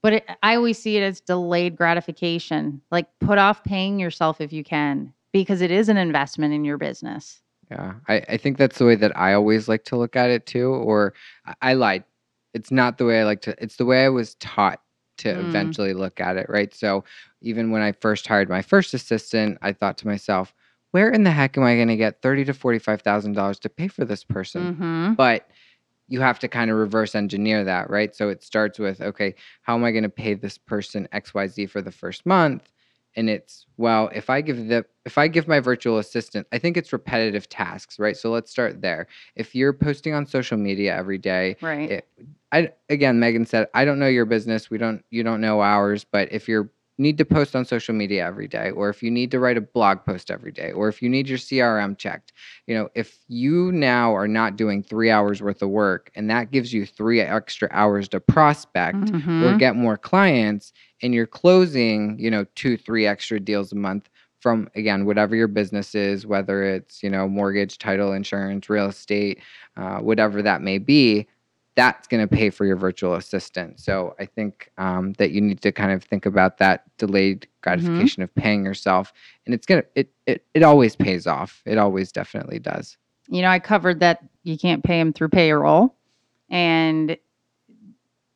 but 0.02 0.14
it, 0.14 0.30
I 0.42 0.56
always 0.56 0.78
see 0.78 0.96
it 0.96 1.02
as 1.02 1.20
delayed 1.20 1.76
gratification. 1.76 2.80
Like 2.90 3.06
put 3.20 3.38
off 3.38 3.62
paying 3.62 4.00
yourself 4.00 4.40
if 4.40 4.52
you 4.52 4.64
can 4.64 5.12
because 5.32 5.60
it 5.60 5.70
is 5.70 5.88
an 5.88 5.96
investment 5.96 6.54
in 6.54 6.64
your 6.64 6.78
business. 6.78 7.42
Yeah, 7.70 7.94
I, 8.08 8.16
I 8.28 8.36
think 8.36 8.58
that's 8.58 8.78
the 8.78 8.84
way 8.84 8.96
that 8.96 9.16
I 9.16 9.34
always 9.34 9.68
like 9.68 9.84
to 9.84 9.96
look 9.96 10.16
at 10.16 10.30
it 10.30 10.46
too. 10.46 10.68
Or 10.68 11.14
I, 11.46 11.54
I 11.62 11.74
lied. 11.74 12.04
It's 12.54 12.70
not 12.70 12.98
the 12.98 13.04
way 13.04 13.20
I 13.20 13.24
like 13.24 13.42
to. 13.42 13.54
It's 13.62 13.76
the 13.76 13.84
way 13.84 14.04
I 14.04 14.08
was 14.08 14.34
taught 14.36 14.80
to 15.18 15.28
Mm. 15.34 15.40
eventually 15.48 15.92
look 15.94 16.20
at 16.20 16.36
it. 16.36 16.46
Right. 16.48 16.74
So 16.74 17.04
even 17.42 17.70
when 17.70 17.82
I 17.82 17.92
first 17.92 18.26
hired 18.26 18.48
my 18.48 18.62
first 18.62 18.94
assistant, 18.94 19.58
I 19.62 19.72
thought 19.72 19.98
to 19.98 20.06
myself, 20.06 20.54
where 20.92 21.10
in 21.10 21.24
the 21.24 21.30
heck 21.30 21.56
am 21.56 21.64
I 21.64 21.76
going 21.76 21.88
to 21.88 21.96
get 21.96 22.22
thirty 22.22 22.44
to 22.46 22.54
forty 22.54 22.78
five 22.78 23.02
thousand 23.02 23.34
dollars 23.34 23.58
to 23.60 23.68
pay 23.68 23.88
for 23.88 24.04
this 24.04 24.24
person? 24.24 24.76
Mhm. 24.80 25.16
but 25.16 25.46
you 26.08 26.20
have 26.20 26.40
to 26.40 26.48
kind 26.48 26.70
of 26.70 26.76
reverse 26.76 27.14
engineer 27.14 27.62
that, 27.64 27.88
right? 27.88 28.14
So 28.16 28.28
it 28.30 28.42
starts 28.42 28.78
with, 28.80 29.00
okay, 29.00 29.34
how 29.62 29.76
am 29.76 29.84
I 29.84 29.92
going 29.92 30.02
to 30.02 30.08
pay 30.08 30.34
this 30.34 30.58
person 30.58 31.06
XYZ 31.12 31.66
for 31.70 31.80
the 31.82 31.92
first 31.92 32.26
month? 32.26 32.72
And 33.16 33.28
it's, 33.28 33.66
well, 33.76 34.10
if 34.14 34.30
I 34.30 34.40
give 34.40 34.68
the 34.68 34.84
if 35.04 35.18
I 35.18 35.28
give 35.28 35.48
my 35.48 35.60
virtual 35.60 35.98
assistant, 35.98 36.46
I 36.52 36.58
think 36.58 36.76
it's 36.76 36.92
repetitive 36.92 37.48
tasks, 37.48 37.98
right? 37.98 38.16
So 38.16 38.30
let's 38.30 38.50
start 38.50 38.80
there. 38.82 39.06
If 39.34 39.54
you're 39.54 39.72
posting 39.72 40.14
on 40.14 40.26
social 40.26 40.56
media 40.58 40.94
every 40.96 41.18
day, 41.18 41.56
Right. 41.60 41.90
it, 41.90 42.08
I 42.52 42.72
again, 42.88 43.18
Megan 43.18 43.46
said, 43.46 43.68
I 43.74 43.84
don't 43.84 43.98
know 43.98 44.06
your 44.08 44.26
business. 44.26 44.70
We 44.70 44.78
don't 44.78 45.04
you 45.10 45.22
don't 45.22 45.40
know 45.40 45.60
ours, 45.60 46.04
but 46.04 46.32
if 46.32 46.48
you 46.48 46.70
need 47.00 47.18
to 47.18 47.24
post 47.24 47.56
on 47.56 47.64
social 47.64 47.94
media 47.94 48.24
every 48.26 48.48
day, 48.48 48.70
or 48.70 48.88
if 48.90 49.02
you 49.02 49.10
need 49.10 49.30
to 49.32 49.40
write 49.40 49.56
a 49.56 49.60
blog 49.62 50.04
post 50.04 50.30
every 50.30 50.52
day, 50.52 50.72
or 50.72 50.88
if 50.88 51.02
you 51.02 51.08
need 51.08 51.28
your 51.28 51.38
CRM 51.38 51.96
checked, 51.96 52.32
you 52.66 52.74
know, 52.74 52.88
if 52.94 53.18
you 53.28 53.72
now 53.72 54.14
are 54.14 54.28
not 54.28 54.56
doing 54.56 54.82
three 54.82 55.10
hours 55.10 55.42
worth 55.42 55.62
of 55.62 55.70
work 55.70 56.10
and 56.14 56.30
that 56.30 56.50
gives 56.50 56.72
you 56.72 56.86
three 56.86 57.20
extra 57.20 57.68
hours 57.72 58.08
to 58.10 58.20
prospect 58.20 59.12
or 59.40 59.54
Mhm. 59.54 59.58
get 59.58 59.76
more 59.76 59.96
clients 59.96 60.72
and 61.02 61.14
you're 61.14 61.26
closing, 61.26 62.18
you 62.18 62.30
know, 62.30 62.44
two, 62.54 62.76
three 62.76 63.06
extra 63.06 63.40
deals 63.40 63.72
a 63.72 63.76
month 63.76 64.08
from 64.40 64.68
again, 64.74 65.04
whatever 65.04 65.36
your 65.36 65.48
business 65.48 65.94
is, 65.94 66.26
whether 66.26 66.62
it's, 66.64 67.02
you 67.02 67.10
know, 67.10 67.28
mortgage, 67.28 67.78
title, 67.78 68.12
insurance, 68.12 68.70
real 68.70 68.86
estate, 68.86 69.40
uh, 69.76 69.98
whatever 69.98 70.42
that 70.42 70.62
may 70.62 70.78
be, 70.78 71.26
that's 71.76 72.08
going 72.08 72.26
to 72.26 72.28
pay 72.28 72.50
for 72.50 72.66
your 72.66 72.76
virtual 72.76 73.14
assistant. 73.14 73.80
So 73.80 74.14
I 74.18 74.26
think 74.26 74.70
um, 74.76 75.12
that 75.14 75.30
you 75.30 75.40
need 75.40 75.60
to 75.62 75.72
kind 75.72 75.92
of 75.92 76.02
think 76.02 76.26
about 76.26 76.58
that 76.58 76.84
delayed 76.98 77.46
gratification 77.62 78.22
of 78.22 78.34
paying 78.34 78.64
yourself, 78.64 79.12
and 79.46 79.54
it's 79.54 79.66
gonna 79.66 79.84
it 79.94 80.10
it 80.26 80.44
it 80.54 80.62
always 80.62 80.96
pays 80.96 81.26
off. 81.26 81.62
It 81.66 81.78
always 81.78 82.12
definitely 82.12 82.58
does. 82.58 82.96
You 83.28 83.42
know, 83.42 83.48
I 83.48 83.58
covered 83.58 84.00
that 84.00 84.24
you 84.42 84.58
can't 84.58 84.82
pay 84.82 84.98
them 84.98 85.12
through 85.12 85.28
payroll, 85.28 85.94
and 86.48 87.16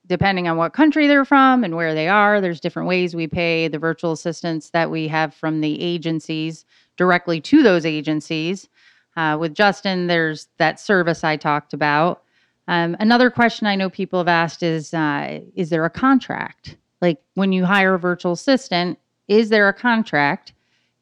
depending 0.06 0.48
on 0.48 0.56
what 0.56 0.72
country 0.72 1.06
they're 1.06 1.24
from 1.24 1.64
and 1.64 1.76
where 1.76 1.94
they 1.94 2.08
are, 2.08 2.40
there's 2.40 2.60
different 2.60 2.88
ways 2.88 3.14
we 3.16 3.26
pay 3.26 3.68
the 3.68 3.78
virtual 3.78 4.12
assistants 4.12 4.70
that 4.70 4.90
we 4.90 5.08
have 5.08 5.34
from 5.34 5.60
the 5.60 5.80
agencies 5.80 6.64
directly 6.96 7.40
to 7.40 7.62
those 7.62 7.86
agencies. 7.86 8.68
Uh, 9.16 9.36
with 9.40 9.54
Justin, 9.54 10.06
there's 10.06 10.48
that 10.58 10.78
service 10.78 11.24
I 11.24 11.36
talked 11.36 11.72
about. 11.72 12.23
Um, 12.68 12.96
another 12.98 13.31
question 13.31 13.66
I 13.66 13.77
know 13.77 13.90
people 13.90 14.18
have 14.18 14.29
asked 14.29 14.62
is 14.62 14.94
uh, 14.94 15.40
Is 15.55 15.70
there 15.70 15.85
a 15.85 15.90
contract? 15.90 16.77
Like 17.00 17.20
when 17.35 17.53
you 17.53 17.64
hire 17.64 17.94
a 17.94 17.98
virtual 17.98 18.33
assistant, 18.33 18.98
is 19.29 19.50
there 19.50 19.68
a 19.68 19.74
contract? 19.74 20.53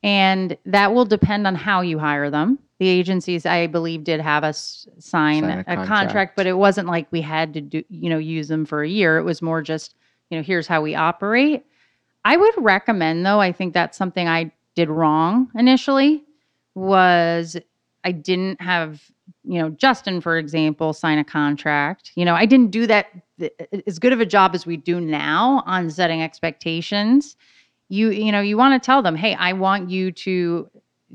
And 0.02 0.56
that 0.66 0.92
will 0.92 1.04
depend 1.04 1.46
on 1.46 1.54
how 1.54 1.80
you 1.80 1.98
hire 1.98 2.28
them. 2.30 2.58
The 2.78 2.88
agencies, 2.88 3.46
I 3.46 3.68
believe, 3.68 4.02
did 4.02 4.20
have 4.20 4.42
us 4.42 4.88
sign, 4.98 5.42
Sign 5.44 5.58
a 5.58 5.60
a, 5.60 5.64
contract. 5.64 5.88
contract. 5.88 6.36
but 6.36 6.48
it 6.48 6.54
wasn't 6.54 6.88
like 6.88 7.06
we 7.12 7.20
had 7.20 7.54
to 7.54 7.60
do, 7.60 7.84
you 7.88 8.10
know, 8.10 8.18
use 8.18 8.48
them 8.48 8.64
for 8.64 8.82
a 8.82 8.88
year. 8.88 9.18
It 9.18 9.22
was 9.22 9.40
more 9.40 9.62
just, 9.62 9.94
you 10.30 10.36
know, 10.36 10.42
here's 10.42 10.66
how 10.66 10.82
we 10.82 10.96
operate. 10.96 11.64
I 12.24 12.36
would 12.36 12.54
recommend, 12.58 13.24
though, 13.24 13.40
I 13.40 13.52
think 13.52 13.74
that's 13.74 13.96
something 13.96 14.26
I 14.26 14.50
did 14.74 14.88
wrong 14.88 15.48
initially 15.54 16.24
was 16.74 17.56
I 18.04 18.12
didn't 18.12 18.60
have, 18.60 19.02
you 19.44 19.60
know, 19.60 19.70
Justin, 19.70 20.20
for 20.20 20.36
example, 20.38 20.92
sign 20.92 21.18
a 21.18 21.24
contract. 21.24 22.12
You 22.14 22.24
know, 22.24 22.34
I 22.34 22.46
didn't 22.46 22.70
do 22.70 22.86
that 22.86 23.06
th- 23.38 23.52
as 23.86 23.98
good 23.98 24.12
of 24.12 24.20
a 24.20 24.26
job 24.26 24.54
as 24.54 24.66
we 24.66 24.76
do 24.76 25.00
now 25.00 25.62
on 25.66 25.90
setting 25.90 26.22
expectations. 26.22 27.36
You, 27.88 28.10
you 28.10 28.32
know, 28.32 28.40
you 28.40 28.56
want 28.56 28.80
to 28.80 28.84
tell 28.84 29.02
them, 29.02 29.16
hey, 29.16 29.34
I 29.34 29.52
want 29.52 29.90
you 29.90 30.12
to 30.12 30.68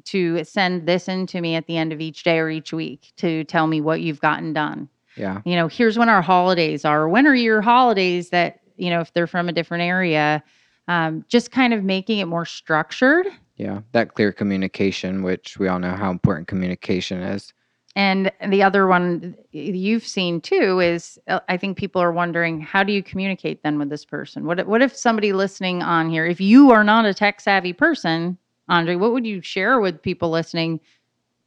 to 0.06 0.44
send 0.44 0.88
this 0.88 1.08
in 1.08 1.26
to 1.26 1.42
me 1.42 1.56
at 1.56 1.66
the 1.66 1.76
end 1.76 1.92
of 1.92 2.00
each 2.00 2.24
day 2.24 2.38
or 2.38 2.50
each 2.50 2.72
week 2.72 3.12
to 3.18 3.44
tell 3.46 3.66
me 3.66 3.82
what 3.82 4.00
you've 4.00 4.22
gotten 4.22 4.54
done. 4.54 4.88
Yeah. 5.16 5.42
You 5.44 5.56
know, 5.56 5.68
here's 5.68 5.98
when 5.98 6.08
our 6.08 6.22
holidays 6.22 6.86
are. 6.86 7.10
When 7.10 7.26
are 7.26 7.34
your 7.34 7.62
holidays 7.62 8.30
that, 8.30 8.60
you 8.76 8.92
know, 8.92 9.02
if 9.02 9.12
they're 9.14 9.26
from 9.26 9.50
a 9.50 9.52
different 9.52 9.84
area, 9.84 10.44
um, 10.88 11.26
just 11.28 11.52
kind 11.52 11.74
of 11.74 11.84
making 11.84 12.20
it 12.20 12.26
more 12.26 12.46
structured 12.46 13.28
Yeah. 13.58 13.82
That 13.92 14.14
clear 14.14 14.32
communication, 14.32 15.24
which 15.24 15.58
we 15.58 15.68
all 15.68 15.80
know 15.80 15.96
how 15.96 16.12
important 16.12 16.48
communication 16.48 17.22
is. 17.22 17.54
And 17.96 18.32
the 18.50 18.62
other 18.62 18.86
one 18.86 19.36
you've 19.52 20.06
seen 20.06 20.40
too 20.40 20.80
is 20.80 21.18
uh, 21.28 21.40
I 21.50 21.58
think 21.58 21.78
people 21.78 22.00
are 22.00 22.12
wondering 22.12 22.62
how 22.62 22.84
do 22.84 22.94
you 22.94 23.02
communicate 23.02 23.64
then 23.64 23.80
with 23.80 23.90
this 23.90 24.06
person? 24.06 24.46
What 24.46 24.60
if- 24.60 24.68
what 24.68 24.84
if 24.84 24.96
somebody 24.96 25.34
listening 25.34 25.82
on 25.82 26.08
here, 26.10 26.26
if 26.28 26.40
you 26.40 26.70
are 26.72 26.84
not 26.84 27.06
a 27.06 27.14
tech 27.16 27.42
savvy 27.42 27.74
person, 27.74 28.38
Andre, 28.70 28.96
what 28.96 29.14
would 29.14 29.26
you 29.26 29.42
share 29.42 29.80
with 29.80 30.00
people 30.02 30.30
listening? 30.30 30.80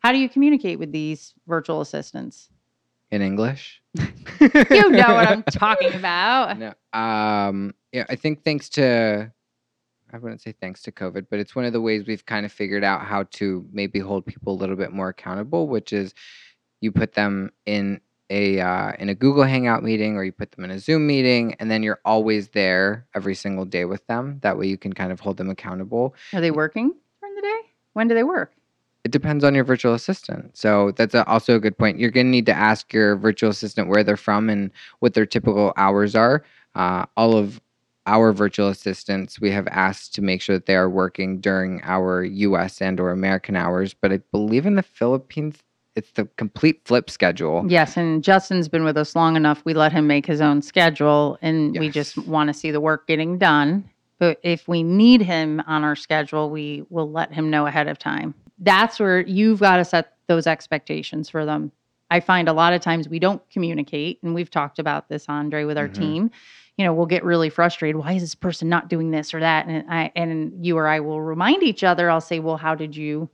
How 0.00 0.10
do 0.10 0.18
you 0.18 0.28
communicate 0.28 0.80
with 0.80 0.90
these 0.90 1.34
virtual 1.46 1.80
assistants? 1.82 2.48
In 3.12 3.22
English? 3.22 3.80
You 4.40 4.90
know 4.90 5.14
what 5.14 5.28
I'm 5.28 5.42
talking 5.44 5.94
about. 5.94 6.58
No. 6.66 6.72
Um, 6.98 7.74
yeah, 7.92 8.06
I 8.08 8.16
think 8.16 8.42
thanks 8.42 8.68
to, 8.70 9.30
I 10.12 10.18
wouldn't 10.18 10.40
say 10.40 10.52
thanks 10.52 10.82
to 10.82 10.92
COVID, 10.92 11.26
but 11.30 11.38
it's 11.38 11.54
one 11.54 11.64
of 11.64 11.72
the 11.72 11.80
ways 11.80 12.06
we've 12.06 12.26
kind 12.26 12.44
of 12.44 12.52
figured 12.52 12.84
out 12.84 13.02
how 13.02 13.24
to 13.32 13.66
maybe 13.72 13.98
hold 13.98 14.26
people 14.26 14.52
a 14.52 14.58
little 14.58 14.76
bit 14.76 14.92
more 14.92 15.08
accountable, 15.08 15.68
which 15.68 15.92
is 15.92 16.14
you 16.80 16.90
put 16.92 17.12
them 17.12 17.50
in 17.66 18.00
a 18.30 18.60
uh, 18.60 18.92
in 18.98 19.08
a 19.08 19.14
Google 19.14 19.44
Hangout 19.44 19.82
meeting 19.82 20.16
or 20.16 20.24
you 20.24 20.32
put 20.32 20.52
them 20.52 20.64
in 20.64 20.70
a 20.70 20.78
Zoom 20.78 21.06
meeting, 21.06 21.54
and 21.54 21.70
then 21.70 21.82
you're 21.82 22.00
always 22.04 22.48
there 22.48 23.06
every 23.14 23.34
single 23.34 23.64
day 23.64 23.84
with 23.84 24.06
them. 24.06 24.38
That 24.42 24.58
way, 24.58 24.66
you 24.66 24.78
can 24.78 24.92
kind 24.92 25.12
of 25.12 25.20
hold 25.20 25.36
them 25.36 25.50
accountable. 25.50 26.14
Are 26.32 26.40
they 26.40 26.50
working 26.50 26.94
during 27.20 27.34
the 27.34 27.42
day? 27.42 27.60
When 27.92 28.08
do 28.08 28.14
they 28.14 28.24
work? 28.24 28.52
It 29.02 29.12
depends 29.12 29.44
on 29.44 29.54
your 29.54 29.64
virtual 29.64 29.94
assistant. 29.94 30.56
So 30.56 30.92
that's 30.92 31.14
a, 31.14 31.26
also 31.26 31.56
a 31.56 31.60
good 31.60 31.76
point. 31.76 31.98
You're 31.98 32.10
going 32.10 32.26
to 32.26 32.30
need 32.30 32.46
to 32.46 32.52
ask 32.52 32.92
your 32.92 33.16
virtual 33.16 33.50
assistant 33.50 33.88
where 33.88 34.04
they're 34.04 34.16
from 34.16 34.50
and 34.50 34.70
what 34.98 35.14
their 35.14 35.24
typical 35.24 35.72
hours 35.76 36.14
are. 36.14 36.44
Uh, 36.74 37.06
all 37.16 37.36
of 37.36 37.60
our 38.10 38.32
virtual 38.32 38.68
assistants, 38.68 39.40
we 39.40 39.52
have 39.52 39.68
asked 39.68 40.14
to 40.16 40.22
make 40.22 40.42
sure 40.42 40.56
that 40.56 40.66
they 40.66 40.74
are 40.74 40.90
working 40.90 41.40
during 41.40 41.80
our 41.84 42.24
U.S. 42.24 42.82
and 42.82 42.98
or 42.98 43.10
American 43.10 43.54
hours. 43.54 43.94
But 43.94 44.12
I 44.12 44.18
believe 44.32 44.66
in 44.66 44.74
the 44.74 44.82
Philippines, 44.82 45.58
it's 45.94 46.10
the 46.12 46.24
complete 46.36 46.82
flip 46.84 47.08
schedule. 47.08 47.64
Yes, 47.68 47.96
and 47.96 48.24
Justin's 48.24 48.68
been 48.68 48.82
with 48.82 48.96
us 48.96 49.14
long 49.14 49.36
enough. 49.36 49.62
We 49.64 49.74
let 49.74 49.92
him 49.92 50.08
make 50.08 50.26
his 50.26 50.40
own 50.40 50.60
schedule, 50.60 51.38
and 51.40 51.78
we 51.78 51.88
just 51.88 52.18
want 52.18 52.48
to 52.48 52.54
see 52.54 52.72
the 52.72 52.80
work 52.80 53.06
getting 53.06 53.38
done. 53.38 53.88
But 54.18 54.38
if 54.42 54.66
we 54.66 54.82
need 54.82 55.22
him 55.22 55.62
on 55.66 55.84
our 55.84 55.96
schedule, 55.96 56.50
we 56.50 56.84
will 56.90 57.10
let 57.10 57.32
him 57.32 57.48
know 57.48 57.66
ahead 57.66 57.86
of 57.86 57.98
time. 57.98 58.34
That's 58.58 58.98
where 58.98 59.20
you've 59.20 59.60
got 59.60 59.76
to 59.76 59.84
set 59.84 60.14
those 60.26 60.46
expectations 60.46 61.30
for 61.30 61.46
them. 61.46 61.72
I 62.10 62.20
find 62.20 62.48
a 62.48 62.52
lot 62.52 62.72
of 62.72 62.80
times 62.80 63.08
we 63.08 63.18
don't 63.18 63.42
communicate, 63.50 64.18
and 64.22 64.34
we've 64.34 64.50
talked 64.50 64.78
about 64.78 65.08
this, 65.08 65.26
Andre, 65.28 65.64
with 65.64 65.78
our 65.78 65.88
Mhm. 65.88 65.94
team. 65.94 66.30
You 66.76 66.84
know, 66.84 66.92
we'll 66.94 67.06
get 67.06 67.24
really 67.24 67.50
frustrated. 67.50 67.96
Why 67.96 68.12
is 68.12 68.22
this 68.22 68.34
person 68.34 68.68
not 68.68 68.88
doing 68.88 69.10
this 69.10 69.34
or 69.34 69.40
that? 69.40 69.66
And 69.66 69.84
I 69.90 70.10
and 70.16 70.64
you 70.64 70.76
or 70.78 70.86
I 70.88 71.00
will 71.00 71.20
remind 71.20 71.62
each 71.62 71.84
other. 71.84 72.10
I'll 72.10 72.20
say, 72.20 72.40
"Well, 72.40 72.56
how 72.56 72.74
did 72.74 72.96
you 72.96 73.28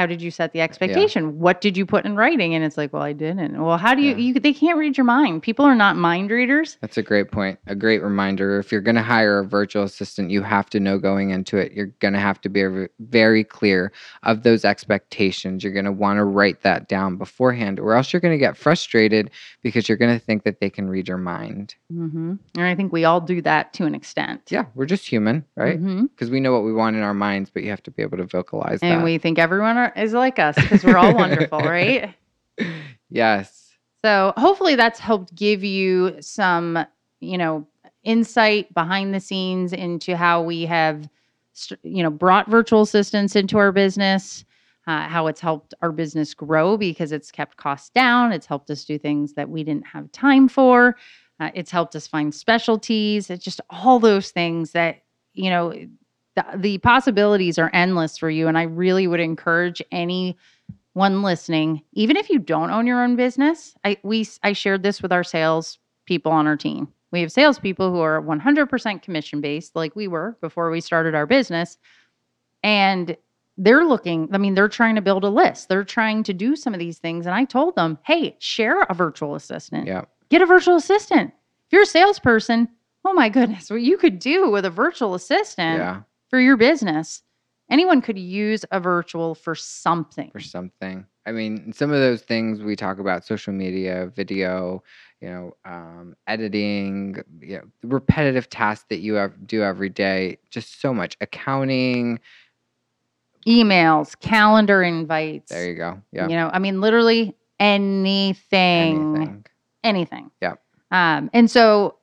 how 0.00 0.06
did 0.06 0.22
you 0.22 0.30
set 0.30 0.52
the 0.52 0.60
expectation 0.62 1.38
what 1.38 1.60
did 1.60 1.76
you 1.76 1.84
put 1.84 2.06
in 2.06 2.16
writing 2.16 2.54
and 2.54 2.64
it's 2.64 2.78
like 2.78 2.90
well 2.94 3.02
i 3.02 3.12
didn't 3.12 3.62
well 3.62 3.76
how 3.76 3.94
do 3.94 4.00
you, 4.00 4.12
Yeah. 4.12 4.16
you 4.16 4.40
they 4.40 4.54
can't 4.54 4.78
read 4.78 4.96
your 4.96 5.04
mind 5.04 5.42
people 5.42 5.64
are 5.66 5.74
not 5.74 5.96
mind 5.96 6.30
readers 6.30 6.78
That's 6.80 6.96
a 6.96 7.02
great 7.02 7.30
point. 7.30 7.58
A 7.66 7.74
great 7.74 8.02
reminder. 8.02 8.58
If 8.58 8.72
you're 8.72 8.80
going 8.80 8.96
to 8.96 9.02
hire 9.02 9.40
a 9.40 9.44
virtual 9.46 9.82
assistant, 9.82 10.30
you 10.30 10.42
have 10.42 10.70
to 10.70 10.80
know 10.80 10.98
going 10.98 11.30
into 11.30 11.56
it. 11.58 11.72
You're 11.72 11.92
going 12.04 12.14
to 12.14 12.20
have 12.20 12.40
to 12.42 12.48
be 12.48 12.62
very 12.98 13.44
clear 13.44 13.92
of 14.22 14.42
those 14.42 14.64
expectations. 14.64 15.62
You're 15.62 15.72
going 15.72 15.84
to 15.84 15.92
want 15.92 16.16
to 16.18 16.24
write 16.24 16.62
that 16.62 16.88
down 16.88 17.16
beforehand, 17.16 17.78
or 17.80 17.94
else 17.94 18.12
you're 18.12 18.20
going 18.20 18.34
to 18.34 18.38
get 18.46 18.56
frustrated 18.56 19.30
because 19.62 19.88
you're 19.88 19.98
going 19.98 20.16
to 20.18 20.24
think 20.24 20.44
that 20.44 20.60
they 20.60 20.70
can 20.70 20.88
read 20.88 21.06
your 21.08 21.18
mind. 21.18 21.74
mm-hmm. 21.92 22.34
and 22.56 22.64
i 22.64 22.74
think 22.74 22.92
we 22.92 23.04
all 23.04 23.20
do 23.20 23.42
that 23.42 23.72
to 23.74 23.84
an 23.84 23.94
extent 23.94 24.40
Yeah, 24.50 24.64
we're 24.74 24.86
just 24.86 25.06
human, 25.06 25.44
right? 25.56 25.80
Mhm. 25.82 26.08
Because 26.10 26.30
we 26.30 26.40
know 26.40 26.52
what 26.52 26.64
we 26.64 26.72
want 26.72 26.96
in 26.96 27.02
our 27.02 27.14
minds, 27.14 27.50
but 27.50 27.62
you 27.62 27.70
have 27.70 27.82
to 27.84 27.90
be 27.90 28.02
able 28.02 28.18
to 28.18 28.24
vocalize 28.26 28.78
and 28.82 29.00
that. 29.00 29.04
we 29.04 29.18
think 29.18 29.38
everyone 29.38 29.76
is 29.96 30.12
like 30.12 30.38
us 30.38 30.54
because 30.56 30.84
we're 30.84 30.96
all 30.96 31.14
wonderful 31.14 31.60
right? 31.60 32.14
Yes. 33.12 33.72
so 34.04 34.32
hopefully 34.36 34.76
that's 34.76 35.00
helped 35.00 35.34
give 35.34 35.64
you 35.64 36.16
some 36.20 36.78
you 37.20 37.36
know 37.38 37.66
insight 38.04 38.72
behind 38.74 39.12
the 39.14 39.20
scenes 39.20 39.72
into 39.72 40.16
how 40.16 40.42
we 40.42 40.64
have 40.66 41.08
you 41.82 42.02
know 42.02 42.10
brought 42.10 42.48
virtual 42.48 42.82
assistants 42.82 43.34
into 43.34 43.58
our 43.58 43.72
business 43.72 44.44
uh, 44.86 45.06
how 45.08 45.26
it's 45.26 45.40
helped 45.40 45.74
our 45.82 45.92
business 45.92 46.34
grow 46.34 46.76
because 46.76 47.12
it's 47.12 47.30
kept 47.30 47.56
costs 47.56 47.90
down. 47.90 48.32
It's 48.32 48.46
helped 48.46 48.70
us 48.70 48.84
do 48.84 48.98
things 48.98 49.34
that 49.34 49.48
we 49.48 49.62
didn't 49.62 49.86
have 49.86 50.10
time 50.10 50.48
for. 50.48 50.96
Uh, 51.38 51.50
it's 51.54 51.70
helped 51.70 51.94
us 51.94 52.06
find 52.06 52.34
specialties. 52.34 53.30
It's 53.30 53.44
just 53.44 53.60
all 53.70 53.98
those 54.00 54.30
things 54.30 54.72
that 54.72 55.02
you 55.32 55.50
know 55.50 55.72
the, 56.36 56.44
the 56.56 56.78
possibilities 56.78 57.58
are 57.58 57.70
endless 57.72 58.16
for 58.16 58.30
you 58.30 58.46
and 58.48 58.56
i 58.56 58.62
really 58.62 59.06
would 59.06 59.20
encourage 59.20 59.82
any 59.90 60.36
one 60.92 61.22
listening, 61.22 61.82
even 61.92 62.16
if 62.16 62.28
you 62.30 62.38
don't 62.38 62.70
own 62.70 62.86
your 62.86 63.02
own 63.02 63.16
business, 63.16 63.74
I 63.84 63.96
we 64.02 64.26
I 64.42 64.52
shared 64.52 64.82
this 64.82 65.02
with 65.02 65.12
our 65.12 65.24
sales 65.24 65.78
people 66.06 66.32
on 66.32 66.46
our 66.46 66.56
team. 66.56 66.88
We 67.12 67.20
have 67.20 67.32
salespeople 67.32 67.90
who 67.90 68.00
are 68.00 68.22
100% 68.22 69.02
commission 69.02 69.40
based, 69.40 69.74
like 69.74 69.96
we 69.96 70.06
were 70.06 70.36
before 70.40 70.70
we 70.70 70.80
started 70.80 71.14
our 71.14 71.26
business, 71.26 71.76
and 72.62 73.16
they're 73.56 73.84
looking. 73.84 74.28
I 74.32 74.38
mean, 74.38 74.54
they're 74.54 74.68
trying 74.68 74.94
to 74.94 75.00
build 75.00 75.24
a 75.24 75.28
list. 75.28 75.68
They're 75.68 75.84
trying 75.84 76.22
to 76.24 76.32
do 76.32 76.56
some 76.56 76.72
of 76.72 76.80
these 76.80 76.98
things, 76.98 77.26
and 77.26 77.34
I 77.34 77.44
told 77.44 77.76
them, 77.76 77.98
"Hey, 78.04 78.36
share 78.38 78.82
a 78.82 78.94
virtual 78.94 79.34
assistant. 79.34 79.86
Yeah. 79.86 80.04
Get 80.28 80.42
a 80.42 80.46
virtual 80.46 80.76
assistant. 80.76 81.32
If 81.66 81.72
you're 81.72 81.82
a 81.82 81.86
salesperson, 81.86 82.68
oh 83.04 83.12
my 83.12 83.28
goodness, 83.28 83.70
what 83.70 83.82
you 83.82 83.96
could 83.96 84.18
do 84.18 84.50
with 84.50 84.64
a 84.64 84.70
virtual 84.70 85.14
assistant 85.14 85.78
Yeah. 85.78 86.02
For 86.30 86.40
your 86.40 86.56
business." 86.56 87.22
Anyone 87.70 88.02
could 88.02 88.18
use 88.18 88.64
a 88.72 88.80
virtual 88.80 89.36
for 89.36 89.54
something. 89.54 90.30
for 90.32 90.40
something. 90.40 91.06
I 91.24 91.30
mean, 91.30 91.72
some 91.72 91.92
of 91.92 92.00
those 92.00 92.22
things 92.22 92.62
we 92.62 92.74
talk 92.74 92.98
about 92.98 93.24
social 93.24 93.52
media, 93.52 94.10
video, 94.12 94.82
you 95.20 95.28
know, 95.28 95.52
um, 95.64 96.16
editing, 96.26 97.22
you 97.40 97.58
know, 97.58 97.62
repetitive 97.84 98.48
tasks 98.50 98.86
that 98.88 98.98
you 98.98 99.14
have, 99.14 99.46
do 99.46 99.62
every 99.62 99.88
day, 99.88 100.38
just 100.50 100.80
so 100.80 100.92
much 100.92 101.16
accounting. 101.20 102.18
emails, 103.46 104.18
calendar 104.18 104.82
invites. 104.82 105.50
There 105.50 105.68
you 105.68 105.76
go. 105.76 106.02
Yeah. 106.12 106.26
You 106.28 106.36
know, 106.36 106.50
I 106.52 106.58
mean, 106.58 106.80
literally 106.80 107.36
anything, 107.60 109.16
anything. 109.16 109.46
Anything. 109.84 110.30
Yep. 110.42 110.60
Um, 110.90 111.30
and 111.32 111.50
so, 111.50 111.96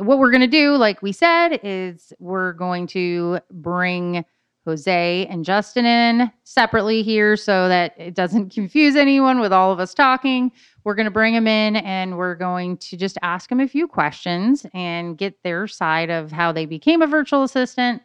what 0.00 0.18
we're 0.18 0.30
going 0.30 0.40
to 0.40 0.46
do, 0.46 0.76
like 0.76 1.02
we 1.02 1.12
said, 1.12 1.60
is 1.62 2.12
we're 2.18 2.52
going 2.54 2.86
to 2.88 3.40
bring 3.50 4.24
Jose 4.66 5.26
and 5.26 5.44
Justin 5.44 5.86
in 5.86 6.30
separately 6.44 7.02
here 7.02 7.36
so 7.36 7.68
that 7.68 7.94
it 7.98 8.14
doesn't 8.14 8.50
confuse 8.54 8.96
anyone 8.96 9.40
with 9.40 9.52
all 9.52 9.72
of 9.72 9.80
us 9.80 9.94
talking. 9.94 10.52
We're 10.84 10.94
going 10.94 11.06
to 11.06 11.10
bring 11.10 11.34
them 11.34 11.46
in 11.46 11.76
and 11.76 12.16
we're 12.16 12.34
going 12.34 12.76
to 12.78 12.96
just 12.96 13.18
ask 13.22 13.48
them 13.48 13.60
a 13.60 13.68
few 13.68 13.86
questions 13.86 14.66
and 14.74 15.16
get 15.16 15.42
their 15.42 15.66
side 15.66 16.10
of 16.10 16.30
how 16.32 16.52
they 16.52 16.66
became 16.66 17.02
a 17.02 17.06
virtual 17.06 17.42
assistant 17.42 18.02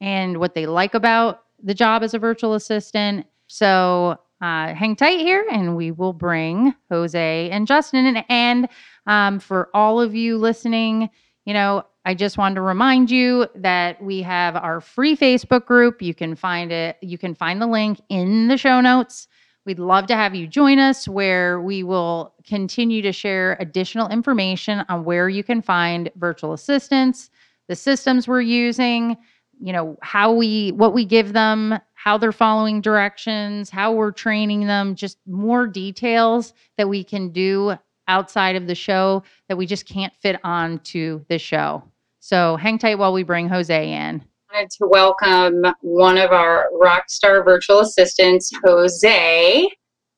and 0.00 0.38
what 0.38 0.54
they 0.54 0.66
like 0.66 0.94
about 0.94 1.44
the 1.62 1.74
job 1.74 2.02
as 2.02 2.14
a 2.14 2.18
virtual 2.18 2.54
assistant. 2.54 3.26
So 3.46 4.18
uh, 4.40 4.74
hang 4.74 4.96
tight 4.96 5.20
here 5.20 5.46
and 5.50 5.76
we 5.76 5.90
will 5.90 6.12
bring 6.12 6.74
Jose 6.90 7.50
and 7.50 7.66
Justin 7.66 8.06
in. 8.06 8.16
And 8.28 8.68
um, 9.06 9.40
for 9.40 9.70
all 9.74 10.00
of 10.00 10.14
you 10.14 10.36
listening, 10.38 11.08
you 11.44 11.52
know, 11.52 11.84
I 12.04 12.14
just 12.14 12.36
wanted 12.36 12.56
to 12.56 12.60
remind 12.60 13.10
you 13.10 13.46
that 13.54 14.02
we 14.02 14.22
have 14.22 14.56
our 14.56 14.80
free 14.80 15.16
Facebook 15.16 15.66
group. 15.66 16.02
You 16.02 16.14
can 16.14 16.34
find 16.34 16.70
it, 16.70 16.96
you 17.00 17.16
can 17.18 17.34
find 17.34 17.60
the 17.60 17.66
link 17.66 18.00
in 18.08 18.48
the 18.48 18.56
show 18.56 18.80
notes. 18.80 19.28
We'd 19.66 19.78
love 19.78 20.06
to 20.08 20.16
have 20.16 20.34
you 20.34 20.46
join 20.46 20.78
us 20.78 21.08
where 21.08 21.60
we 21.60 21.82
will 21.82 22.34
continue 22.46 23.00
to 23.00 23.12
share 23.12 23.56
additional 23.60 24.08
information 24.08 24.84
on 24.90 25.04
where 25.04 25.30
you 25.30 25.42
can 25.42 25.62
find 25.62 26.10
virtual 26.16 26.52
assistants, 26.52 27.30
the 27.68 27.76
systems 27.76 28.28
we're 28.28 28.42
using, 28.42 29.16
you 29.58 29.72
know, 29.72 29.96
how 30.02 30.32
we 30.32 30.72
what 30.72 30.92
we 30.92 31.06
give 31.06 31.32
them, 31.32 31.78
how 31.94 32.18
they're 32.18 32.32
following 32.32 32.82
directions, 32.82 33.70
how 33.70 33.92
we're 33.92 34.12
training 34.12 34.66
them, 34.66 34.94
just 34.94 35.16
more 35.26 35.66
details 35.66 36.52
that 36.76 36.90
we 36.90 37.02
can 37.02 37.30
do 37.30 37.74
outside 38.08 38.56
of 38.56 38.66
the 38.66 38.74
show 38.74 39.22
that 39.48 39.56
we 39.56 39.66
just 39.66 39.86
can't 39.86 40.14
fit 40.14 40.40
on 40.44 40.78
to 40.80 41.24
the 41.28 41.38
show. 41.38 41.82
So 42.20 42.56
hang 42.56 42.78
tight 42.78 42.98
while 42.98 43.12
we 43.12 43.22
bring 43.22 43.48
Jose 43.48 43.92
in. 43.92 44.24
I 44.50 44.56
wanted 44.56 44.70
to 44.70 44.86
welcome 44.88 45.74
one 45.80 46.16
of 46.16 46.30
our 46.30 46.68
rock 46.72 47.04
star 47.08 47.42
virtual 47.42 47.80
assistants, 47.80 48.50
Jose. 48.64 49.68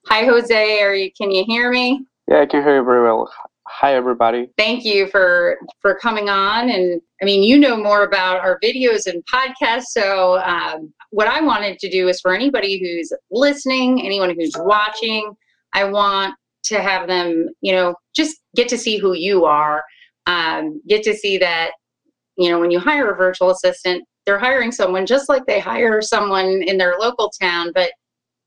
Hi, 0.06 0.24
Jose. 0.24 0.82
Are 0.82 0.94
you? 0.94 1.10
Can 1.12 1.30
you 1.30 1.44
hear 1.44 1.70
me? 1.70 2.06
Yeah, 2.28 2.42
I 2.42 2.46
can 2.46 2.62
hear 2.62 2.76
you 2.76 2.84
very 2.84 3.02
well. 3.02 3.28
Hi, 3.66 3.94
everybody. 3.94 4.48
Thank 4.56 4.84
you 4.84 5.08
for 5.08 5.58
for 5.80 5.96
coming 5.96 6.28
on. 6.28 6.70
And 6.70 7.00
I 7.20 7.24
mean, 7.24 7.42
you 7.42 7.58
know 7.58 7.76
more 7.76 8.04
about 8.04 8.38
our 8.38 8.60
videos 8.62 9.06
and 9.06 9.24
podcasts. 9.26 9.86
So 9.86 10.38
um, 10.38 10.92
what 11.10 11.26
I 11.26 11.40
wanted 11.40 11.78
to 11.80 11.90
do 11.90 12.08
is 12.08 12.20
for 12.20 12.34
anybody 12.34 12.78
who's 12.78 13.12
listening, 13.30 14.04
anyone 14.06 14.34
who's 14.38 14.54
watching, 14.56 15.34
I 15.72 15.84
want 15.84 16.34
to 16.66 16.80
have 16.80 17.06
them, 17.06 17.48
you 17.60 17.72
know, 17.72 17.94
just 18.14 18.36
get 18.54 18.68
to 18.68 18.78
see 18.78 18.98
who 18.98 19.14
you 19.14 19.44
are. 19.44 19.82
Um, 20.26 20.82
get 20.88 21.04
to 21.04 21.14
see 21.14 21.38
that 21.38 21.72
you 22.36 22.50
know, 22.50 22.60
when 22.60 22.70
you 22.70 22.78
hire 22.78 23.10
a 23.10 23.16
virtual 23.16 23.50
assistant, 23.50 24.04
they're 24.24 24.38
hiring 24.38 24.72
someone 24.72 25.06
just 25.06 25.28
like 25.28 25.46
they 25.46 25.60
hire 25.60 26.02
someone 26.02 26.62
in 26.62 26.78
their 26.78 26.96
local 26.98 27.30
town, 27.40 27.72
but 27.74 27.90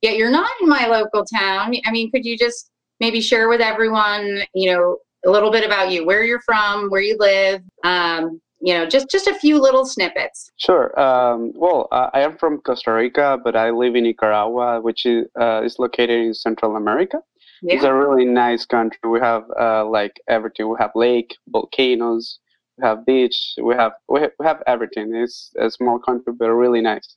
yet 0.02 0.16
you're 0.18 0.32
not 0.32 0.50
in 0.62 0.70
my 0.70 0.86
local 0.86 1.26
town. 1.26 1.74
I 1.86 1.92
mean, 1.92 2.12
could 2.12 2.26
you 2.26 2.38
just 2.38 2.70
maybe 3.00 3.22
share 3.22 3.50
with 3.50 3.62
everyone, 3.62 4.42
you 4.54 4.72
know, 4.72 4.98
a 5.26 5.30
little 5.30 5.52
bit 5.52 5.66
about 5.66 5.92
you, 5.92 6.06
where 6.06 6.24
you're 6.24 6.42
from, 6.42 6.90
where 6.90 7.02
you 7.02 7.18
live, 7.20 7.62
um, 7.84 8.40
you 8.62 8.74
know, 8.74 8.86
just 8.86 9.10
just 9.10 9.28
a 9.28 9.34
few 9.34 9.60
little 9.60 9.86
snippets. 9.86 10.52
Sure. 10.58 10.98
Um, 11.00 11.54
well, 11.56 11.88
uh, 11.92 12.10
I 12.14 12.22
am 12.22 12.38
from 12.38 12.60
Costa 12.60 12.92
Rica, 12.92 13.38
but 13.42 13.56
I 13.56 13.70
live 13.70 13.96
in 13.96 14.04
Nicaragua, 14.04 14.82
which 14.82 15.06
is 15.06 15.28
uh, 15.40 15.62
is 15.64 15.80
located 15.80 16.26
in 16.26 16.34
Central 16.34 16.76
America. 16.76 17.20
Yeah. 17.62 17.76
It's 17.76 17.84
a 17.84 17.94
really 17.94 18.26
nice 18.26 18.66
country. 18.66 19.00
We 19.10 19.20
have 19.20 19.44
uh, 19.60 19.86
like 19.86 20.20
everything. 20.28 20.70
We 20.70 20.76
have 20.80 20.92
lake, 20.96 21.36
volcanoes, 21.48 22.40
we 22.78 22.88
have 22.88 23.06
beach, 23.06 23.54
we 23.62 23.76
have 23.76 23.94
we 24.08 24.22
have, 24.22 24.32
we 24.40 24.46
have 24.46 24.64
everything. 24.68 25.14
It's 25.14 25.52
a 25.60 25.70
small 25.70 26.00
country, 26.00 26.34
but 26.38 26.52
really 26.52 26.82
nice. 26.82 27.16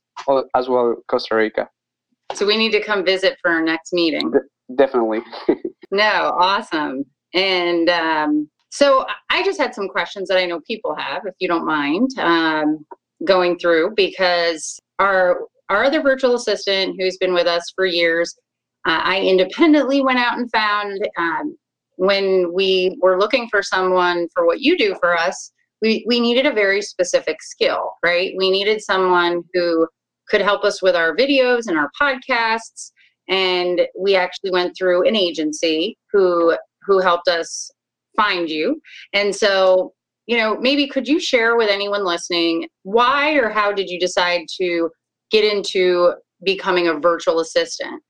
As 0.55 0.67
well, 0.67 0.95
Costa 1.07 1.35
Rica. 1.35 1.69
So 2.33 2.45
we 2.45 2.57
need 2.57 2.71
to 2.71 2.81
come 2.81 3.05
visit 3.05 3.37
for 3.41 3.51
our 3.51 3.61
next 3.61 3.93
meeting. 3.93 4.31
De- 4.31 4.75
definitely. 4.75 5.21
no, 5.91 6.33
awesome. 6.37 7.05
And 7.33 7.89
um, 7.89 8.49
so 8.69 9.05
I 9.29 9.43
just 9.43 9.59
had 9.59 9.75
some 9.75 9.87
questions 9.87 10.29
that 10.29 10.37
I 10.37 10.45
know 10.45 10.59
people 10.61 10.95
have, 10.95 11.23
if 11.25 11.35
you 11.39 11.47
don't 11.47 11.65
mind 11.65 12.09
um, 12.19 12.85
going 13.23 13.57
through, 13.59 13.93
because 13.95 14.79
our 14.99 15.41
our 15.69 15.83
other 15.85 16.01
virtual 16.01 16.35
assistant, 16.35 16.95
who's 16.99 17.17
been 17.17 17.33
with 17.33 17.47
us 17.47 17.71
for 17.75 17.85
years, 17.85 18.35
uh, 18.85 19.01
I 19.03 19.21
independently 19.21 20.01
went 20.01 20.19
out 20.19 20.37
and 20.37 20.51
found 20.51 21.07
um, 21.17 21.57
when 21.95 22.51
we 22.53 22.97
were 23.01 23.19
looking 23.19 23.47
for 23.49 23.61
someone 23.63 24.27
for 24.33 24.45
what 24.45 24.61
you 24.61 24.77
do 24.77 24.95
for 24.99 25.17
us, 25.17 25.51
we, 25.81 26.03
we 26.07 26.19
needed 26.19 26.45
a 26.45 26.53
very 26.53 26.81
specific 26.81 27.41
skill, 27.41 27.93
right? 28.03 28.33
We 28.37 28.49
needed 28.49 28.81
someone 28.81 29.43
who 29.53 29.87
could 30.29 30.41
help 30.41 30.63
us 30.63 30.81
with 30.81 30.95
our 30.95 31.15
videos 31.15 31.67
and 31.67 31.77
our 31.77 31.91
podcasts. 32.01 32.91
And 33.29 33.81
we 33.97 34.15
actually 34.15 34.51
went 34.51 34.75
through 34.77 35.07
an 35.07 35.15
agency 35.15 35.97
who 36.11 36.57
who 36.85 36.99
helped 36.99 37.29
us 37.29 37.71
find 38.17 38.49
you. 38.49 38.81
And 39.13 39.33
so, 39.33 39.93
you 40.25 40.37
know, 40.37 40.59
maybe 40.59 40.87
could 40.87 41.07
you 41.07 41.19
share 41.19 41.55
with 41.55 41.69
anyone 41.69 42.03
listening 42.03 42.67
why 42.83 43.33
or 43.33 43.49
how 43.49 43.71
did 43.71 43.89
you 43.89 43.99
decide 43.99 44.45
to 44.61 44.89
get 45.31 45.45
into 45.45 46.13
becoming 46.43 46.87
a 46.87 46.99
virtual 46.99 47.39
assistant? 47.39 48.01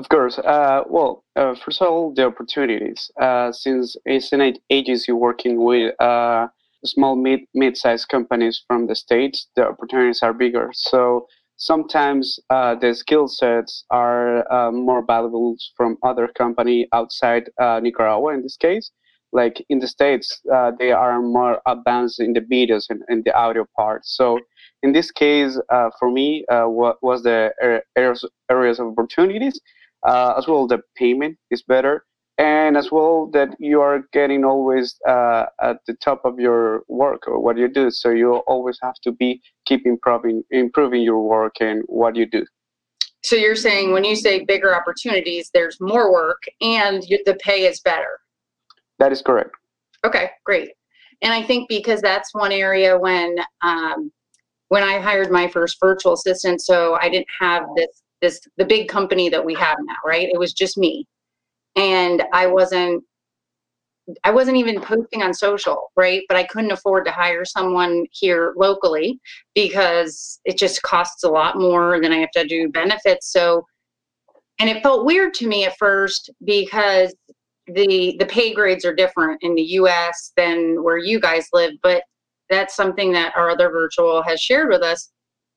Of 0.00 0.08
course. 0.08 0.38
Uh, 0.38 0.82
well, 0.88 1.24
uh, 1.36 1.54
first 1.54 1.82
of 1.82 1.88
all, 1.88 2.14
the 2.14 2.24
opportunities. 2.24 3.10
Uh, 3.20 3.52
since 3.52 3.96
it's 4.06 4.32
an 4.32 4.54
agency 4.70 5.12
working 5.12 5.62
with 5.62 5.92
uh, 6.00 6.48
small 6.86 7.16
mid 7.16 7.40
mid-sized 7.52 8.08
companies 8.08 8.64
from 8.66 8.86
the 8.86 8.94
states, 8.94 9.48
the 9.56 9.66
opportunities 9.68 10.22
are 10.22 10.32
bigger. 10.32 10.70
So 10.72 11.26
sometimes 11.58 12.40
uh, 12.48 12.76
the 12.76 12.94
skill 12.94 13.28
sets 13.28 13.84
are 13.90 14.50
uh, 14.50 14.72
more 14.72 15.04
valuable 15.04 15.56
from 15.76 15.98
other 16.02 16.28
company 16.28 16.88
outside 16.94 17.50
Nicaragua. 17.60 18.32
In 18.32 18.42
this 18.42 18.56
case, 18.56 18.90
like 19.32 19.62
in 19.68 19.80
the 19.80 19.86
states, 19.86 20.40
they 20.78 20.92
are 20.92 21.20
more 21.20 21.60
advanced 21.66 22.20
in 22.20 22.32
the 22.32 22.40
videos 22.40 22.86
and, 22.88 23.02
and 23.08 23.22
the 23.26 23.36
audio 23.36 23.66
part. 23.76 24.06
So 24.06 24.38
in 24.82 24.92
this 24.92 25.10
case, 25.10 25.60
for 25.98 26.10
me, 26.10 26.46
what 26.48 26.96
was 27.02 27.22
the 27.22 27.52
areas 27.96 28.24
areas 28.48 28.80
of 28.80 28.86
opportunities 28.86 29.60
uh, 30.06 30.34
as 30.36 30.46
well 30.46 30.66
the 30.66 30.80
payment 30.96 31.36
is 31.50 31.62
better 31.62 32.04
and 32.40 32.78
as 32.78 32.90
well 32.90 33.26
that 33.34 33.54
you 33.58 33.82
are 33.82 34.04
getting 34.14 34.44
always 34.44 34.96
uh, 35.06 35.44
at 35.60 35.76
the 35.86 35.92
top 35.94 36.24
of 36.24 36.40
your 36.40 36.84
work 36.88 37.28
or 37.28 37.38
what 37.38 37.58
you 37.58 37.68
do. 37.68 37.90
So 37.90 38.08
you 38.08 38.36
always 38.52 38.78
have 38.82 38.94
to 39.04 39.12
be 39.12 39.42
keep 39.66 39.86
improving 39.86 40.42
improving 40.50 41.02
your 41.02 41.20
work 41.20 41.56
and 41.60 41.82
what 41.86 42.16
you 42.16 42.24
do. 42.24 42.46
So 43.22 43.36
you're 43.36 43.56
saying 43.56 43.92
when 43.92 44.04
you 44.04 44.16
say 44.16 44.44
bigger 44.44 44.74
opportunities 44.74 45.50
there's 45.52 45.76
more 45.80 46.10
work 46.10 46.42
and 46.62 47.02
the 47.26 47.36
pay 47.42 47.66
is 47.66 47.80
better? 47.80 48.18
That 48.98 49.12
is 49.12 49.20
correct. 49.20 49.54
Okay 50.04 50.30
great. 50.46 50.70
And 51.20 51.34
i 51.34 51.42
think 51.42 51.68
because 51.68 52.00
that's 52.00 52.32
one 52.32 52.52
area 52.52 52.98
when 52.98 53.36
um, 53.60 54.10
when 54.68 54.82
i 54.82 54.98
hired 54.98 55.30
my 55.30 55.46
first 55.46 55.76
virtual 55.78 56.14
assistant 56.14 56.62
so 56.62 56.96
i 57.02 57.10
didn't 57.10 57.28
have 57.38 57.64
this 57.76 58.02
this 58.20 58.40
the 58.56 58.64
big 58.64 58.88
company 58.88 59.28
that 59.28 59.44
we 59.44 59.54
have 59.54 59.78
now 59.82 59.96
right? 60.04 60.28
It 60.32 60.38
was 60.38 60.52
just 60.52 60.78
me. 60.78 61.06
And 61.76 62.22
i 62.32 62.46
wasn't 62.46 63.04
i 64.24 64.30
wasn't 64.30 64.56
even 64.56 64.80
posting 64.80 65.22
on 65.22 65.32
social 65.32 65.90
right? 65.96 66.22
But 66.28 66.36
i 66.36 66.44
couldn't 66.44 66.72
afford 66.72 67.04
to 67.06 67.12
hire 67.12 67.44
someone 67.44 68.06
here 68.12 68.54
locally 68.56 69.20
because 69.54 70.40
it 70.44 70.58
just 70.58 70.82
costs 70.82 71.24
a 71.24 71.30
lot 71.30 71.58
more 71.58 72.00
than 72.00 72.12
i 72.12 72.18
have 72.18 72.32
to 72.32 72.46
do 72.46 72.68
benefits. 72.68 73.32
So 73.32 73.64
and 74.60 74.68
it 74.68 74.82
felt 74.82 75.06
weird 75.06 75.32
to 75.34 75.48
me 75.48 75.64
at 75.64 75.78
first 75.78 76.30
because 76.44 77.14
the 77.66 78.16
the 78.18 78.26
pay 78.26 78.52
grades 78.52 78.84
are 78.84 78.94
different 78.94 79.42
in 79.42 79.54
the 79.54 79.62
us 79.62 80.32
than 80.36 80.82
where 80.82 80.98
you 80.98 81.20
guys 81.20 81.48
live 81.52 81.72
but 81.82 82.02
that's 82.48 82.74
something 82.74 83.12
that 83.12 83.36
our 83.36 83.50
other 83.50 83.70
virtual 83.70 84.22
has 84.22 84.40
shared 84.40 84.68
with 84.68 84.82
us 84.82 85.10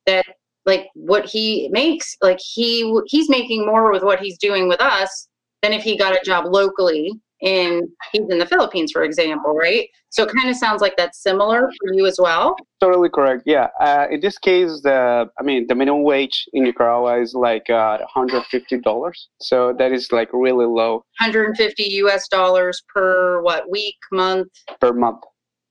that 0.05 0.26
like 0.66 0.88
what 0.93 1.26
he 1.26 1.70
makes 1.72 2.16
like 2.22 2.39
he 2.39 2.99
he's 3.07 3.30
making 3.30 3.66
more 3.66 3.91
with 3.91 4.03
what 4.03 4.20
he's 4.20 4.38
doing 4.38 4.68
with 4.68 4.82
us 4.82 5.28
than 5.61 5.74
if 5.74 5.84
he 5.84 5.97
got 5.97 6.16
a 6.16 6.22
job 6.24 6.45
locally 6.47 7.11
in 7.41 7.88
he's 8.11 8.22
in 8.30 8.39
the 8.39 8.45
Philippines 8.45 8.91
for 8.91 9.03
example 9.03 9.53
right? 9.53 9.88
So 10.09 10.24
it 10.24 10.32
kind 10.34 10.49
of 10.49 10.55
sounds 10.55 10.80
like 10.82 10.95
that's 10.95 11.22
similar 11.22 11.70
for 11.82 11.93
you 11.93 12.05
as 12.05 12.20
well. 12.20 12.55
Totally 12.80 13.09
correct 13.09 13.43
yeah. 13.45 13.68
Uh, 13.82 14.07
in 14.09 14.22
this 14.22 14.38
case 14.38 14.82
the 14.82 15.30
I 15.38 15.43
mean 15.43 15.68
the 15.68 15.76
minimum 15.76 16.03
wage 16.03 16.45
in 16.53 16.64
Nicaragua 16.64 17.20
is 17.20 17.34
like 17.34 17.70
uh, 17.70 17.97
150 17.97 18.80
dollars. 18.80 19.30
So 19.41 19.74
that 19.78 19.91
is 19.91 20.11
like 20.11 20.30
really 20.32 20.66
low. 20.66 21.03
150 21.20 21.84
US 22.03 22.28
dollars 22.30 22.82
per 22.93 23.41
what 23.41 23.70
week 23.70 23.97
month? 24.11 24.49
Per 24.80 24.93
month 24.93 25.24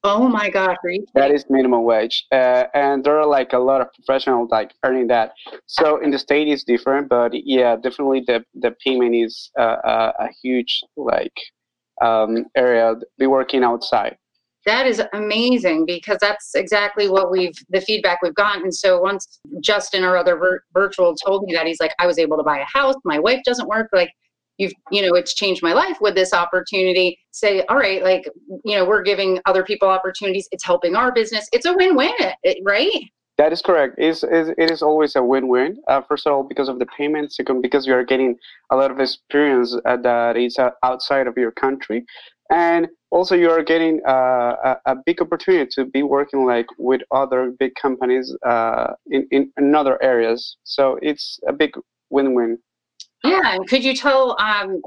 Oh 0.05 0.29
my 0.29 0.51
God! 0.51 0.77
That 1.15 1.31
is 1.31 1.45
minimum 1.49 1.85
wage, 1.85 2.27
uh, 2.33 2.65
and 2.75 3.05
there 3.05 3.21
are 3.21 3.27
like 3.27 3.53
a 3.53 3.59
lot 3.59 3.81
of 3.81 3.87
professionals 3.93 4.51
like 4.51 4.73
earning 4.85 5.07
that. 5.09 5.35
So 5.67 5.99
in 5.99 6.11
the 6.11 6.19
state 6.19 6.49
is 6.49 6.65
different, 6.65 7.09
but 7.09 7.31
yeah, 7.33 7.77
definitely 7.77 8.25
the 8.27 8.45
the 8.55 8.75
payment 8.85 9.15
is 9.15 9.51
uh, 9.57 9.77
a, 9.85 10.13
a 10.25 10.29
huge 10.43 10.83
like 10.97 11.37
um, 12.01 12.47
area. 12.57 12.95
Be 13.17 13.29
working 13.29 13.63
outside. 13.63 14.17
That 14.67 14.89
is 14.89 15.01
amazing 15.13 15.87
because 15.87 16.19
that's 16.21 16.55
exactly 16.57 17.09
what 17.09 17.31
we've 17.31 17.55
the 17.71 17.81
feedback 17.81 18.23
we've 18.23 18.35
gotten. 18.35 18.73
So 18.73 19.01
once 19.01 19.41
Justin, 19.61 20.03
or 20.03 20.17
other 20.17 20.37
vir- 20.37 20.65
virtual, 20.75 21.15
told 21.15 21.45
me 21.45 21.55
that 21.55 21.67
he's 21.67 21.81
like, 21.81 21.95
I 22.01 22.09
was 22.09 22.19
able 22.19 22.37
to 22.39 22.43
buy 22.43 22.59
a 22.59 22.65
house. 22.65 22.97
My 23.05 23.21
wife 23.21 23.41
doesn't 23.45 23.69
work. 23.69 23.89
Like 23.93 24.11
you've, 24.63 24.73
you 24.91 25.03
know, 25.03 25.15
it's 25.15 25.35
changed 25.35 25.63
my 25.63 25.73
life 25.73 25.99
with 26.01 26.15
this 26.15 26.33
opportunity. 26.33 27.19
Say, 27.33 27.65
all 27.69 27.77
right, 27.77 28.03
like 28.03 28.29
you 28.65 28.77
know, 28.77 28.85
we're 28.85 29.03
giving 29.03 29.41
other 29.47 29.65
people 29.65 29.89
opportunities. 29.89 30.49
It's 30.53 30.65
helping 30.65 30.95
our 30.97 31.13
business. 31.13 31.49
It's 31.53 31.67
a 31.67 31.75
win-win, 31.75 32.13
right? 32.65 32.91
That 33.39 33.53
is 33.53 33.63
correct. 33.63 33.95
It's, 33.99 34.23
it 34.23 34.71
is 34.71 34.83
always 34.83 35.17
a 35.17 35.23
win-win. 35.23 35.79
Uh, 35.89 36.03
first 36.03 36.27
of 36.27 36.33
all, 36.33 36.45
because 36.45 36.69
of 36.69 36.79
the 36.79 36.87
payment. 36.87 37.33
Second, 37.33 37.63
because 37.63 37.87
you 37.87 37.95
are 37.95 38.05
getting 38.05 38.37
a 38.71 38.77
lot 38.77 38.91
of 38.91 39.01
experience 39.01 39.77
uh, 39.85 39.97
that 39.99 40.37
is 40.37 40.59
uh, 40.59 40.71
outside 40.83 41.27
of 41.27 41.37
your 41.37 41.51
country, 41.51 42.05
and 42.51 42.89
also 43.11 43.35
you 43.35 43.51
are 43.51 43.63
getting 43.63 44.01
uh, 44.07 44.55
a, 44.65 44.77
a, 44.87 44.97
big 45.07 45.21
opportunity 45.23 45.69
to 45.75 45.87
be 45.87 46.03
working 46.03 46.45
like 46.45 46.67
with 46.79 47.01
other 47.11 47.53
big 47.59 47.75
companies 47.75 48.35
uh, 48.47 48.93
in, 49.11 49.27
in, 49.31 49.51
in 49.57 49.75
other 49.75 50.03
areas. 50.03 50.57
So 50.65 50.99
it's 51.03 51.41
a 51.49 51.53
big 51.53 51.73
win-win. 52.11 52.59
Yeah, 53.25 53.55
and 53.55 53.69
could 53.69 53.85
you 53.85 53.95
tell 53.95 54.37
um, 54.41 54.81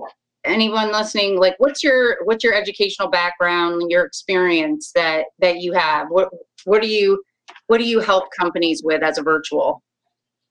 anyone 0.44 0.92
listening, 0.92 1.40
like, 1.40 1.56
what's 1.58 1.84
your 1.84 2.18
what's 2.26 2.44
your 2.44 2.54
educational 2.54 3.10
background, 3.10 3.84
your 3.90 4.06
experience 4.06 4.92
that 4.96 5.26
that 5.40 5.58
you 5.62 5.74
have? 5.74 6.08
What 6.10 6.30
what 6.66 6.82
do 6.82 6.88
you 6.88 7.24
what 7.68 7.78
do 7.78 7.86
you 7.86 8.00
help 8.00 8.26
companies 8.38 8.82
with 8.84 9.04
as 9.04 9.18
a 9.18 9.24
virtual? 9.24 9.82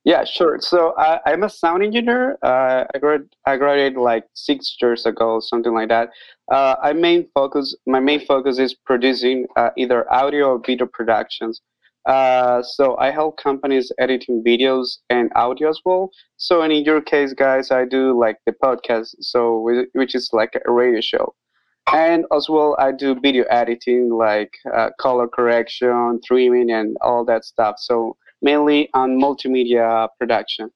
Yeah, 0.04 0.24
sure. 0.24 0.58
So 0.60 0.90
uh, 0.92 1.18
I'm 1.24 1.44
a 1.44 1.48
sound 1.48 1.82
engineer. 1.82 2.36
Uh, 2.42 2.84
I, 2.94 2.98
grad- 2.98 3.28
I 3.46 3.56
graduated 3.56 3.98
like 3.98 4.24
six 4.34 4.76
years 4.80 5.06
ago, 5.06 5.40
something 5.40 5.72
like 5.72 5.88
that. 5.88 6.10
Uh, 6.52 6.76
I 6.82 6.92
main 6.92 7.26
focus, 7.34 7.74
my 7.86 8.00
main 8.00 8.24
focus 8.26 8.58
is 8.58 8.74
producing 8.74 9.46
uh, 9.56 9.70
either 9.78 10.10
audio 10.12 10.50
or 10.50 10.60
video 10.64 10.86
productions. 10.86 11.62
Uh, 12.06 12.62
so 12.62 12.96
I 12.98 13.10
help 13.10 13.38
companies 13.38 13.90
editing 13.98 14.42
videos 14.44 14.98
and 15.08 15.30
audio 15.34 15.70
as 15.70 15.80
well. 15.84 16.10
So 16.36 16.62
in 16.62 16.70
your 16.84 17.00
case, 17.00 17.32
guys, 17.32 17.70
I 17.70 17.86
do 17.86 18.18
like 18.18 18.36
the 18.46 18.52
podcast, 18.52 19.14
so 19.20 19.66
which 19.94 20.14
is 20.14 20.28
like 20.32 20.60
a 20.66 20.72
radio 20.72 21.00
show. 21.00 21.34
And 21.92 22.24
as 22.34 22.48
well 22.48 22.76
i 22.78 22.92
do 22.92 23.14
video 23.20 23.44
editing 23.50 24.08
like 24.10 24.50
uh, 24.74 24.88
color 24.98 25.28
correction 25.28 26.18
trimming 26.24 26.70
and 26.70 26.96
all 27.02 27.24
that 27.26 27.44
stuff. 27.44 27.76
So 27.78 28.16
mainly 28.40 28.88
on 28.94 29.20
multimedia 29.20 30.08
production. 30.18 30.70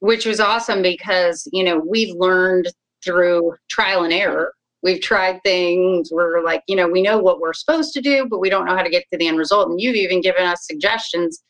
Which 0.00 0.26
was 0.26 0.38
awesome 0.38 0.82
because 0.82 1.48
you 1.52 1.64
know 1.64 1.78
we've 1.78 2.14
learned 2.14 2.68
through 3.04 3.54
trial 3.68 4.04
and 4.04 4.12
error 4.12 4.54
we've 4.84 5.00
tried 5.00 5.40
things 5.42 6.10
we're 6.12 6.44
like 6.44 6.62
you 6.68 6.76
know 6.76 6.86
we 6.86 7.02
know 7.02 7.18
what 7.18 7.40
we're 7.40 7.54
supposed 7.54 7.92
to 7.94 8.00
do 8.00 8.28
but 8.28 8.38
we 8.38 8.50
don't 8.50 8.66
know 8.66 8.76
how 8.76 8.82
to 8.82 8.90
get 8.90 9.04
to 9.10 9.18
the 9.18 9.26
end 9.26 9.38
result. 9.38 9.68
And 9.68 9.80
you've 9.80 9.96
even 9.96 10.20
given 10.20 10.44
us 10.44 10.66
suggestions 10.66 11.42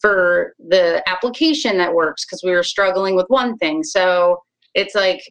for 0.00 0.54
the 0.58 1.02
application 1.08 1.78
that 1.78 1.94
works 1.94 2.24
because 2.24 2.42
we 2.44 2.52
were 2.52 2.62
struggling 2.62 3.16
with 3.16 3.26
one 3.28 3.56
thing. 3.56 3.82
So 3.82 4.42
it's 4.74 4.94
like 4.94 5.22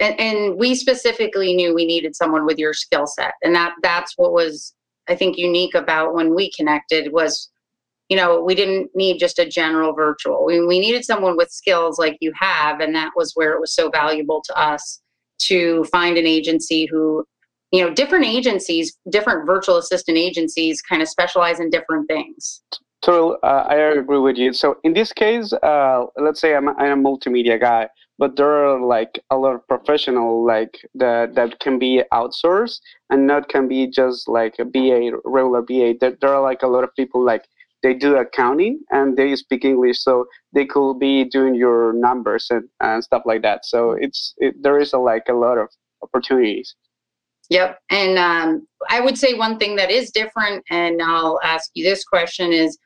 and, 0.00 0.18
and 0.18 0.56
we 0.56 0.74
specifically 0.74 1.54
knew 1.54 1.74
we 1.74 1.84
needed 1.84 2.16
someone 2.16 2.46
with 2.46 2.58
your 2.58 2.72
skill 2.72 3.06
set. 3.06 3.34
And 3.42 3.54
that 3.54 3.74
that's 3.82 4.14
what 4.16 4.32
was 4.32 4.74
i 5.08 5.16
think 5.16 5.36
unique 5.36 5.74
about 5.74 6.14
when 6.14 6.32
we 6.34 6.50
connected 6.52 7.12
was 7.12 7.50
you 8.08 8.16
know 8.16 8.40
we 8.40 8.54
didn't 8.54 8.88
need 8.94 9.18
just 9.18 9.40
a 9.40 9.48
general 9.48 9.92
virtual. 9.92 10.44
We, 10.44 10.64
we 10.64 10.78
needed 10.78 11.04
someone 11.04 11.36
with 11.36 11.50
skills 11.50 11.98
like 11.98 12.16
you 12.20 12.32
have 12.36 12.78
and 12.78 12.94
that 12.94 13.10
was 13.16 13.32
where 13.34 13.52
it 13.52 13.60
was 13.60 13.74
so 13.74 13.90
valuable 13.90 14.40
to 14.46 14.56
us 14.56 15.01
to 15.46 15.84
find 15.84 16.16
an 16.18 16.26
agency 16.26 16.86
who 16.90 17.24
you 17.72 17.82
know 17.82 17.92
different 17.92 18.24
agencies 18.24 18.98
different 19.10 19.46
virtual 19.46 19.76
assistant 19.76 20.18
agencies 20.18 20.82
kind 20.82 21.02
of 21.02 21.08
specialize 21.08 21.60
in 21.60 21.70
different 21.70 22.06
things 22.08 22.62
so 23.04 23.38
uh, 23.42 23.66
i 23.68 23.74
agree 23.74 24.18
with 24.18 24.36
you 24.36 24.52
so 24.52 24.76
in 24.84 24.92
this 24.92 25.12
case 25.12 25.52
uh, 25.52 26.04
let's 26.16 26.40
say 26.40 26.54
I'm, 26.54 26.68
I'm 26.68 27.04
a 27.04 27.08
multimedia 27.08 27.60
guy 27.60 27.88
but 28.22 28.36
there 28.36 28.66
are 28.66 28.80
like 28.80 29.18
a 29.30 29.36
lot 29.36 29.54
of 29.56 29.66
professional 29.66 30.46
like 30.46 30.80
that 30.94 31.34
that 31.34 31.58
can 31.58 31.76
be 31.76 32.02
outsourced 32.12 32.78
and 33.10 33.26
not 33.26 33.48
can 33.48 33.66
be 33.66 33.88
just 33.88 34.28
like 34.28 34.54
a 34.60 34.64
VA 34.64 35.10
regular 35.24 35.62
VA. 35.62 35.94
There, 36.00 36.16
there 36.20 36.32
are 36.32 36.40
like 36.40 36.62
a 36.62 36.68
lot 36.68 36.84
of 36.84 36.94
people 36.94 37.24
like 37.24 37.48
they 37.82 37.94
do 37.94 38.16
accounting 38.16 38.80
and 38.90 39.16
they 39.16 39.34
speak 39.36 39.64
English, 39.64 40.02
so 40.02 40.26
they 40.52 40.64
could 40.64 40.98
be 40.98 41.24
doing 41.24 41.54
your 41.54 41.92
numbers 41.92 42.46
and, 42.50 42.68
and 42.80 43.02
stuff 43.02 43.22
like 43.26 43.42
that. 43.42 43.64
So 43.64 43.92
it's 43.92 44.34
it, 44.38 44.54
there 44.62 44.78
is 44.78 44.92
a, 44.92 44.98
like 44.98 45.24
a 45.28 45.34
lot 45.34 45.58
of 45.58 45.68
opportunities. 46.02 46.74
Yep, 47.50 47.78
and 47.90 48.18
um, 48.18 48.66
I 48.88 49.00
would 49.00 49.18
say 49.18 49.34
one 49.34 49.58
thing 49.58 49.76
that 49.76 49.90
is 49.90 50.10
different, 50.10 50.64
and 50.70 51.02
I'll 51.02 51.40
ask 51.42 51.70
you 51.74 51.84
this 51.84 52.04
question 52.04 52.52
is 52.52 52.78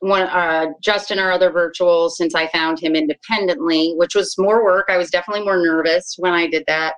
one 0.00 0.22
uh, 0.22 0.66
Justin, 0.82 1.18
our 1.18 1.32
other 1.32 1.50
virtual, 1.50 2.10
since 2.10 2.34
I 2.34 2.46
found 2.48 2.78
him 2.78 2.94
independently, 2.94 3.94
which 3.96 4.14
was 4.14 4.36
more 4.38 4.64
work. 4.64 4.86
I 4.88 4.96
was 4.96 5.10
definitely 5.10 5.44
more 5.44 5.56
nervous 5.56 6.14
when 6.18 6.32
I 6.32 6.46
did 6.46 6.64
that. 6.66 6.94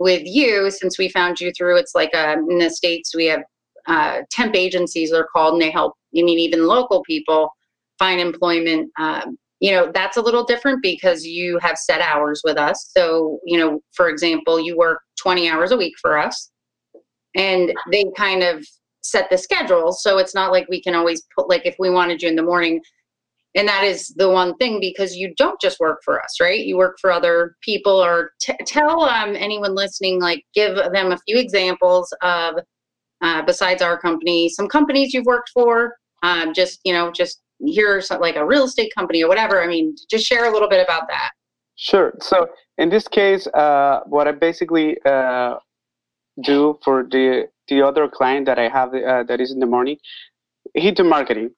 With 0.00 0.22
you, 0.24 0.70
since 0.70 0.96
we 0.96 1.08
found 1.08 1.40
you 1.40 1.50
through, 1.56 1.78
it's 1.78 1.94
like 1.94 2.14
uh, 2.14 2.36
in 2.48 2.58
the 2.58 2.70
states 2.70 3.16
we 3.16 3.26
have 3.26 3.42
uh, 3.88 4.20
temp 4.30 4.54
agencies 4.54 5.10
they're 5.10 5.26
called, 5.32 5.54
and 5.54 5.62
they 5.62 5.70
help. 5.70 5.94
I 6.16 6.22
mean, 6.22 6.38
even 6.38 6.66
local 6.66 7.02
people 7.02 7.50
find 7.98 8.20
employment. 8.20 8.90
Um, 8.98 9.36
you 9.60 9.72
know, 9.72 9.90
that's 9.92 10.16
a 10.16 10.22
little 10.22 10.44
different 10.44 10.82
because 10.82 11.24
you 11.24 11.58
have 11.60 11.76
set 11.76 12.00
hours 12.00 12.42
with 12.44 12.56
us. 12.56 12.90
So, 12.96 13.40
you 13.44 13.58
know, 13.58 13.80
for 13.92 14.08
example, 14.08 14.60
you 14.60 14.76
work 14.76 15.00
20 15.20 15.48
hours 15.48 15.72
a 15.72 15.76
week 15.76 15.94
for 16.00 16.16
us, 16.16 16.50
and 17.34 17.72
they 17.90 18.04
kind 18.16 18.42
of 18.42 18.64
set 19.02 19.28
the 19.30 19.38
schedule. 19.38 19.92
So 19.92 20.18
it's 20.18 20.34
not 20.34 20.52
like 20.52 20.68
we 20.68 20.80
can 20.80 20.94
always 20.94 21.22
put, 21.34 21.48
like, 21.48 21.66
if 21.66 21.74
we 21.78 21.90
wanted 21.90 22.22
you 22.22 22.28
in 22.28 22.36
the 22.36 22.42
morning, 22.42 22.80
and 23.54 23.66
that 23.66 23.82
is 23.82 24.08
the 24.16 24.30
one 24.30 24.56
thing 24.58 24.78
because 24.78 25.16
you 25.16 25.34
don't 25.36 25.60
just 25.60 25.80
work 25.80 26.00
for 26.04 26.22
us, 26.22 26.40
right? 26.40 26.60
You 26.60 26.76
work 26.76 26.98
for 27.00 27.10
other 27.10 27.56
people. 27.62 27.92
Or 27.92 28.30
t- 28.40 28.54
tell 28.66 29.02
um, 29.02 29.34
anyone 29.34 29.74
listening, 29.74 30.20
like, 30.20 30.44
give 30.54 30.76
them 30.76 31.12
a 31.12 31.18
few 31.26 31.38
examples 31.38 32.14
of, 32.22 32.56
uh, 33.20 33.42
besides 33.42 33.82
our 33.82 33.98
company, 33.98 34.48
some 34.48 34.68
companies 34.68 35.12
you've 35.12 35.26
worked 35.26 35.50
for. 35.50 35.96
Um, 36.22 36.52
just 36.52 36.80
you 36.84 36.92
know, 36.92 37.12
just 37.12 37.40
here's 37.60 38.10
like 38.10 38.36
a 38.36 38.44
real 38.44 38.64
estate 38.64 38.92
company 38.94 39.22
or 39.22 39.28
whatever. 39.28 39.62
I 39.62 39.66
mean, 39.66 39.96
just 40.10 40.26
share 40.26 40.48
a 40.48 40.52
little 40.52 40.68
bit 40.68 40.82
about 40.82 41.08
that. 41.08 41.30
Sure. 41.76 42.12
So 42.20 42.48
in 42.78 42.88
this 42.88 43.06
case, 43.06 43.46
uh, 43.48 44.00
what 44.06 44.26
I 44.26 44.32
basically 44.32 44.96
uh, 45.04 45.56
do 46.42 46.78
for 46.84 47.04
the 47.04 47.48
the 47.68 47.82
other 47.82 48.08
client 48.08 48.46
that 48.46 48.58
I 48.58 48.68
have 48.68 48.94
uh, 48.94 49.22
that 49.24 49.40
is 49.40 49.52
in 49.52 49.60
the 49.60 49.66
morning, 49.66 49.98
he 50.74 50.90
do 50.90 51.04
marketing. 51.04 51.50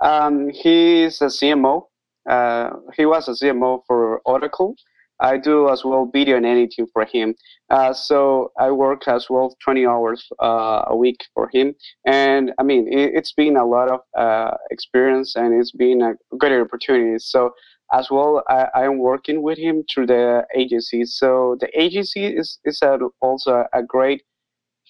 Um, 0.00 0.50
he's 0.50 1.20
a 1.22 1.26
CMO. 1.26 1.86
Uh, 2.28 2.70
he 2.96 3.06
was 3.06 3.28
a 3.28 3.32
CMO 3.32 3.82
for 3.86 4.20
Oracle. 4.24 4.76
I 5.24 5.38
do 5.38 5.70
as 5.70 5.84
well 5.84 6.10
video 6.12 6.36
and 6.36 6.44
editing 6.44 6.86
for 6.92 7.06
him. 7.06 7.34
Uh, 7.70 7.94
so 7.94 8.52
I 8.58 8.70
work 8.70 9.08
as 9.08 9.30
well 9.30 9.56
20 9.64 9.86
hours 9.86 10.28
uh, 10.42 10.82
a 10.88 10.94
week 10.94 11.20
for 11.32 11.48
him. 11.50 11.74
And 12.06 12.52
I 12.58 12.62
mean, 12.62 12.92
it, 12.92 13.14
has 13.14 13.32
been 13.32 13.56
a 13.56 13.64
lot 13.64 13.90
of 13.90 14.00
uh, 14.16 14.54
experience 14.70 15.34
and 15.34 15.58
it's 15.58 15.72
been 15.72 16.02
a 16.02 16.12
great 16.36 16.60
opportunity. 16.60 17.18
So 17.18 17.52
as 17.90 18.10
well, 18.10 18.42
I, 18.48 18.84
am 18.84 18.98
working 18.98 19.42
with 19.42 19.56
him 19.56 19.84
through 19.90 20.08
the 20.08 20.44
agency. 20.54 21.06
So 21.06 21.56
the 21.58 21.70
agency 21.80 22.26
is, 22.26 22.58
is 22.66 22.82
a, 22.82 22.98
also 23.22 23.64
a 23.72 23.82
great 23.82 24.22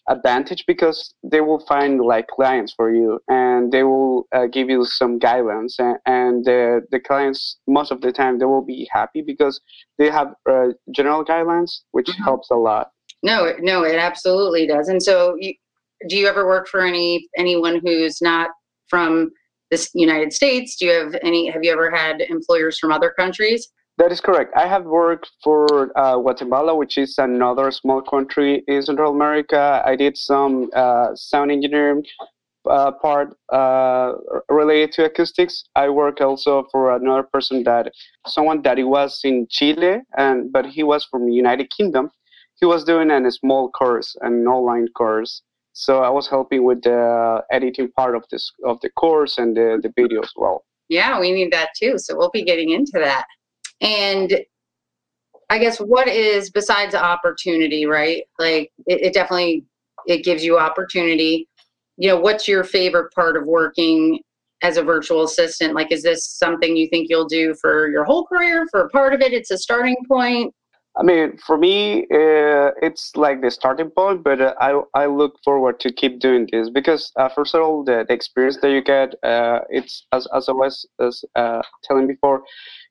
advantage 0.08 0.64
because 0.66 1.14
they 1.22 1.40
will 1.40 1.60
find 1.66 2.00
like 2.00 2.26
clients 2.28 2.72
for 2.74 2.94
you 2.94 3.18
and 3.28 3.72
they 3.72 3.82
will 3.82 4.26
uh, 4.34 4.46
give 4.46 4.68
you 4.68 4.84
some 4.84 5.18
guidelines 5.18 5.74
and, 5.78 5.96
and 6.06 6.44
the, 6.44 6.82
the 6.90 7.00
clients 7.00 7.58
most 7.66 7.90
of 7.90 8.00
the 8.02 8.12
time 8.12 8.38
they 8.38 8.44
will 8.44 8.64
be 8.64 8.88
happy 8.92 9.22
because 9.22 9.60
they 9.98 10.10
have 10.10 10.34
uh, 10.50 10.68
general 10.90 11.24
guidelines 11.24 11.80
which 11.92 12.06
mm-hmm. 12.06 12.22
helps 12.22 12.50
a 12.50 12.54
lot. 12.54 12.90
No 13.22 13.54
no 13.60 13.84
it 13.84 13.96
absolutely 13.96 14.66
does. 14.66 14.88
And 14.88 15.02
so 15.02 15.36
you, 15.38 15.54
do 16.08 16.16
you 16.16 16.26
ever 16.26 16.46
work 16.46 16.68
for 16.68 16.82
any 16.82 17.26
anyone 17.38 17.80
who's 17.82 18.20
not 18.20 18.50
from 18.88 19.30
the 19.70 19.88
united 19.94 20.32
states? 20.32 20.76
Do 20.76 20.86
you 20.86 20.92
have 20.92 21.16
any 21.22 21.50
have 21.50 21.64
you 21.64 21.72
ever 21.72 21.90
had 21.90 22.20
employers 22.20 22.78
from 22.78 22.92
other 22.92 23.12
countries 23.18 23.68
that 23.98 24.10
is 24.10 24.20
correct. 24.20 24.52
I 24.56 24.66
have 24.66 24.84
worked 24.84 25.30
for 25.42 25.96
uh, 25.96 26.16
Guatemala, 26.16 26.74
which 26.74 26.98
is 26.98 27.16
another 27.18 27.70
small 27.70 28.02
country 28.02 28.64
in 28.66 28.82
Central 28.82 29.12
America. 29.12 29.82
I 29.84 29.94
did 29.94 30.16
some 30.16 30.70
uh, 30.74 31.14
sound 31.14 31.52
engineering 31.52 32.04
uh, 32.68 32.90
part 32.92 33.36
uh, 33.50 34.14
related 34.48 34.92
to 34.92 35.04
acoustics. 35.04 35.64
I 35.76 35.88
work 35.90 36.20
also 36.20 36.66
for 36.72 36.96
another 36.96 37.22
person 37.22 37.62
that 37.64 37.92
someone 38.26 38.62
that 38.62 38.78
he 38.78 38.84
was 38.84 39.20
in 39.22 39.46
Chile, 39.48 39.98
and 40.16 40.52
but 40.52 40.66
he 40.66 40.82
was 40.82 41.04
from 41.04 41.28
United 41.28 41.70
Kingdom. 41.70 42.10
He 42.60 42.66
was 42.66 42.84
doing 42.84 43.10
a 43.10 43.30
small 43.30 43.70
course, 43.70 44.16
an 44.22 44.46
online 44.46 44.88
course. 44.96 45.42
So 45.72 46.02
I 46.02 46.08
was 46.08 46.28
helping 46.28 46.64
with 46.64 46.82
the 46.82 47.42
editing 47.50 47.90
part 47.92 48.14
of 48.16 48.24
this 48.30 48.50
of 48.64 48.80
the 48.80 48.90
course 48.90 49.38
and 49.38 49.56
the, 49.56 49.78
the 49.82 49.92
video 49.96 50.20
as 50.22 50.32
well. 50.36 50.64
Yeah, 50.88 51.18
we 51.20 51.32
need 51.32 51.52
that 51.52 51.70
too. 51.76 51.98
So 51.98 52.16
we'll 52.16 52.30
be 52.30 52.44
getting 52.44 52.70
into 52.70 52.92
that. 52.94 53.24
And 53.80 54.40
I 55.50 55.58
guess 55.58 55.78
what 55.78 56.08
is 56.08 56.50
besides 56.50 56.94
opportunity, 56.94 57.86
right? 57.86 58.22
Like 58.38 58.72
it, 58.86 59.02
it 59.02 59.14
definitely 59.14 59.64
it 60.06 60.24
gives 60.24 60.44
you 60.44 60.58
opportunity. 60.58 61.48
you 61.96 62.08
know, 62.08 62.18
what's 62.18 62.48
your 62.48 62.64
favorite 62.64 63.12
part 63.14 63.36
of 63.36 63.44
working 63.46 64.20
as 64.62 64.76
a 64.76 64.82
virtual 64.82 65.24
assistant? 65.24 65.74
Like, 65.74 65.92
is 65.92 66.02
this 66.02 66.26
something 66.26 66.76
you 66.76 66.88
think 66.88 67.08
you'll 67.08 67.26
do 67.26 67.54
for 67.60 67.88
your 67.90 68.04
whole 68.04 68.26
career? 68.26 68.66
For 68.70 68.80
a 68.80 68.88
part 68.90 69.14
of 69.14 69.20
it, 69.20 69.32
it's 69.32 69.50
a 69.50 69.58
starting 69.58 69.96
point. 70.08 70.54
I 70.96 71.02
mean, 71.02 71.36
for 71.38 71.58
me, 71.58 72.02
uh, 72.04 72.70
it's 72.80 73.16
like 73.16 73.42
the 73.42 73.50
starting 73.50 73.90
point, 73.90 74.22
but 74.22 74.40
uh, 74.40 74.54
I 74.60 74.80
I 74.94 75.06
look 75.06 75.34
forward 75.44 75.80
to 75.80 75.92
keep 75.92 76.20
doing 76.20 76.48
this 76.52 76.70
because 76.70 77.10
uh, 77.16 77.28
first 77.28 77.54
of 77.54 77.62
all, 77.62 77.82
the, 77.82 78.04
the 78.06 78.14
experience 78.14 78.58
that 78.62 78.70
you 78.70 78.80
get, 78.80 79.14
uh, 79.24 79.60
it's 79.70 80.06
as 80.12 80.28
as 80.32 80.48
I 80.48 80.52
was 80.52 80.86
as, 81.00 81.24
uh, 81.34 81.62
telling 81.82 82.06
before, 82.06 82.44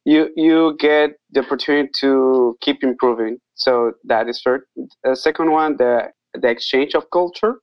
you 0.06 0.30
you 0.36 0.76
get 0.80 1.12
the 1.32 1.42
opportunity 1.42 1.90
to 2.02 2.58
keep 2.62 2.84
improving. 2.84 3.38
So 3.56 3.94
that 4.06 4.28
is 4.28 4.42
first. 4.42 4.66
The 5.04 5.16
second 5.16 5.52
one, 5.52 5.78
the 5.78 6.10
the 6.34 6.50
exchange 6.50 6.96
of 6.96 7.10
culture, 7.12 7.56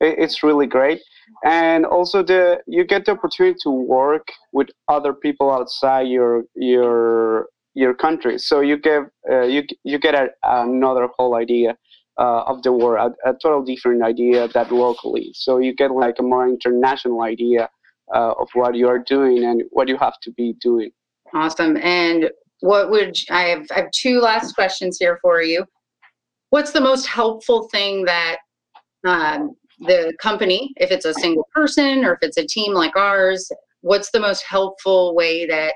it, 0.00 0.18
it's 0.18 0.42
really 0.42 0.66
great, 0.66 1.00
and 1.44 1.84
also 1.84 2.22
the 2.22 2.60
you 2.66 2.84
get 2.84 3.04
the 3.04 3.12
opportunity 3.12 3.58
to 3.62 3.70
work 3.70 4.28
with 4.52 4.68
other 4.88 5.12
people 5.12 5.50
outside 5.50 6.08
your 6.08 6.44
your 6.54 7.46
your 7.74 7.94
country. 7.94 8.38
So 8.38 8.60
you 8.60 8.76
get 8.78 9.02
uh, 9.30 9.42
you 9.42 9.64
you 9.84 9.98
get 9.98 10.14
a, 10.14 10.28
another 10.42 11.08
whole 11.16 11.34
idea 11.34 11.76
uh, 12.18 12.42
of 12.42 12.62
the 12.62 12.72
world, 12.72 13.14
a, 13.24 13.30
a 13.30 13.34
total 13.34 13.62
different 13.62 14.02
idea 14.02 14.48
that 14.48 14.72
locally. 14.72 15.30
So 15.34 15.58
you 15.58 15.74
get 15.74 15.90
like 15.90 16.16
a 16.18 16.22
more 16.22 16.48
international 16.48 17.22
idea 17.22 17.68
uh, 18.14 18.32
of 18.38 18.48
what 18.54 18.74
you 18.74 18.88
are 18.88 18.98
doing 18.98 19.44
and 19.44 19.62
what 19.70 19.88
you 19.88 19.96
have 19.98 20.18
to 20.22 20.30
be 20.32 20.54
doing. 20.60 20.90
Awesome. 21.34 21.76
And 21.78 22.30
what 22.60 22.90
would 22.90 23.16
I 23.30 23.44
have? 23.44 23.66
I 23.72 23.80
have 23.80 23.90
two 23.90 24.20
last 24.20 24.54
questions 24.54 24.98
here 24.98 25.18
for 25.22 25.42
you. 25.42 25.64
What's 26.50 26.72
the 26.72 26.80
most 26.80 27.06
helpful 27.06 27.68
thing 27.72 28.04
that 28.04 28.36
um, 29.06 29.56
the 29.80 30.12
company, 30.20 30.72
if 30.76 30.90
it's 30.90 31.06
a 31.06 31.14
single 31.14 31.48
person 31.54 32.04
or 32.04 32.14
if 32.14 32.18
it's 32.22 32.36
a 32.36 32.46
team 32.46 32.72
like 32.72 32.96
ours, 32.96 33.50
what's 33.80 34.10
the 34.10 34.20
most 34.20 34.44
helpful 34.44 35.14
way 35.14 35.46
that 35.46 35.74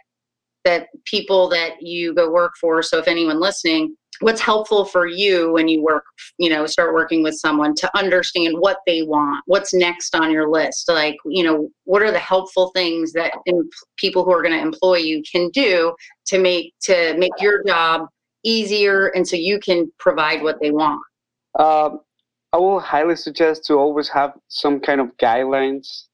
that 0.66 0.88
people 1.04 1.48
that 1.48 1.80
you 1.80 2.14
go 2.14 2.30
work 2.30 2.52
for 2.60 2.82
so 2.82 2.98
if 2.98 3.08
anyone 3.08 3.40
listening 3.40 3.94
what's 4.20 4.40
helpful 4.40 4.84
for 4.84 5.06
you 5.06 5.52
when 5.52 5.68
you 5.68 5.82
work 5.82 6.04
you 6.38 6.48
know 6.48 6.66
start 6.66 6.94
working 6.94 7.22
with 7.22 7.34
someone 7.34 7.74
to 7.74 7.90
understand 7.96 8.54
what 8.58 8.78
they 8.86 9.02
want 9.02 9.42
what's 9.46 9.74
next 9.74 10.14
on 10.14 10.30
your 10.30 10.48
list? 10.48 10.88
Like 10.88 11.16
you 11.26 11.44
know 11.44 11.68
what 11.84 12.02
are 12.02 12.10
the 12.10 12.18
helpful 12.18 12.70
things 12.74 13.12
that 13.12 13.32
in, 13.46 13.68
people 13.96 14.24
who 14.24 14.32
are 14.32 14.42
going 14.42 14.58
to 14.58 14.60
employ 14.60 14.98
you 14.98 15.22
can 15.30 15.48
do 15.50 15.94
to 16.26 16.38
make 16.38 16.74
to 16.82 17.16
make 17.18 17.32
your 17.40 17.64
job 17.64 18.08
easier 18.44 19.08
and 19.08 19.26
so 19.26 19.36
you 19.36 19.58
can 19.58 19.90
provide 19.98 20.42
what 20.42 20.60
they 20.60 20.70
want? 20.70 21.02
Um, 21.58 22.00
i 22.52 22.58
will 22.58 22.80
highly 22.80 23.16
suggest 23.16 23.64
to 23.66 23.74
always 23.74 24.08
have 24.08 24.32
some 24.48 24.80
kind 24.80 25.00
of 25.00 25.08
guidelines 25.16 26.04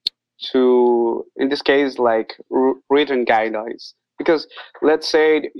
to 0.50 1.24
in 1.36 1.48
this 1.48 1.62
case 1.62 1.98
like 1.98 2.34
r- 2.52 2.74
written 2.90 3.24
guidelines 3.24 3.94
because 4.22 4.46
let's 4.82 5.08
say 5.08 5.50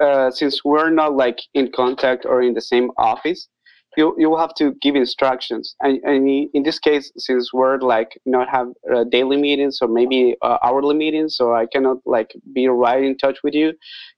uh, 0.00 0.30
since 0.30 0.64
we're 0.64 0.90
not 0.90 1.14
like 1.14 1.38
in 1.54 1.70
contact 1.72 2.24
or 2.24 2.42
in 2.42 2.54
the 2.54 2.60
same 2.60 2.90
office 2.98 3.48
you 3.96 4.14
you 4.18 4.36
have 4.36 4.54
to 4.54 4.74
give 4.80 4.94
instructions. 4.96 5.74
And, 5.80 6.00
and 6.04 6.48
in 6.54 6.62
this 6.62 6.78
case 6.78 7.12
since 7.16 7.52
we're 7.52 7.78
like 7.78 8.20
not 8.24 8.48
have 8.48 8.68
uh, 8.94 9.04
daily 9.04 9.36
meetings 9.36 9.78
or 9.82 9.88
maybe 9.88 10.36
uh, 10.42 10.58
hourly 10.62 10.94
meetings 10.94 11.36
so 11.36 11.54
i 11.54 11.66
cannot 11.66 11.98
like 12.06 12.30
be 12.54 12.66
right 12.68 13.02
in 13.02 13.16
touch 13.16 13.38
with 13.44 13.54
you 13.54 13.72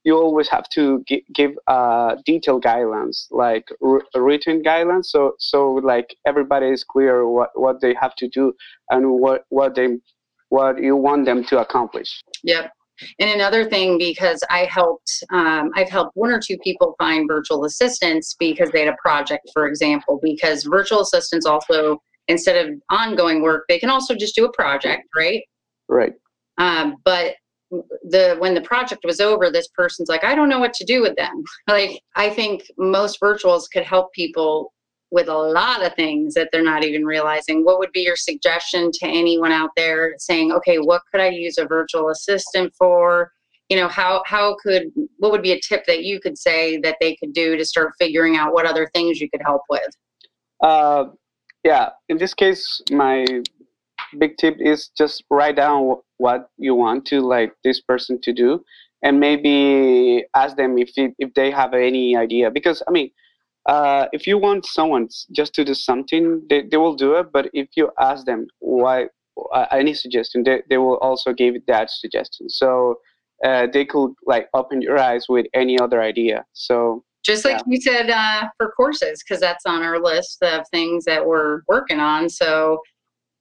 you 0.05 0.16
always 0.16 0.48
have 0.48 0.68
to 0.70 1.02
gi- 1.09 1.24
give 1.34 1.52
uh, 1.66 2.16
detailed 2.24 2.62
guidelines 2.62 3.26
like 3.30 3.66
r- 3.82 4.02
written 4.14 4.62
guidelines 4.62 5.07
so 5.07 5.32
so 5.38 5.72
like 5.92 6.16
everybody 6.26 6.68
is 6.68 6.84
clear 6.84 7.26
what 7.28 7.50
what 7.55 7.80
they 7.80 7.94
have 8.00 8.14
to 8.16 8.28
do 8.28 8.52
and 8.90 9.02
what 9.22 9.44
what 9.48 9.74
they 9.74 9.88
what 10.50 10.80
you 10.80 10.94
want 10.94 11.24
them 11.24 11.42
to 11.42 11.59
accomplish. 11.59 12.22
Yep 12.44 12.70
and 13.18 13.30
another 13.30 13.64
thing, 13.64 13.99
because 13.99 14.42
I 14.51 14.64
helped, 14.64 15.11
um, 15.30 15.70
I've 15.74 15.88
helped 15.88 16.16
one 16.16 16.30
or 16.30 16.40
two 16.40 16.59
people 16.59 16.95
find 16.99 17.28
virtual 17.28 17.64
assistants 17.64 18.34
because 18.38 18.70
they 18.70 18.80
had 18.80 18.92
a 18.92 18.97
project, 19.03 19.51
for 19.53 19.66
example, 19.66 20.20
because 20.22 20.64
virtual 20.64 21.01
assistants 21.01 21.47
also, 21.47 22.01
instead 22.28 22.66
of 22.66 22.74
ongoing 22.90 23.42
work, 23.42 23.64
they 23.68 23.78
can 23.78 23.90
also 23.90 24.14
just 24.14 24.34
do 24.34 24.45
a 24.45 24.53
project, 24.53 25.03
right? 25.16 25.42
Right. 25.88 26.12
Um, 26.59 26.97
but 27.05 27.34
the 27.70 28.36
when 28.38 28.55
the 28.55 28.61
project 28.61 29.05
was 29.05 29.20
over, 29.20 29.51
this 29.51 29.68
person's 29.68 30.09
like, 30.09 30.24
I 30.24 30.34
don't 30.34 30.49
know 30.49 30.61
what 30.61 30.74
to 30.74 30.84
do 30.84 31.03
with 31.03 31.16
them. 31.16 31.42
like, 31.68 32.01
I 32.16 32.30
think 32.30 32.62
most 32.78 33.20
virtuals 33.20 33.64
could 33.72 33.84
help 33.84 34.12
people 34.12 34.72
with 35.14 35.28
a 35.28 35.32
lot 35.32 35.86
of 35.86 35.94
things 35.94 36.34
that 36.34 36.48
they're 36.50 36.60
not 36.60 36.82
even 36.82 37.04
realizing. 37.04 37.64
What 37.64 37.78
would 37.78 37.92
be 37.92 38.00
your 38.00 38.16
suggestion 38.16 38.90
to 38.94 39.06
anyone 39.06 39.52
out 39.52 39.70
there 39.76 40.16
saying, 40.18 40.50
okay, 40.50 40.78
what 40.78 41.02
could 41.08 41.20
I 41.20 41.28
use 41.28 41.56
a 41.56 41.66
virtual 41.66 42.08
assistant 42.08 42.74
for? 42.76 43.30
You 43.68 43.76
know, 43.76 43.86
how 43.86 44.24
how 44.26 44.56
could 44.60 44.90
what 45.18 45.30
would 45.30 45.40
be 45.42 45.52
a 45.52 45.60
tip 45.60 45.86
that 45.86 46.02
you 46.02 46.18
could 46.18 46.36
say 46.36 46.78
that 46.78 46.96
they 47.00 47.14
could 47.14 47.32
do 47.32 47.56
to 47.56 47.64
start 47.64 47.92
figuring 47.96 48.36
out 48.36 48.52
what 48.52 48.66
other 48.66 48.90
things 48.92 49.20
you 49.20 49.30
could 49.30 49.40
help 49.42 49.62
with? 49.70 49.88
Uh, 50.60 51.04
yeah, 51.62 51.90
in 52.08 52.18
this 52.18 52.34
case, 52.34 52.82
my 52.90 53.24
big 54.18 54.36
tip 54.36 54.56
is 54.58 54.88
just 54.98 55.22
write 55.30 55.54
down 55.54 55.94
what 56.18 56.50
you 56.58 56.74
want 56.74 57.06
to 57.06 57.20
like 57.20 57.52
this 57.62 57.80
person 57.80 58.20
to 58.22 58.32
do, 58.32 58.64
and 59.04 59.20
maybe 59.20 60.24
ask 60.34 60.56
them 60.56 60.76
if 60.76 60.90
if 60.96 61.32
they 61.34 61.52
have 61.52 61.72
any 61.72 62.16
idea. 62.16 62.50
Because 62.50 62.82
I 62.88 62.90
mean, 62.90 63.10
uh, 63.66 64.06
if 64.12 64.26
you 64.26 64.38
want 64.38 64.66
someone 64.66 65.08
just 65.32 65.54
to 65.54 65.64
do 65.64 65.74
something, 65.74 66.42
they, 66.48 66.62
they 66.62 66.76
will 66.76 66.94
do 66.94 67.14
it. 67.14 67.32
But 67.32 67.50
if 67.52 67.68
you 67.76 67.90
ask 67.98 68.26
them 68.26 68.46
why 68.60 69.06
uh, 69.52 69.66
any 69.70 69.94
suggestion, 69.94 70.42
they, 70.44 70.62
they 70.68 70.78
will 70.78 70.98
also 70.98 71.32
give 71.32 71.54
that 71.66 71.90
suggestion. 71.90 72.48
So 72.48 72.96
uh, 73.44 73.66
they 73.72 73.84
could 73.84 74.12
like 74.26 74.48
open 74.54 74.82
your 74.82 74.98
eyes 74.98 75.26
with 75.28 75.46
any 75.54 75.78
other 75.78 76.02
idea. 76.02 76.44
So 76.52 77.04
just 77.24 77.44
like 77.44 77.56
yeah. 77.56 77.62
you 77.66 77.80
said 77.80 78.10
uh, 78.10 78.48
for 78.58 78.70
courses, 78.72 79.22
because 79.22 79.40
that's 79.40 79.64
on 79.66 79.82
our 79.82 79.98
list 79.98 80.42
of 80.42 80.66
things 80.70 81.04
that 81.06 81.24
we're 81.24 81.62
working 81.68 82.00
on. 82.00 82.28
So 82.28 82.80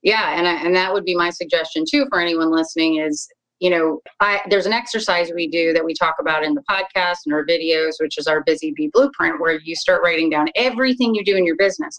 yeah, 0.02 0.38
and 0.38 0.46
and 0.46 0.74
that 0.74 0.92
would 0.92 1.04
be 1.04 1.14
my 1.14 1.30
suggestion 1.30 1.84
too 1.88 2.06
for 2.10 2.18
anyone 2.18 2.50
listening 2.50 2.96
is 2.96 3.28
you 3.60 3.70
know, 3.70 4.00
I, 4.20 4.40
there's 4.50 4.66
an 4.66 4.72
exercise 4.72 5.30
we 5.34 5.48
do 5.48 5.72
that 5.72 5.84
we 5.84 5.94
talk 5.94 6.16
about 6.20 6.44
in 6.44 6.54
the 6.54 6.62
podcast 6.68 7.18
and 7.26 7.34
our 7.34 7.46
videos, 7.46 7.92
which 8.00 8.18
is 8.18 8.26
our 8.26 8.42
Busy 8.42 8.72
Bee 8.76 8.90
Blueprint, 8.92 9.40
where 9.40 9.60
you 9.60 9.76
start 9.76 10.02
writing 10.02 10.28
down 10.28 10.48
everything 10.56 11.14
you 11.14 11.24
do 11.24 11.36
in 11.36 11.46
your 11.46 11.56
business. 11.56 11.96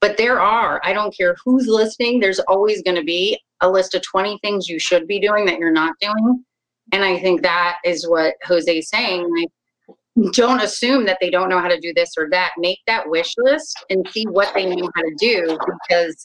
But 0.00 0.16
there 0.16 0.40
are, 0.40 0.80
I 0.84 0.92
don't 0.92 1.16
care 1.16 1.34
who's 1.44 1.66
listening, 1.66 2.20
there's 2.20 2.40
always 2.40 2.82
going 2.82 2.96
to 2.96 3.04
be 3.04 3.38
a 3.60 3.70
list 3.70 3.94
of 3.94 4.02
20 4.02 4.38
things 4.42 4.68
you 4.68 4.78
should 4.78 5.06
be 5.06 5.18
doing 5.18 5.46
that 5.46 5.58
you're 5.58 5.72
not 5.72 5.94
doing. 6.00 6.44
And 6.92 7.04
I 7.04 7.18
think 7.18 7.42
that 7.42 7.78
is 7.84 8.06
what 8.08 8.34
Jose's 8.46 8.88
saying. 8.88 9.28
Like, 9.34 10.32
don't 10.32 10.62
assume 10.62 11.06
that 11.06 11.18
they 11.20 11.30
don't 11.30 11.48
know 11.48 11.58
how 11.58 11.68
to 11.68 11.80
do 11.80 11.92
this 11.94 12.12
or 12.16 12.28
that. 12.30 12.52
Make 12.58 12.78
that 12.86 13.08
wish 13.08 13.34
list 13.38 13.84
and 13.90 14.06
see 14.10 14.24
what 14.24 14.52
they 14.54 14.66
know 14.66 14.88
how 14.94 15.02
to 15.02 15.14
do 15.18 15.58
because 15.66 16.16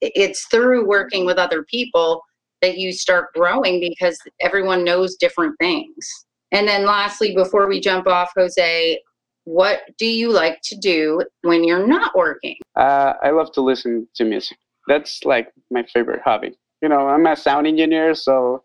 it's 0.00 0.46
through 0.46 0.86
working 0.86 1.24
with 1.24 1.38
other 1.38 1.62
people 1.64 2.22
that 2.62 2.78
you 2.78 2.92
start 2.92 3.32
growing 3.34 3.80
because 3.80 4.18
everyone 4.40 4.84
knows 4.84 5.16
different 5.16 5.56
things. 5.58 6.26
And 6.52 6.66
then 6.66 6.84
lastly, 6.84 7.34
before 7.34 7.68
we 7.68 7.80
jump 7.80 8.06
off, 8.06 8.32
Jose, 8.36 8.98
what 9.44 9.82
do 9.98 10.06
you 10.06 10.32
like 10.32 10.60
to 10.64 10.76
do 10.76 11.22
when 11.42 11.64
you're 11.64 11.86
not 11.86 12.14
working? 12.16 12.56
Uh, 12.76 13.14
I 13.22 13.30
love 13.30 13.52
to 13.52 13.60
listen 13.60 14.06
to 14.16 14.24
music. 14.24 14.58
That's 14.86 15.24
like 15.24 15.52
my 15.70 15.84
favorite 15.84 16.20
hobby. 16.24 16.58
You 16.82 16.88
know, 16.88 17.08
I'm 17.08 17.26
a 17.26 17.36
sound 17.36 17.66
engineer, 17.66 18.14
so 18.14 18.64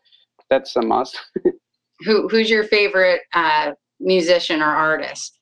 that's 0.49 0.75
a 0.75 0.81
must. 0.81 1.19
Who, 2.01 2.27
who's 2.27 2.49
your 2.49 2.65
favorite 2.65 3.21
uh, 3.33 3.71
musician 4.01 4.61
or 4.61 4.65
artist? 4.65 5.39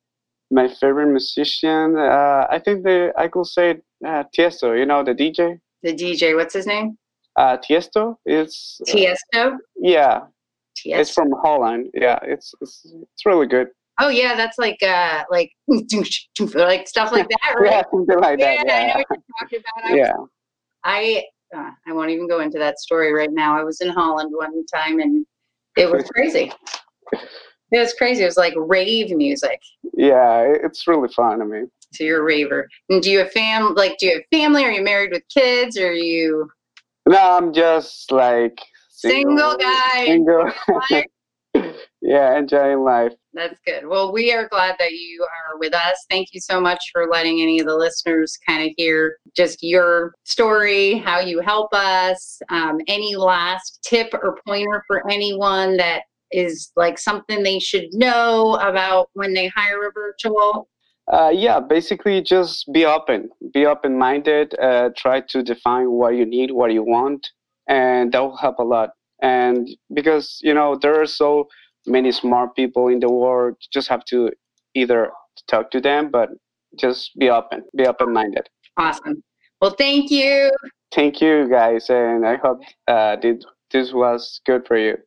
My 0.51 0.67
favorite 0.67 1.07
musician, 1.07 1.97
uh, 1.97 2.45
I 2.47 2.61
think 2.63 2.83
the 2.83 3.11
I 3.17 3.27
could 3.27 3.47
say 3.47 3.81
uh, 4.05 4.23
Tiesto. 4.37 4.77
You 4.77 4.85
know 4.85 5.03
the 5.03 5.15
DJ. 5.15 5.59
The 5.81 5.95
DJ. 5.95 6.35
What's 6.35 6.53
his 6.53 6.67
name? 6.67 6.95
Uh, 7.35 7.57
Tiesto 7.57 8.15
is 8.25 8.81
uh, 8.87 8.91
Tiesto. 8.91 9.57
Yeah, 9.75 10.21
Tiesto. 10.77 10.99
it's 10.99 11.13
from 11.13 11.31
Holland. 11.43 11.89
Yeah, 11.93 12.19
it's 12.23 12.53
it's 12.61 12.85
it's 12.85 13.25
really 13.25 13.47
good. 13.47 13.67
Oh 13.99 14.09
yeah, 14.09 14.35
that's 14.35 14.57
like 14.57 14.81
uh 14.81 15.23
like 15.29 15.51
like 15.67 16.87
stuff 16.87 17.11
like 17.11 17.29
that, 17.29 17.55
right? 17.59 17.71
yeah, 17.71 17.83
something 17.91 18.19
like 18.19 18.39
yeah, 18.39 18.63
that. 18.63 18.65
Yeah, 18.67 18.73
I 18.73 18.87
know 18.87 18.93
what 18.93 19.05
you're 19.09 19.23
talking 19.39 19.59
about. 19.59 19.91
I 19.91 19.95
yeah, 19.95 20.13
I 20.83 21.23
uh, 21.55 21.71
I 21.87 21.93
won't 21.93 22.09
even 22.09 22.27
go 22.27 22.39
into 22.39 22.57
that 22.59 22.79
story 22.79 23.13
right 23.13 23.31
now. 23.31 23.57
I 23.57 23.63
was 23.63 23.81
in 23.81 23.89
Holland 23.89 24.31
one 24.33 24.65
time 24.73 24.99
and 24.99 25.25
it 25.77 25.89
was 25.89 26.03
crazy. 26.09 26.51
it 27.11 27.79
was 27.79 27.93
crazy. 27.93 28.23
It 28.23 28.25
was 28.25 28.37
like 28.37 28.53
rave 28.57 29.15
music. 29.15 29.59
Yeah, 29.95 30.53
it's 30.63 30.87
really 30.87 31.09
fun. 31.09 31.41
I 31.41 31.45
mean, 31.45 31.69
so 31.93 32.03
you're 32.03 32.21
a 32.21 32.23
raver. 32.23 32.67
And 32.89 33.01
do 33.01 33.11
you 33.11 33.19
have 33.19 33.31
fam 33.31 33.75
like 33.75 33.97
do 33.99 34.07
you 34.07 34.15
have 34.15 34.23
family? 34.31 34.65
Are 34.65 34.71
you 34.71 34.83
married 34.83 35.11
with 35.11 35.23
kids? 35.33 35.77
Or 35.77 35.87
are 35.87 35.93
you 35.93 36.49
no, 37.07 37.37
I'm 37.37 37.53
just 37.53 38.11
like 38.11 38.59
single, 38.89 39.37
single 39.37 39.57
guy. 39.57 40.05
Single. 40.05 40.51
yeah, 42.01 42.37
enjoying 42.37 42.79
life. 42.79 43.13
That's 43.33 43.59
good. 43.65 43.87
Well, 43.87 44.13
we 44.13 44.31
are 44.31 44.47
glad 44.47 44.75
that 44.79 44.91
you 44.91 45.23
are 45.23 45.57
with 45.59 45.73
us. 45.73 46.05
Thank 46.09 46.29
you 46.33 46.39
so 46.39 46.61
much 46.61 46.79
for 46.91 47.07
letting 47.07 47.41
any 47.41 47.59
of 47.59 47.65
the 47.65 47.75
listeners 47.75 48.37
kind 48.47 48.63
of 48.67 48.73
hear 48.77 49.17
just 49.35 49.63
your 49.63 50.13
story, 50.23 50.95
how 50.95 51.19
you 51.19 51.39
help 51.39 51.73
us. 51.73 52.39
Um, 52.49 52.79
any 52.87 53.15
last 53.15 53.79
tip 53.83 54.13
or 54.13 54.39
pointer 54.45 54.83
for 54.87 55.09
anyone 55.09 55.77
that 55.77 56.03
is 56.31 56.71
like 56.75 56.97
something 56.97 57.43
they 57.43 57.59
should 57.59 57.85
know 57.93 58.55
about 58.55 59.09
when 59.13 59.33
they 59.33 59.47
hire 59.47 59.87
a 59.87 59.91
virtual? 59.91 60.67
Uh, 61.11 61.31
yeah, 61.33 61.59
basically 61.59 62.21
just 62.21 62.71
be 62.71 62.85
open, 62.85 63.29
be 63.53 63.65
open 63.65 63.97
minded, 63.97 64.55
uh, 64.59 64.89
try 64.95 65.19
to 65.19 65.43
define 65.43 65.91
what 65.91 66.15
you 66.15 66.25
need, 66.25 66.51
what 66.51 66.71
you 66.71 66.81
want, 66.83 67.29
and 67.67 68.13
that 68.13 68.19
will 68.19 68.37
help 68.37 68.57
a 68.59 68.63
lot. 68.63 68.91
And 69.21 69.67
because, 69.93 70.39
you 70.41 70.53
know, 70.53 70.77
there 70.81 70.99
are 71.01 71.05
so 71.05 71.47
many 71.85 72.11
smart 72.11 72.55
people 72.55 72.87
in 72.87 72.99
the 72.99 73.11
world, 73.11 73.55
just 73.71 73.89
have 73.89 74.05
to 74.05 74.31
either 74.75 75.11
talk 75.49 75.71
to 75.71 75.81
them, 75.81 76.09
but 76.09 76.29
just 76.79 77.11
be 77.19 77.29
open, 77.29 77.63
be 77.75 77.85
open 77.85 78.13
minded. 78.13 78.47
Awesome. 78.77 79.21
Well, 79.61 79.75
thank 79.77 80.09
you. 80.09 80.51
Thank 80.93 81.21
you 81.21 81.49
guys. 81.49 81.89
And 81.89 82.25
I 82.25 82.37
hope 82.37 82.61
uh, 82.87 83.17
this 83.71 83.93
was 83.93 84.39
good 84.45 84.65
for 84.65 84.77
you 84.77 84.97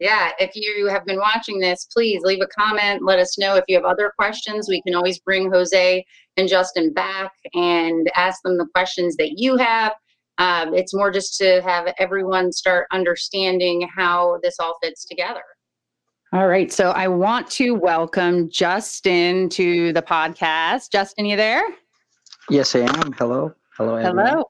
yeah, 0.00 0.30
if 0.38 0.54
you 0.54 0.86
have 0.86 1.04
been 1.04 1.18
watching 1.18 1.58
this, 1.58 1.88
please 1.92 2.22
leave 2.22 2.40
a 2.40 2.46
comment. 2.46 3.04
Let 3.04 3.18
us 3.18 3.38
know 3.38 3.56
if 3.56 3.64
you 3.66 3.76
have 3.76 3.84
other 3.84 4.12
questions. 4.16 4.68
We 4.68 4.80
can 4.82 4.94
always 4.94 5.18
bring 5.18 5.50
Jose 5.50 6.04
and 6.36 6.48
Justin 6.48 6.92
back 6.92 7.32
and 7.54 8.08
ask 8.14 8.42
them 8.42 8.56
the 8.58 8.66
questions 8.74 9.16
that 9.16 9.32
you 9.38 9.56
have. 9.56 9.92
Um, 10.38 10.72
it's 10.72 10.94
more 10.94 11.10
just 11.10 11.36
to 11.38 11.60
have 11.62 11.92
everyone 11.98 12.52
start 12.52 12.86
understanding 12.92 13.88
how 13.94 14.38
this 14.42 14.60
all 14.60 14.78
fits 14.80 15.04
together. 15.04 15.42
All 16.32 16.46
right. 16.46 16.70
So 16.72 16.90
I 16.90 17.08
want 17.08 17.50
to 17.52 17.72
welcome 17.72 18.48
Justin 18.50 19.48
to 19.50 19.92
the 19.94 20.02
podcast. 20.02 20.92
Justin, 20.92 21.26
you 21.26 21.36
there? 21.36 21.64
Yes, 22.50 22.76
I 22.76 22.80
am. 22.80 23.12
Hello. 23.14 23.52
Hello. 23.76 23.96
Everyone. 23.96 24.26
Hello. 24.26 24.44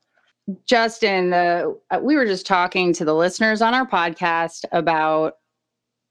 Justin, 0.65 1.33
uh, 1.33 1.67
we 2.01 2.17
were 2.17 2.25
just 2.25 2.47
talking 2.47 2.93
to 2.95 3.05
the 3.05 3.15
listeners 3.15 3.61
on 3.61 3.75
our 3.75 3.87
podcast 3.87 4.65
about 4.73 5.35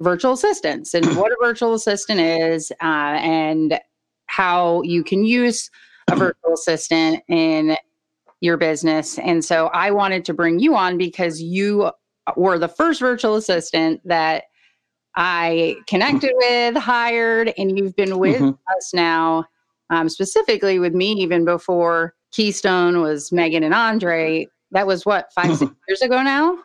virtual 0.02 0.34
assistants 0.34 0.94
and 0.94 1.06
what 1.16 1.32
a 1.32 1.38
virtual 1.42 1.74
assistant 1.74 2.20
is 2.20 2.72
uh, 2.82 3.18
and 3.20 3.80
how 4.28 4.82
you 4.84 5.04
can 5.04 5.26
use 5.26 5.72
a 6.12 6.16
virtual 6.16 6.54
assistant 6.54 7.24
in 7.28 7.78
your 8.42 8.58
business. 8.58 9.18
And 9.18 9.44
so 9.44 9.68
I 9.68 9.90
wanted 9.90 10.24
to 10.26 10.34
bring 10.34 10.60
you 10.60 10.76
on 10.76 10.98
because 10.98 11.42
you 11.42 11.90
were 12.36 12.60
the 12.60 12.68
first 12.68 13.00
virtual 13.00 13.36
assistant 13.36 14.02
that 14.06 14.44
I 15.16 15.78
connected 15.88 16.32
with, 16.36 16.76
hired, 16.76 17.54
and 17.58 17.78
you've 17.78 17.96
been 17.96 18.20
with 18.20 18.40
mm-hmm. 18.40 18.78
us 18.78 18.94
now, 18.94 19.46
um, 19.90 20.10
specifically 20.10 20.78
with 20.78 20.94
me 20.94 21.14
even 21.14 21.44
before 21.44 22.14
Keystone 22.38 23.02
was 23.02 23.32
Megan 23.32 23.64
and 23.64 23.74
Andre. 23.74 24.48
That 24.70 24.86
was 24.86 25.08
what, 25.08 25.34
five, 25.34 25.58
six 25.58 25.72
years 25.88 26.04
ago 26.04 26.22
now? 26.22 26.60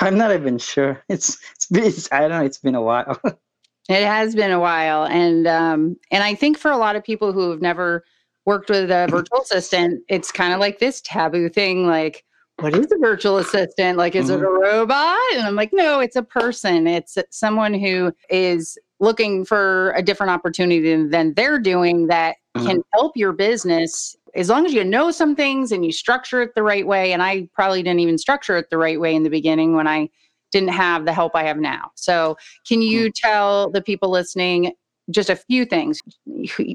I'm 0.00 0.18
not 0.18 0.32
even 0.32 0.58
sure. 0.58 1.00
It's 1.08 1.38
it's 1.54 1.66
been 1.66 1.84
it's, 1.84 2.08
I 2.10 2.22
don't 2.22 2.30
know. 2.30 2.44
It's 2.44 2.58
been 2.58 2.74
a 2.74 2.82
while. 2.82 3.20
it 3.88 4.04
has 4.04 4.34
been 4.34 4.50
a 4.50 4.58
while, 4.58 5.04
and 5.04 5.46
um, 5.46 5.96
and 6.10 6.24
I 6.24 6.34
think 6.34 6.58
for 6.58 6.72
a 6.72 6.76
lot 6.76 6.96
of 6.96 7.04
people 7.04 7.32
who 7.32 7.50
have 7.50 7.62
never 7.62 8.04
worked 8.46 8.68
with 8.68 8.90
a 8.90 9.06
virtual 9.08 9.40
assistant, 9.42 10.02
it's 10.08 10.32
kind 10.32 10.52
of 10.52 10.58
like 10.58 10.80
this 10.80 11.00
taboo 11.02 11.48
thing, 11.48 11.86
like. 11.86 12.24
What 12.58 12.76
is 12.76 12.92
a 12.92 12.98
virtual 12.98 13.38
assistant? 13.38 13.98
Like, 13.98 14.14
is 14.14 14.26
mm-hmm. 14.26 14.34
it 14.34 14.46
a 14.46 14.48
mm-hmm. 14.48 14.62
robot? 14.62 15.18
And 15.34 15.42
I'm 15.42 15.56
like, 15.56 15.70
no, 15.72 16.00
it's 16.00 16.16
a 16.16 16.22
person. 16.22 16.86
It's 16.86 17.16
someone 17.30 17.74
who 17.74 18.12
is 18.28 18.76
looking 19.00 19.44
for 19.44 19.92
a 19.92 20.02
different 20.02 20.30
opportunity 20.30 21.02
than 21.06 21.34
they're 21.34 21.58
doing 21.58 22.08
that 22.08 22.36
mm-hmm. 22.56 22.66
can 22.66 22.82
help 22.92 23.16
your 23.16 23.32
business 23.32 24.16
as 24.34 24.48
long 24.48 24.66
as 24.66 24.72
you 24.72 24.84
know 24.84 25.10
some 25.10 25.36
things 25.36 25.72
and 25.72 25.84
you 25.84 25.92
structure 25.92 26.42
it 26.42 26.54
the 26.54 26.62
right 26.62 26.86
way. 26.86 27.12
And 27.12 27.22
I 27.22 27.48
probably 27.52 27.82
didn't 27.82 28.00
even 28.00 28.18
structure 28.18 28.56
it 28.56 28.70
the 28.70 28.78
right 28.78 29.00
way 29.00 29.14
in 29.14 29.22
the 29.22 29.30
beginning 29.30 29.74
when 29.74 29.86
I 29.86 30.08
didn't 30.52 30.70
have 30.70 31.04
the 31.04 31.12
help 31.12 31.34
I 31.34 31.44
have 31.44 31.58
now. 31.58 31.90
So, 31.94 32.36
can 32.66 32.82
you 32.82 33.08
mm. 33.08 33.14
tell 33.14 33.70
the 33.70 33.82
people 33.82 34.10
listening 34.10 34.72
just 35.10 35.30
a 35.30 35.36
few 35.36 35.64
things 35.64 36.00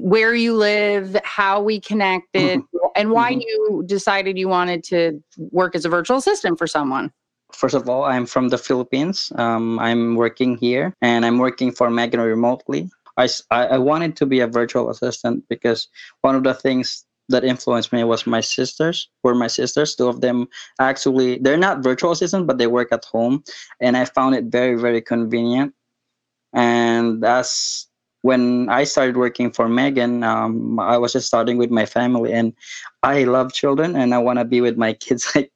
where 0.02 0.34
you 0.34 0.54
live, 0.54 1.16
how 1.24 1.62
we 1.62 1.80
connected, 1.80 2.58
mm-hmm. 2.58 2.86
and 2.94 3.10
why 3.10 3.32
mm-hmm. 3.32 3.40
you 3.40 3.84
decided 3.86 4.36
you 4.36 4.48
wanted 4.48 4.84
to 4.84 5.22
work 5.38 5.74
as 5.74 5.84
a 5.84 5.88
virtual 5.88 6.18
assistant 6.18 6.58
for 6.58 6.66
someone? 6.66 7.12
First 7.52 7.74
of 7.74 7.88
all, 7.88 8.04
I'm 8.04 8.26
from 8.26 8.50
the 8.50 8.58
Philippines. 8.58 9.32
Um, 9.36 9.78
I'm 9.78 10.16
working 10.16 10.58
here 10.58 10.94
and 11.00 11.24
I'm 11.24 11.38
working 11.38 11.72
for 11.72 11.88
Megan 11.88 12.20
remotely. 12.20 12.90
I, 13.16 13.28
I 13.50 13.78
wanted 13.78 14.16
to 14.16 14.26
be 14.26 14.40
a 14.40 14.46
virtual 14.46 14.90
assistant 14.90 15.44
because 15.48 15.88
one 16.20 16.36
of 16.36 16.44
the 16.44 16.54
things 16.54 17.04
that 17.28 17.44
influenced 17.44 17.92
me 17.92 18.04
was 18.04 18.26
my 18.26 18.40
sisters 18.40 19.08
were 19.22 19.34
my 19.34 19.46
sisters. 19.46 19.94
Two 19.94 20.08
of 20.08 20.20
them 20.20 20.48
actually 20.80 21.38
they're 21.38 21.56
not 21.56 21.82
virtual 21.82 22.12
assistants 22.12 22.46
but 22.46 22.58
they 22.58 22.66
work 22.66 22.92
at 22.92 23.04
home 23.04 23.42
and 23.80 23.96
i 23.96 24.04
found 24.04 24.34
it 24.34 24.44
very 24.46 24.76
very 24.76 25.00
convenient. 25.00 25.74
And 26.54 27.22
that's 27.22 27.88
when 28.22 28.68
i 28.68 28.82
started 28.84 29.16
working 29.16 29.50
for 29.50 29.68
megan 29.68 30.24
um, 30.24 30.78
i 30.80 30.98
was 30.98 31.12
just 31.12 31.28
starting 31.28 31.56
with 31.56 31.70
my 31.70 31.86
family 31.86 32.32
and 32.32 32.52
i 33.04 33.22
love 33.22 33.52
children 33.52 33.94
and 33.94 34.12
i 34.12 34.18
want 34.18 34.38
to 34.38 34.44
be 34.44 34.60
with 34.60 34.76
my 34.76 34.92
kids. 34.92 35.30
Like 35.34 35.52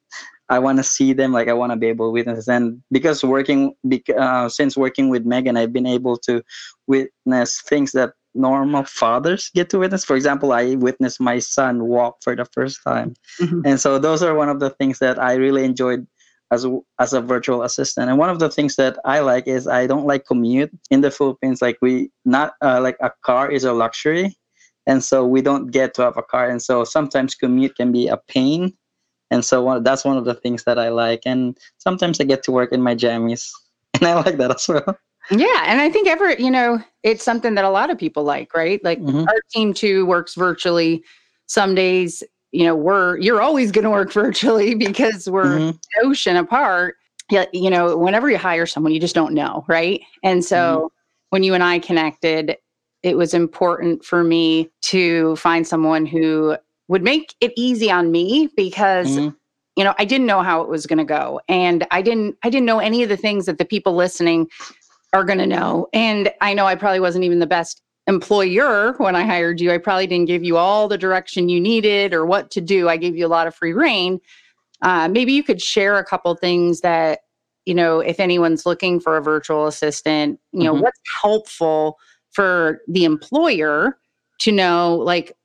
i 0.49 0.59
want 0.59 0.79
to 0.79 0.85
see 0.85 1.12
them 1.12 1.33
like 1.33 1.49
i 1.49 1.53
want 1.53 1.73
to 1.73 1.77
be 1.77 1.87
able 1.87 2.09
to 2.09 2.12
witness. 2.12 2.47
And 2.49 2.83
because 2.93 3.25
working 3.25 3.75
uh, 4.16 4.49
since 4.49 4.77
working 4.77 5.09
with 5.09 5.25
megan 5.25 5.57
i've 5.57 5.73
been 5.73 5.87
able 5.87 6.16
to 6.18 6.43
witness 6.87 7.61
things 7.62 7.93
that 7.93 8.12
normal 8.35 8.85
fathers 8.85 9.51
get 9.55 9.70
to 9.70 9.78
witness. 9.78 10.05
For 10.05 10.16
example, 10.16 10.53
I 10.53 10.74
witnessed 10.76 11.20
my 11.20 11.39
son 11.39 11.85
walk 11.85 12.18
for 12.22 12.35
the 12.35 12.47
first 12.47 12.80
time, 12.87 13.14
mm-hmm. 13.41 13.61
and 13.64 13.80
so 13.80 13.99
those 13.99 14.22
are 14.22 14.35
one 14.35 14.49
of 14.49 14.61
the 14.61 14.70
things 14.70 14.99
that 15.01 15.18
I 15.18 15.35
really 15.35 15.64
enjoyed 15.64 16.07
as 16.53 16.66
a, 16.66 16.78
as 16.99 17.14
a 17.14 17.20
virtual 17.20 17.62
assistant. 17.62 18.11
And 18.11 18.18
one 18.18 18.28
of 18.28 18.39
the 18.39 18.51
things 18.51 18.76
that 18.76 18.99
I 19.05 19.20
like 19.20 19.49
is 19.49 19.66
I 19.66 19.87
don't 19.87 20.07
like 20.07 20.26
commute 20.26 20.70
in 20.91 21.01
the 21.01 21.11
Philippines. 21.11 21.62
Like 21.62 21.78
we 21.80 22.11
not 22.24 22.55
uh, 22.62 22.80
like 22.80 22.97
a 23.01 23.11
car 23.22 23.51
is 23.51 23.64
a 23.64 23.72
luxury, 23.72 24.37
and 24.87 25.03
so 25.03 25.26
we 25.26 25.41
don't 25.41 25.68
get 25.70 25.95
to 25.95 26.03
have 26.03 26.16
a 26.16 26.22
car, 26.22 26.49
and 26.49 26.62
so 26.62 26.85
sometimes 26.85 27.35
commute 27.35 27.74
can 27.76 27.91
be 27.91 28.09
a 28.09 28.18
pain. 28.28 28.76
And 29.30 29.43
so 29.43 29.62
one, 29.62 29.83
that's 29.83 30.05
one 30.05 30.18
of 30.18 30.26
the 30.26 30.35
things 30.35 30.64
that 30.64 30.78
I 30.78 30.91
like. 30.91 31.22
And 31.24 31.57
sometimes 31.78 32.20
I 32.20 32.24
get 32.24 32.43
to 32.43 32.53
work 32.53 32.70
in 32.70 32.83
my 32.83 32.95
jammies, 32.95 33.51
and 33.95 34.07
I 34.07 34.14
like 34.14 34.37
that 34.37 34.55
as 34.55 34.68
well. 34.68 34.99
Yeah. 35.31 35.64
And 35.66 35.81
I 35.81 35.91
think 35.91 36.09
ever, 36.09 36.33
you 36.33 36.51
know, 36.51 36.83
it's 37.03 37.23
something 37.23 37.55
that 37.55 37.64
a 37.64 37.70
lot 37.70 37.91
of 37.91 37.99
people 37.99 38.25
like, 38.25 38.55
right? 38.55 38.83
Like 38.85 39.01
mm-hmm. 39.01 39.29
our 39.29 39.41
team 39.51 39.73
too 39.73 40.07
works 40.07 40.35
virtually. 40.35 41.05
Some 41.47 41.75
days, 41.75 42.23
you 42.51 42.64
know, 42.64 42.75
we're 42.75 43.18
you're 43.18 43.41
always 43.41 43.70
going 43.73 43.85
to 43.85 43.91
work 43.91 44.12
virtually 44.12 44.75
because 44.75 45.29
we're 45.29 45.59
mm-hmm. 45.59 46.07
ocean 46.07 46.37
apart. 46.37 46.97
Yeah, 47.31 47.47
you 47.53 47.70
know, 47.70 47.97
whenever 47.97 48.29
you 48.31 48.37
hire 48.37 48.66
someone, 48.66 48.93
you 48.93 49.01
just 49.01 49.14
don't 49.14 49.33
know, 49.33 49.64
right? 49.68 50.03
And 50.23 50.45
so 50.45 50.57
mm-hmm. 50.57 50.87
when 51.31 51.43
you 51.43 51.55
and 51.55 51.62
I 51.62 51.79
connected, 51.79 52.57
it 53.03 53.16
was 53.16 53.35
important 53.35 54.05
for 54.05 54.23
me 54.23 54.70
to 54.83 55.37
find 55.37 55.66
someone 55.66 56.07
who 56.07 56.57
would 56.89 57.03
make 57.03 57.35
it 57.41 57.53
easy 57.57 57.91
on 57.91 58.12
me 58.12 58.51
because 58.57 59.09
mm-hmm. 59.09 59.35
you 59.77 59.85
know 59.85 59.95
i 59.99 60.05
didn't 60.05 60.27
know 60.27 60.43
how 60.43 60.61
it 60.61 60.68
was 60.68 60.87
going 60.87 60.99
to 60.99 61.05
go 61.05 61.41
and 61.49 61.87
i 61.91 62.03
didn't 62.03 62.37
i 62.43 62.51
didn't 62.51 62.66
know 62.66 62.79
any 62.79 63.03
of 63.03 63.09
the 63.09 63.16
things 63.16 63.47
that 63.47 63.59
the 63.59 63.64
people 63.64 63.95
listening 63.95 64.47
are 65.12 65.24
going 65.24 65.38
to 65.38 65.46
know. 65.46 65.88
And 65.92 66.30
I 66.40 66.54
know 66.54 66.66
I 66.66 66.74
probably 66.74 67.00
wasn't 67.00 67.24
even 67.24 67.38
the 67.38 67.46
best 67.46 67.82
employer 68.06 68.94
when 68.98 69.14
I 69.14 69.22
hired 69.24 69.60
you. 69.60 69.70
I 69.72 69.78
probably 69.78 70.06
didn't 70.06 70.26
give 70.26 70.42
you 70.42 70.56
all 70.56 70.88
the 70.88 70.98
direction 70.98 71.48
you 71.48 71.60
needed 71.60 72.12
or 72.12 72.26
what 72.26 72.50
to 72.52 72.60
do. 72.60 72.88
I 72.88 72.96
gave 72.96 73.16
you 73.16 73.26
a 73.26 73.28
lot 73.28 73.46
of 73.46 73.54
free 73.54 73.72
rein. 73.72 74.20
Uh, 74.80 75.08
maybe 75.08 75.32
you 75.32 75.44
could 75.44 75.62
share 75.62 75.98
a 75.98 76.04
couple 76.04 76.34
things 76.34 76.80
that, 76.80 77.20
you 77.66 77.74
know, 77.74 78.00
if 78.00 78.18
anyone's 78.18 78.66
looking 78.66 78.98
for 78.98 79.16
a 79.16 79.22
virtual 79.22 79.68
assistant, 79.68 80.40
you 80.52 80.64
know, 80.64 80.72
mm-hmm. 80.72 80.82
what's 80.82 81.00
helpful 81.22 81.98
for 82.32 82.80
the 82.88 83.04
employer 83.04 83.98
to 84.38 84.50
know, 84.50 84.96
like, 84.96 85.36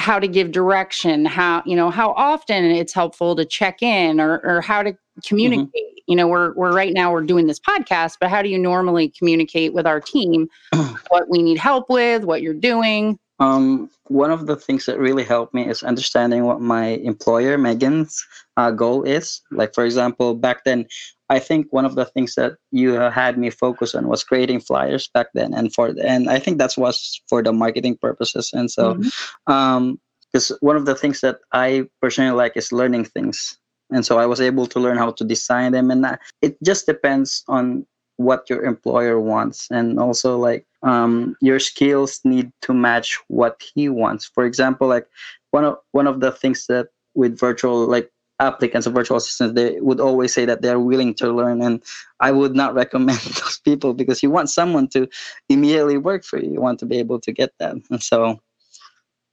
how 0.00 0.18
to 0.18 0.26
give 0.26 0.50
direction, 0.50 1.24
how, 1.24 1.62
you 1.66 1.76
know, 1.76 1.90
how 1.90 2.12
often 2.12 2.64
it's 2.64 2.92
helpful 2.92 3.36
to 3.36 3.44
check 3.44 3.82
in 3.82 4.20
or, 4.20 4.40
or 4.44 4.60
how 4.60 4.82
to 4.82 4.92
mm-hmm. 4.92 5.20
communicate. 5.28 5.68
Mm-hmm 5.68 5.86
you 6.06 6.16
know 6.16 6.26
we're 6.26 6.52
we're 6.54 6.72
right 6.72 6.92
now 6.92 7.12
we're 7.12 7.22
doing 7.22 7.46
this 7.46 7.60
podcast 7.60 8.16
but 8.20 8.28
how 8.28 8.42
do 8.42 8.48
you 8.48 8.58
normally 8.58 9.08
communicate 9.10 9.72
with 9.72 9.86
our 9.86 10.00
team 10.00 10.48
what 11.08 11.28
we 11.28 11.40
need 11.40 11.56
help 11.56 11.88
with 11.88 12.24
what 12.24 12.42
you're 12.42 12.52
doing 12.52 13.16
um, 13.40 13.90
one 14.04 14.30
of 14.30 14.46
the 14.46 14.56
things 14.56 14.86
that 14.86 14.98
really 14.98 15.24
helped 15.24 15.54
me 15.54 15.66
is 15.66 15.82
understanding 15.82 16.44
what 16.44 16.60
my 16.60 17.00
employer 17.02 17.56
megan's 17.56 18.24
uh, 18.56 18.70
goal 18.70 19.02
is. 19.02 19.40
Like 19.50 19.74
for 19.74 19.84
example 19.84 20.34
back 20.34 20.64
then 20.64 20.86
i 21.30 21.38
think 21.38 21.66
one 21.70 21.86
of 21.86 21.94
the 21.94 22.04
things 22.04 22.34
that 22.34 22.54
you 22.72 22.92
had 22.92 23.38
me 23.38 23.48
focus 23.50 23.94
on 23.94 24.08
was 24.08 24.24
creating 24.24 24.60
flyers 24.60 25.08
back 25.14 25.28
then 25.32 25.54
and 25.54 25.72
for 25.72 25.94
and 26.02 26.28
i 26.28 26.38
think 26.38 26.58
that 26.58 26.74
was 26.76 27.22
for 27.28 27.42
the 27.42 27.52
marketing 27.52 27.96
purposes. 27.96 28.50
And 28.52 28.70
so 28.70 28.94
mm-hmm. 28.94 29.52
um 29.52 29.98
because 30.32 30.52
one 30.60 30.76
of 30.76 30.86
the 30.86 30.94
things 30.94 31.20
that 31.22 31.38
i 31.52 31.86
personally 32.02 32.36
like 32.36 32.56
is 32.56 32.70
learning 32.72 33.06
things. 33.06 33.56
And 33.92 34.06
so 34.06 34.18
i 34.18 34.26
was 34.26 34.40
able 34.40 34.66
to 34.66 34.78
learn 34.78 34.98
how 34.98 35.10
to 35.12 35.24
design 35.24 35.72
them 35.72 35.90
and 35.90 36.18
it 36.42 36.56
just 36.62 36.86
depends 36.86 37.42
on 37.48 37.86
what 38.20 38.50
your 38.50 38.62
employer 38.64 39.18
wants 39.18 39.68
and 39.70 39.98
also 39.98 40.36
like 40.36 40.66
um, 40.82 41.36
your 41.40 41.58
skills 41.58 42.20
need 42.24 42.52
to 42.60 42.74
match 42.74 43.18
what 43.28 43.62
he 43.74 43.88
wants. 43.88 44.24
For 44.26 44.44
example 44.44 44.88
like 44.88 45.06
one 45.50 45.64
of 45.64 45.78
one 45.92 46.06
of 46.06 46.20
the 46.20 46.32
things 46.32 46.66
that 46.66 46.88
with 47.14 47.38
virtual 47.38 47.86
like 47.86 48.10
applicants 48.40 48.86
of 48.86 48.94
virtual 48.94 49.18
assistants 49.18 49.54
they 49.54 49.80
would 49.80 50.00
always 50.00 50.32
say 50.32 50.46
that 50.46 50.62
they're 50.62 50.80
willing 50.80 51.12
to 51.12 51.30
learn 51.30 51.60
and 51.60 51.82
i 52.20 52.30
would 52.32 52.54
not 52.54 52.72
recommend 52.82 53.18
those 53.18 53.58
people 53.58 53.92
because 53.92 54.22
you 54.22 54.30
want 54.30 54.48
someone 54.48 54.88
to 54.88 55.06
immediately 55.50 55.98
work 55.98 56.24
for 56.24 56.38
you. 56.38 56.50
You 56.54 56.60
want 56.60 56.78
to 56.80 56.86
be 56.86 56.98
able 56.98 57.20
to 57.20 57.32
get 57.32 57.50
that. 57.58 57.76
And 57.90 58.02
so 58.02 58.40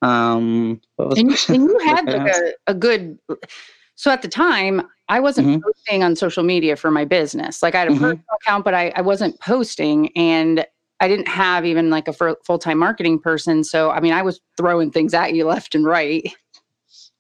um 0.02 0.80
and, 1.00 1.32
you, 1.32 1.38
and 1.50 1.64
you 1.64 1.80
had 1.86 2.06
like 2.06 2.36
a, 2.36 2.54
a 2.68 2.74
good 2.74 3.18
so 3.98 4.10
at 4.10 4.22
the 4.22 4.28
time 4.30 4.82
i 5.10 5.20
wasn't 5.20 5.46
mm-hmm. 5.46 5.60
posting 5.60 6.04
on 6.04 6.16
social 6.16 6.44
media 6.44 6.78
for 6.78 6.90
my 6.90 7.04
business 7.04 7.62
like 7.62 7.76
i 7.76 7.80
had 7.80 7.90
a 7.90 7.92
mm-hmm. 7.92 8.04
personal 8.04 8.26
account 8.42 8.64
but 8.64 8.74
I, 8.74 8.94
I 8.96 9.02
wasn't 9.02 9.38
posting 9.42 10.16
and 10.16 10.66
i 11.02 11.08
didn't 11.08 11.28
have 11.28 11.66
even 11.66 11.90
like 11.90 12.08
a 12.08 12.14
full-time 12.14 12.78
marketing 12.78 13.20
person 13.20 13.64
so 13.64 13.92
i 13.92 14.00
mean 14.00 14.14
i 14.14 14.22
was 14.22 14.40
throwing 14.56 14.92
things 14.92 15.14
at 15.14 15.34
you 15.34 15.46
left 15.54 15.76
and 15.76 15.84
right 15.84 16.34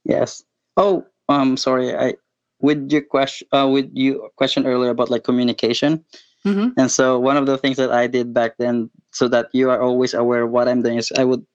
yes 0.05 0.43
oh 0.77 1.05
um 1.27 1.57
sorry 1.57 1.93
i 1.95 2.13
with 2.59 2.89
your 2.91 3.01
question 3.01 3.47
uh 3.51 3.67
with 3.69 3.89
you 3.93 4.29
question 4.37 4.65
earlier 4.65 4.89
about 4.91 5.09
like 5.09 5.23
communication 5.23 6.03
mm-hmm. 6.45 6.69
and 6.77 6.89
so 6.89 7.19
one 7.19 7.35
of 7.35 7.45
the 7.45 7.57
things 7.57 7.77
that 7.77 7.91
i 7.91 8.07
did 8.07 8.33
back 8.33 8.53
then 8.57 8.89
so 9.11 9.27
that 9.27 9.47
you 9.51 9.69
are 9.69 9.81
always 9.81 10.13
aware 10.13 10.43
of 10.43 10.51
what 10.51 10.67
i'm 10.67 10.81
doing 10.81 10.97
is 10.97 11.11
i 11.17 11.23
would 11.23 11.45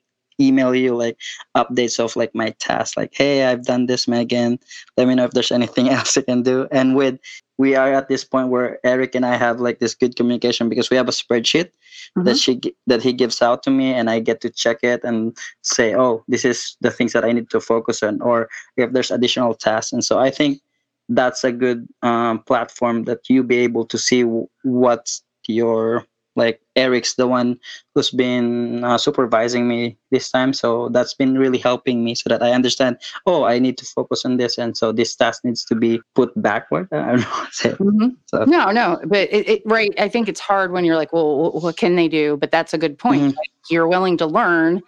email 0.40 0.74
you 0.74 0.94
like 0.94 1.16
updates 1.56 1.98
of 1.98 2.16
like 2.16 2.34
my 2.34 2.50
tasks 2.58 2.96
like 2.96 3.12
hey 3.14 3.44
i've 3.44 3.64
done 3.64 3.86
this 3.86 4.08
megan. 4.08 4.58
Let 4.96 5.08
me 5.08 5.14
know 5.14 5.24
if 5.24 5.32
there's 5.32 5.52
anything 5.52 5.88
else 5.96 6.16
i 6.16 6.22
can 6.22 6.42
do. 6.42 6.68
And 6.70 6.96
with 6.96 7.18
we 7.58 7.74
are 7.74 7.92
at 7.92 8.08
this 8.08 8.24
point 8.24 8.48
where 8.48 8.78
eric 8.84 9.14
and 9.14 9.26
i 9.26 9.36
have 9.36 9.60
like 9.60 9.78
this 9.78 9.94
good 9.94 10.16
communication 10.16 10.68
because 10.68 10.90
we 10.90 10.96
have 10.96 11.08
a 11.08 11.12
spreadsheet 11.12 11.70
mm-hmm. 12.16 12.24
that 12.24 12.38
she 12.38 12.60
that 12.86 13.02
he 13.02 13.12
gives 13.12 13.42
out 13.42 13.62
to 13.62 13.70
me 13.70 13.92
and 13.92 14.10
i 14.10 14.18
get 14.18 14.40
to 14.40 14.50
check 14.50 14.78
it 14.82 15.04
and 15.04 15.36
say 15.62 15.94
oh 15.94 16.24
this 16.28 16.44
is 16.44 16.76
the 16.80 16.90
things 16.90 17.12
that 17.12 17.24
i 17.24 17.32
need 17.32 17.50
to 17.50 17.60
focus 17.60 18.02
on 18.02 18.20
or 18.22 18.48
if 18.76 18.92
there's 18.92 19.10
additional 19.10 19.54
tasks. 19.54 19.92
And 19.92 20.04
so 20.04 20.18
i 20.18 20.30
think 20.30 20.60
that's 21.08 21.44
a 21.44 21.52
good 21.52 21.86
um, 22.02 22.40
platform 22.40 23.04
that 23.04 23.28
you 23.28 23.42
be 23.42 23.58
able 23.58 23.84
to 23.86 23.98
see 23.98 24.22
what's 24.62 25.22
your 25.46 26.04
like 26.34 26.60
Eric's 26.76 27.14
the 27.14 27.26
one 27.26 27.58
who's 27.94 28.10
been 28.10 28.82
uh, 28.84 28.96
supervising 28.96 29.68
me 29.68 29.98
this 30.10 30.30
time. 30.30 30.52
So 30.52 30.88
that's 30.88 31.14
been 31.14 31.36
really 31.36 31.58
helping 31.58 32.04
me 32.04 32.14
so 32.14 32.28
that 32.30 32.42
I 32.42 32.52
understand, 32.52 32.96
oh, 33.26 33.44
I 33.44 33.58
need 33.58 33.76
to 33.78 33.84
focus 33.84 34.24
on 34.24 34.38
this. 34.38 34.58
And 34.58 34.76
so 34.76 34.92
this 34.92 35.14
task 35.14 35.44
needs 35.44 35.64
to 35.66 35.74
be 35.74 36.00
put 36.14 36.30
backward. 36.40 36.88
I 36.92 37.16
don't 37.16 37.20
know 37.20 37.26
mm-hmm. 37.74 38.08
so. 38.26 38.44
No, 38.44 38.70
no, 38.70 39.00
but 39.06 39.28
it, 39.32 39.48
it, 39.48 39.62
right. 39.66 39.92
I 39.98 40.08
think 40.08 40.28
it's 40.28 40.40
hard 40.40 40.72
when 40.72 40.84
you're 40.84 40.96
like, 40.96 41.12
well, 41.12 41.52
what 41.52 41.76
can 41.76 41.96
they 41.96 42.08
do? 42.08 42.36
But 42.38 42.50
that's 42.50 42.72
a 42.72 42.78
good 42.78 42.98
point. 42.98 43.20
Mm-hmm. 43.20 43.36
Like, 43.36 43.50
you're 43.70 43.88
willing 43.88 44.16
to 44.18 44.26
learn. 44.26 44.80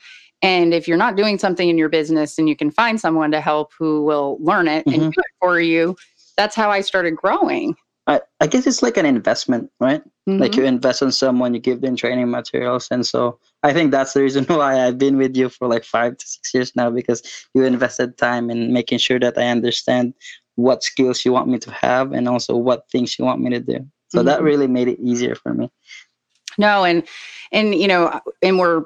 And 0.42 0.74
if 0.74 0.88
you're 0.88 0.99
not 0.99 1.16
doing 1.16 1.38
something 1.38 1.68
in 1.68 1.78
your 1.78 1.88
business 1.88 2.38
and 2.38 2.49
you 2.49 2.57
can 2.57 2.70
find 2.70 3.01
someone 3.01 3.30
to 3.30 3.40
help 3.40 3.72
who 3.78 4.05
will 4.05 4.38
learn 4.40 4.68
it 4.68 4.86
mm-hmm. 4.86 5.01
and 5.01 5.12
do 5.12 5.20
it 5.20 5.32
for 5.40 5.61
you, 5.61 5.97
that's 6.36 6.55
how 6.55 6.70
I 6.70 6.80
started 6.80 7.16
growing. 7.16 7.76
I, 8.07 8.20
I 8.40 8.46
guess 8.46 8.66
it's 8.66 8.82
like 8.82 8.96
an 8.96 9.07
investment, 9.07 9.70
right? 9.80 10.02
Mm-hmm. 10.28 10.38
Like 10.38 10.57
you 10.57 10.64
invest 10.64 11.00
in 11.00 11.11
someone, 11.11 11.55
you 11.55 11.61
give 11.61 11.80
them 11.80 11.96
training 11.96 12.30
materials. 12.30 12.88
And 12.90 13.07
so 13.07 13.38
I 13.62 13.72
think 13.72 13.90
that's 13.90 14.12
the 14.12 14.22
reason 14.22 14.44
why 14.48 14.84
I've 14.84 14.98
been 14.98 15.16
with 15.16 15.36
you 15.36 15.48
for 15.48 15.68
like 15.68 15.84
five 15.84 16.18
to 16.18 16.26
six 16.26 16.52
years 16.52 16.76
now 16.76 16.90
because 16.90 17.22
you 17.55 17.64
invested 17.64 18.18
time 18.18 18.50
in 18.50 18.72
making 18.72 18.98
sure 18.98 19.18
that 19.20 19.38
I 19.38 19.46
understand 19.46 20.14
what 20.57 20.82
skills 20.82 21.24
you 21.24 21.32
want 21.32 21.48
me 21.48 21.59
to 21.59 21.70
have 21.70 22.12
and 22.12 22.28
also 22.28 22.57
what 22.57 22.88
things 22.90 23.18
you 23.18 23.24
want 23.24 23.40
me 23.40 23.50
to 23.50 23.61
do. 23.61 23.86
So 24.09 24.18
mm-hmm. 24.18 24.26
that 24.26 24.42
really 24.42 24.66
made 24.66 24.88
it 24.88 25.00
easier 25.00 25.34
for 25.34 25.55
me. 25.55 25.70
No, 26.57 26.84
and 26.84 27.02
and 27.50 27.74
you 27.74 27.88
know, 27.88 28.20
and 28.42 28.59
we're 28.59 28.84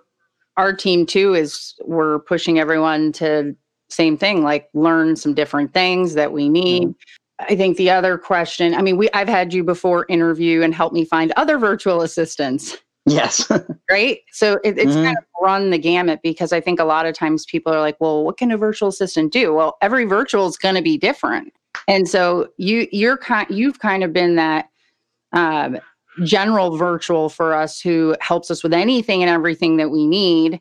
our 0.56 0.72
team 0.72 1.06
too 1.06 1.34
is 1.34 1.74
we're 1.84 2.20
pushing 2.20 2.58
everyone 2.58 3.12
to 3.12 3.54
same 3.90 4.16
thing 4.16 4.42
like 4.42 4.68
learn 4.74 5.16
some 5.16 5.32
different 5.32 5.72
things 5.72 6.14
that 6.14 6.32
we 6.32 6.48
need 6.48 6.82
mm-hmm. 6.82 6.92
I 7.40 7.54
think 7.54 7.76
the 7.76 7.90
other 7.90 8.18
question, 8.18 8.74
I 8.74 8.82
mean, 8.82 8.96
we 8.96 9.08
I've 9.14 9.28
had 9.28 9.54
you 9.54 9.62
before 9.62 10.06
interview 10.08 10.62
and 10.62 10.74
help 10.74 10.92
me 10.92 11.04
find 11.04 11.32
other 11.36 11.58
virtual 11.58 12.02
assistants. 12.02 12.76
Yes. 13.06 13.50
right. 13.90 14.20
So 14.32 14.58
it, 14.64 14.78
it's 14.78 14.92
mm-hmm. 14.92 15.04
kind 15.04 15.18
of 15.18 15.24
run 15.40 15.70
the 15.70 15.78
gamut 15.78 16.20
because 16.22 16.52
I 16.52 16.60
think 16.60 16.80
a 16.80 16.84
lot 16.84 17.06
of 17.06 17.14
times 17.14 17.46
people 17.46 17.72
are 17.72 17.80
like, 17.80 17.96
well, 18.00 18.24
what 18.24 18.36
can 18.36 18.50
a 18.50 18.58
virtual 18.58 18.88
assistant 18.88 19.32
do? 19.32 19.54
Well, 19.54 19.76
every 19.80 20.04
virtual 20.04 20.46
is 20.46 20.56
going 20.56 20.74
to 20.74 20.82
be 20.82 20.98
different. 20.98 21.52
And 21.86 22.08
so 22.08 22.48
you 22.56 22.88
you're 22.90 23.16
kind 23.16 23.46
you've 23.50 23.78
kind 23.78 24.02
of 24.02 24.12
been 24.12 24.34
that 24.36 24.68
um, 25.32 25.78
general 26.24 26.76
virtual 26.76 27.28
for 27.28 27.54
us 27.54 27.80
who 27.80 28.16
helps 28.20 28.50
us 28.50 28.62
with 28.62 28.72
anything 28.72 29.22
and 29.22 29.30
everything 29.30 29.76
that 29.76 29.90
we 29.90 30.06
need. 30.06 30.60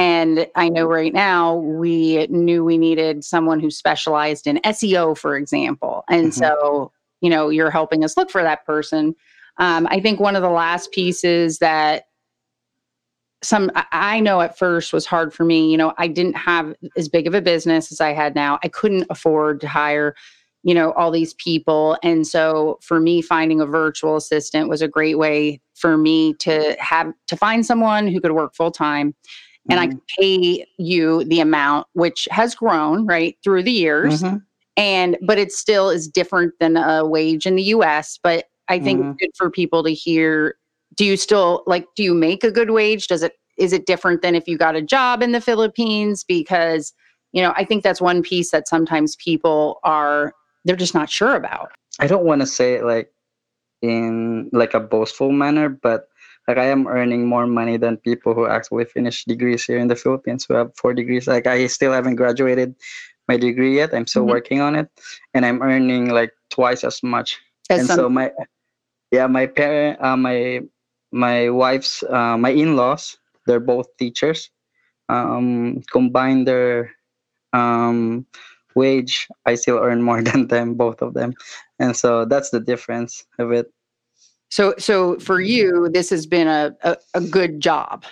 And 0.00 0.46
I 0.54 0.70
know 0.70 0.86
right 0.86 1.12
now 1.12 1.56
we 1.56 2.26
knew 2.28 2.64
we 2.64 2.78
needed 2.78 3.22
someone 3.22 3.60
who 3.60 3.70
specialized 3.70 4.46
in 4.46 4.56
SEO, 4.64 5.14
for 5.14 5.36
example. 5.36 6.04
And 6.08 6.28
mm-hmm. 6.28 6.38
so, 6.38 6.90
you 7.20 7.28
know, 7.28 7.50
you're 7.50 7.70
helping 7.70 8.02
us 8.02 8.16
look 8.16 8.30
for 8.30 8.42
that 8.42 8.64
person. 8.64 9.14
Um, 9.58 9.86
I 9.90 10.00
think 10.00 10.18
one 10.18 10.36
of 10.36 10.42
the 10.42 10.48
last 10.48 10.90
pieces 10.90 11.58
that 11.58 12.04
some 13.42 13.70
I 13.92 14.20
know 14.20 14.40
at 14.40 14.56
first 14.56 14.94
was 14.94 15.04
hard 15.04 15.34
for 15.34 15.44
me. 15.44 15.70
You 15.70 15.76
know, 15.76 15.92
I 15.98 16.08
didn't 16.08 16.36
have 16.36 16.74
as 16.96 17.10
big 17.10 17.26
of 17.26 17.34
a 17.34 17.42
business 17.42 17.92
as 17.92 18.00
I 18.00 18.14
had 18.14 18.34
now. 18.34 18.58
I 18.64 18.68
couldn't 18.68 19.06
afford 19.10 19.60
to 19.60 19.68
hire, 19.68 20.14
you 20.62 20.72
know, 20.72 20.92
all 20.92 21.10
these 21.10 21.34
people. 21.34 21.98
And 22.02 22.26
so 22.26 22.78
for 22.80 23.00
me, 23.00 23.20
finding 23.20 23.60
a 23.60 23.66
virtual 23.66 24.16
assistant 24.16 24.70
was 24.70 24.80
a 24.80 24.88
great 24.88 25.18
way 25.18 25.60
for 25.74 25.98
me 25.98 26.32
to 26.38 26.74
have 26.78 27.12
to 27.26 27.36
find 27.36 27.66
someone 27.66 28.08
who 28.08 28.18
could 28.18 28.32
work 28.32 28.54
full 28.54 28.70
time 28.70 29.14
and 29.70 29.78
mm-hmm. 29.78 29.98
I 29.98 30.18
pay 30.18 30.66
you 30.78 31.24
the 31.24 31.40
amount, 31.40 31.86
which 31.92 32.28
has 32.30 32.54
grown 32.54 33.06
right 33.06 33.36
through 33.44 33.62
the 33.62 33.72
years. 33.72 34.22
Mm-hmm. 34.22 34.36
And 34.76 35.16
but 35.22 35.38
it 35.38 35.52
still 35.52 35.90
is 35.90 36.08
different 36.08 36.54
than 36.58 36.76
a 36.76 37.06
wage 37.06 37.46
in 37.46 37.56
the 37.56 37.62
US. 37.64 38.18
But 38.22 38.46
I 38.68 38.78
think 38.78 39.00
mm-hmm. 39.00 39.10
it's 39.10 39.20
good 39.20 39.30
for 39.36 39.50
people 39.50 39.82
to 39.84 39.92
hear. 39.92 40.56
Do 40.96 41.04
you 41.04 41.16
still 41.16 41.62
like 41.66 41.86
do 41.96 42.02
you 42.02 42.14
make 42.14 42.44
a 42.44 42.50
good 42.50 42.70
wage? 42.70 43.06
Does 43.06 43.22
it 43.22 43.34
is 43.58 43.72
it 43.72 43.86
different 43.86 44.22
than 44.22 44.34
if 44.34 44.48
you 44.48 44.56
got 44.56 44.74
a 44.74 44.82
job 44.82 45.22
in 45.22 45.32
the 45.32 45.40
Philippines? 45.40 46.24
Because, 46.24 46.92
you 47.32 47.42
know, 47.42 47.52
I 47.56 47.64
think 47.64 47.84
that's 47.84 48.00
one 48.00 48.22
piece 48.22 48.50
that 48.50 48.66
sometimes 48.66 49.16
people 49.16 49.78
are 49.84 50.32
they're 50.64 50.76
just 50.76 50.94
not 50.94 51.10
sure 51.10 51.36
about. 51.36 51.70
I 51.98 52.06
don't 52.06 52.24
want 52.24 52.40
to 52.40 52.46
say 52.46 52.74
it 52.74 52.84
like 52.84 53.12
in 53.82 54.48
like 54.52 54.74
a 54.74 54.80
boastful 54.80 55.32
manner, 55.32 55.68
but 55.68 56.08
like 56.50 56.58
I 56.58 56.66
am 56.66 56.88
earning 56.88 57.28
more 57.28 57.46
money 57.46 57.76
than 57.76 57.96
people 57.96 58.34
who 58.34 58.50
actually 58.50 58.84
finish 58.84 59.24
degrees 59.24 59.62
here 59.62 59.78
in 59.78 59.86
the 59.86 59.94
Philippines 59.94 60.44
who 60.44 60.54
have 60.54 60.74
four 60.74 60.92
degrees. 60.92 61.28
Like 61.28 61.46
I 61.46 61.68
still 61.68 61.92
haven't 61.92 62.16
graduated 62.16 62.74
my 63.28 63.36
degree 63.36 63.76
yet. 63.76 63.94
I'm 63.94 64.08
still 64.10 64.22
mm-hmm. 64.22 64.34
working 64.34 64.60
on 64.60 64.74
it, 64.74 64.90
and 65.32 65.46
I'm 65.46 65.62
earning 65.62 66.10
like 66.10 66.34
twice 66.50 66.82
as 66.82 67.04
much. 67.04 67.38
As 67.70 67.78
and 67.78 67.86
some- 67.86 67.96
so 67.96 68.08
my 68.08 68.32
yeah, 69.14 69.28
my 69.30 69.46
parent, 69.46 70.02
uh, 70.02 70.16
my 70.16 70.66
my 71.12 71.50
wife's, 71.50 72.02
uh, 72.02 72.34
my 72.36 72.50
in-laws, 72.50 73.18
they're 73.46 73.62
both 73.62 73.86
teachers. 73.96 74.50
Um, 75.08 75.82
combine 75.90 76.46
their 76.46 76.90
um, 77.52 78.26
wage, 78.74 79.26
I 79.46 79.54
still 79.54 79.78
earn 79.78 80.02
more 80.02 80.22
than 80.26 80.50
them, 80.50 80.74
both 80.74 80.98
of 80.98 81.14
them, 81.14 81.34
and 81.78 81.94
so 81.94 82.24
that's 82.26 82.50
the 82.50 82.58
difference 82.60 83.22
of 83.38 83.54
it. 83.54 83.70
So, 84.50 84.74
so 84.78 85.18
for 85.18 85.40
you, 85.40 85.88
this 85.88 86.10
has 86.10 86.26
been 86.26 86.48
a, 86.48 86.76
a, 86.82 86.96
a 87.14 87.20
good 87.20 87.60
job. 87.60 88.04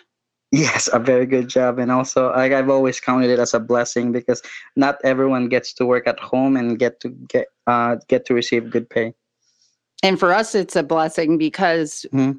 Yes, 0.51 0.89
a 0.93 0.99
very 0.99 1.27
good 1.27 1.49
job. 1.49 1.79
And 1.79 1.93
also, 1.93 2.31
like, 2.33 2.53
I've 2.53 2.71
always 2.71 3.01
counted 3.01 3.29
it 3.29 3.39
as 3.39 3.53
a 3.53 3.61
blessing 3.61 4.13
because 4.13 4.41
not 4.77 4.97
everyone 5.05 5.49
gets 5.49 5.75
to 5.75 5.85
work 5.85 6.07
at 6.07 6.19
home 6.19 6.57
and 6.57 6.79
get 6.79 7.01
to 7.01 7.11
get 7.11 7.49
uh, 7.67 7.97
get 8.09 8.25
to 8.27 8.35
receive 8.35 8.71
good 8.71 8.89
pay. 8.89 9.13
And 10.03 10.19
for 10.19 10.33
us, 10.33 10.55
it's 10.55 10.75
a 10.75 10.83
blessing 10.83 11.37
because 11.37 12.07
mm-hmm. 12.15 12.39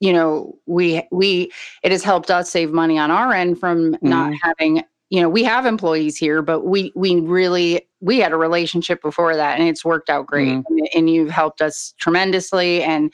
you 0.00 0.12
know 0.12 0.58
we 0.66 1.02
we 1.10 1.50
it 1.82 1.92
has 1.92 2.04
helped 2.04 2.30
us 2.30 2.50
save 2.50 2.72
money 2.72 2.98
on 2.98 3.10
our 3.10 3.32
end 3.32 3.58
from 3.58 3.92
mm-hmm. 3.92 4.08
not 4.08 4.34
having 4.42 4.82
you 5.10 5.20
know 5.20 5.28
we 5.28 5.44
have 5.44 5.66
employees 5.66 6.16
here 6.16 6.40
but 6.40 6.64
we 6.64 6.92
we 6.94 7.20
really 7.20 7.86
we 8.00 8.18
had 8.18 8.32
a 8.32 8.36
relationship 8.36 9.02
before 9.02 9.36
that 9.36 9.58
and 9.58 9.68
it's 9.68 9.84
worked 9.84 10.08
out 10.08 10.26
great 10.26 10.48
mm-hmm. 10.48 10.78
and, 10.78 10.88
and, 10.94 11.10
you've 11.10 11.30
helped 11.30 11.60
us 11.60 11.92
tremendously 11.98 12.82
and 12.82 13.12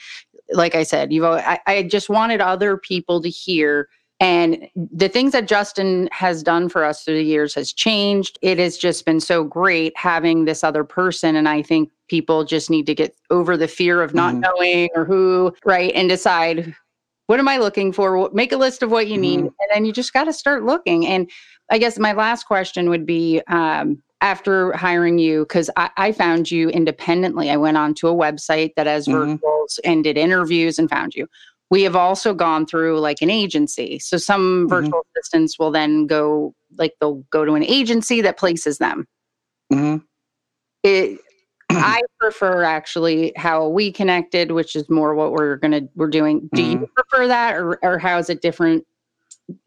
like 0.52 0.74
i 0.74 0.82
said 0.82 1.12
you've 1.12 1.24
I, 1.24 1.58
I 1.66 1.82
just 1.82 2.08
wanted 2.08 2.40
other 2.40 2.76
people 2.76 3.20
to 3.22 3.28
hear 3.28 3.88
and 4.20 4.68
the 4.74 5.08
things 5.08 5.32
that 5.32 5.48
justin 5.48 6.08
has 6.12 6.42
done 6.42 6.68
for 6.68 6.84
us 6.84 7.02
through 7.02 7.16
the 7.16 7.24
years 7.24 7.54
has 7.54 7.72
changed 7.72 8.38
it 8.42 8.58
has 8.58 8.78
just 8.78 9.04
been 9.04 9.20
so 9.20 9.42
great 9.42 9.96
having 9.96 10.44
this 10.44 10.62
other 10.62 10.84
person 10.84 11.34
and 11.34 11.48
i 11.48 11.62
think 11.62 11.90
people 12.08 12.44
just 12.44 12.70
need 12.70 12.86
to 12.86 12.94
get 12.94 13.16
over 13.30 13.56
the 13.56 13.66
fear 13.66 14.02
of 14.02 14.14
not 14.14 14.34
mm-hmm. 14.34 14.40
knowing 14.40 14.88
or 14.94 15.04
who 15.04 15.52
right 15.64 15.92
and 15.94 16.08
decide 16.08 16.74
what 17.26 17.38
am 17.38 17.48
i 17.48 17.56
looking 17.56 17.92
for 17.92 18.30
make 18.32 18.52
a 18.52 18.56
list 18.56 18.82
of 18.82 18.90
what 18.90 19.08
you 19.08 19.18
need 19.18 19.38
mm-hmm. 19.38 19.46
and 19.46 19.68
then 19.72 19.84
you 19.84 19.92
just 19.92 20.12
got 20.12 20.24
to 20.24 20.32
start 20.32 20.64
looking 20.64 21.06
and 21.06 21.30
I 21.70 21.78
guess 21.78 21.98
my 21.98 22.12
last 22.12 22.44
question 22.44 22.90
would 22.90 23.06
be 23.06 23.42
um, 23.48 24.02
after 24.20 24.72
hiring 24.72 25.18
you, 25.18 25.42
because 25.42 25.68
I, 25.76 25.90
I 25.96 26.12
found 26.12 26.50
you 26.50 26.68
independently, 26.68 27.50
I 27.50 27.56
went 27.56 27.76
onto 27.76 28.08
a 28.08 28.14
website 28.14 28.74
that 28.76 28.86
has 28.86 29.06
Mhm. 29.06 29.38
virtuals 29.40 29.78
and 29.84 30.04
did 30.04 30.16
interviews 30.16 30.78
and 30.78 30.88
found 30.88 31.14
you. 31.14 31.26
We 31.70 31.82
have 31.82 31.96
also 31.96 32.32
gone 32.32 32.66
through 32.66 33.00
like 33.00 33.20
an 33.20 33.30
agency. 33.30 33.98
So 33.98 34.16
some 34.16 34.66
Mhm. 34.66 34.70
virtual 34.70 35.02
assistants 35.16 35.58
will 35.58 35.72
then 35.72 36.06
go, 36.06 36.54
like, 36.78 36.94
they'll 37.00 37.24
go 37.30 37.44
to 37.44 37.54
an 37.54 37.64
agency 37.64 38.20
that 38.20 38.38
places 38.38 38.78
them. 38.78 39.06
hmm 39.72 39.96
It, 40.84 41.20
I 41.70 42.02
prefer 42.20 42.62
actually 42.62 43.32
how 43.36 43.68
we 43.68 43.92
connected, 43.92 44.52
which 44.52 44.76
is 44.76 44.88
more 44.88 45.14
what 45.14 45.32
we're 45.32 45.56
gonna 45.56 45.82
we're 45.94 46.08
doing. 46.08 46.48
Do 46.54 46.62
you 46.62 46.88
prefer 46.94 47.26
that, 47.28 47.56
or 47.56 47.78
or 47.84 47.98
how 47.98 48.18
is 48.18 48.30
it 48.30 48.42
different 48.42 48.86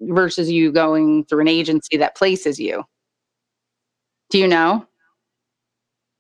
versus 0.02 0.50
you 0.50 0.72
going 0.72 1.26
through 1.26 1.42
an 1.42 1.48
agency 1.48 1.98
that 1.98 2.16
places 2.16 2.60
you? 2.60 2.84
Do 4.30 4.38
you 4.40 4.48
know? 4.48 4.86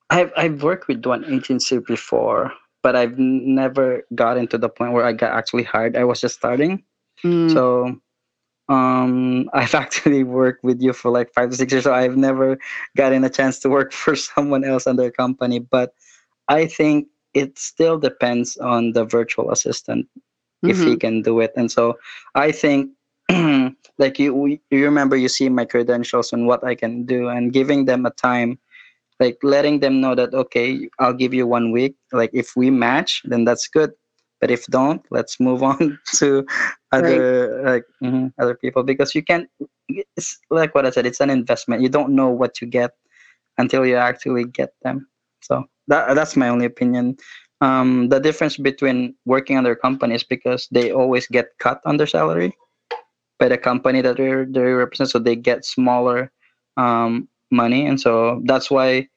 I've 0.09 0.32
I've 0.36 0.63
worked 0.63 0.88
with 0.88 1.05
one 1.05 1.25
agency 1.25 1.77
before, 1.80 2.51
but 2.82 2.95
I've 2.95 3.19
never 3.19 4.03
gotten 4.15 4.47
to 4.47 4.57
the 4.57 4.69
point 4.69 4.93
where 4.93 5.05
I 5.05 5.13
got 5.13 5.34
actually 5.34 5.63
hired. 5.63 5.95
I 5.95 6.03
was 6.03 6.21
just 6.21 6.36
starting, 6.36 6.84
Mm, 7.23 7.51
so 7.51 7.99
um, 8.70 9.49
I've 9.53 9.76
actually 9.84 10.24
worked 10.24 10.63
with 10.63 10.82
you 10.82 10.93
for 10.93 11.11
like 11.11 11.34
five 11.34 11.51
to 11.51 11.57
six 11.57 11.74
years. 11.74 11.86
So 11.86 11.93
I've 11.93 12.17
never 12.17 12.57
gotten 12.97 13.24
a 13.26 13.30
chance 13.30 13.59
to 13.61 13.70
work 13.70 13.93
for 14.03 14.15
someone 14.15 14.63
else 14.65 14.88
under 14.88 15.05
a 15.05 15.11
company. 15.11 15.59
But 15.59 15.93
I 16.49 16.67
think 16.67 17.07
it 17.34 17.57
still 17.59 17.97
depends 17.99 18.57
on 18.57 18.93
the 18.93 19.05
virtual 19.05 19.51
assistant 19.51 20.07
if 20.65 20.84
he 20.84 20.95
mhm. 20.95 20.97
can 20.97 21.22
do 21.22 21.39
it. 21.41 21.51
And 21.55 21.72
so 21.72 21.97
I 22.36 22.51
think, 22.51 22.91
like 23.97 24.20
you, 24.20 24.34
we- 24.36 24.61
you 24.72 24.86
remember, 24.86 25.15
you 25.17 25.30
see 25.30 25.49
my 25.49 25.65
credentials 25.65 26.34
and 26.34 26.47
what 26.47 26.63
I 26.63 26.76
can 26.76 27.05
do, 27.05 27.30
and 27.30 27.53
giving 27.53 27.86
them 27.86 28.05
a 28.05 28.11
time, 28.11 28.59
like 29.20 29.38
letting 29.43 29.80
them 29.80 30.01
know 30.01 30.15
that 30.15 30.34
okay, 30.34 30.89
I'll 30.99 31.13
give 31.13 31.34
you 31.34 31.47
one 31.47 31.72
week. 31.72 31.95
Like 32.11 32.32
if 32.34 32.55
we 32.55 32.70
match, 32.72 33.22
then 33.26 33.45
that's 33.45 33.67
good. 33.67 33.91
But 34.41 34.51
if 34.51 34.65
don't, 34.67 35.01
let's 35.11 35.39
move 35.39 35.63
on 35.63 35.99
to 36.17 36.45
other 36.91 37.63
like 37.65 37.85
mhm, 38.03 38.33
other 38.39 38.55
people 38.55 38.83
because 38.83 39.15
you 39.15 39.23
can't. 39.23 39.47
It's 39.89 40.39
like 40.49 40.73
what 40.75 40.85
I 40.85 40.91
said. 40.91 41.05
It's 41.05 41.19
an 41.21 41.29
investment. 41.29 41.81
You 41.81 41.89
don't 41.89 42.15
know 42.15 42.29
what 42.29 42.61
you 42.61 42.67
get 42.67 42.91
until 43.57 43.85
you 43.85 43.95
actually 43.95 44.45
get 44.45 44.71
them. 44.83 45.07
So 45.41 45.65
that 45.87 46.13
that's 46.15 46.35
my 46.35 46.49
only 46.49 46.65
opinion 46.65 47.17
um, 47.61 48.09
the 48.09 48.19
difference 48.19 48.57
between 48.57 49.15
working 49.25 49.57
under 49.57 49.75
companies 49.75 50.23
because 50.23 50.67
they 50.71 50.91
always 50.91 51.27
get 51.27 51.47
cut 51.59 51.81
on 51.85 51.97
their 51.97 52.07
salary 52.07 52.53
by 53.39 53.47
the 53.49 53.57
company 53.57 54.01
that 54.01 54.17
they 54.17 54.31
they 54.49 54.71
represent, 54.71 55.09
so 55.09 55.19
they 55.19 55.35
get 55.35 55.65
smaller 55.65 56.31
um, 56.77 57.27
money, 57.51 57.85
and 57.85 57.99
so 57.99 58.41
that's 58.45 58.69
why 58.71 59.07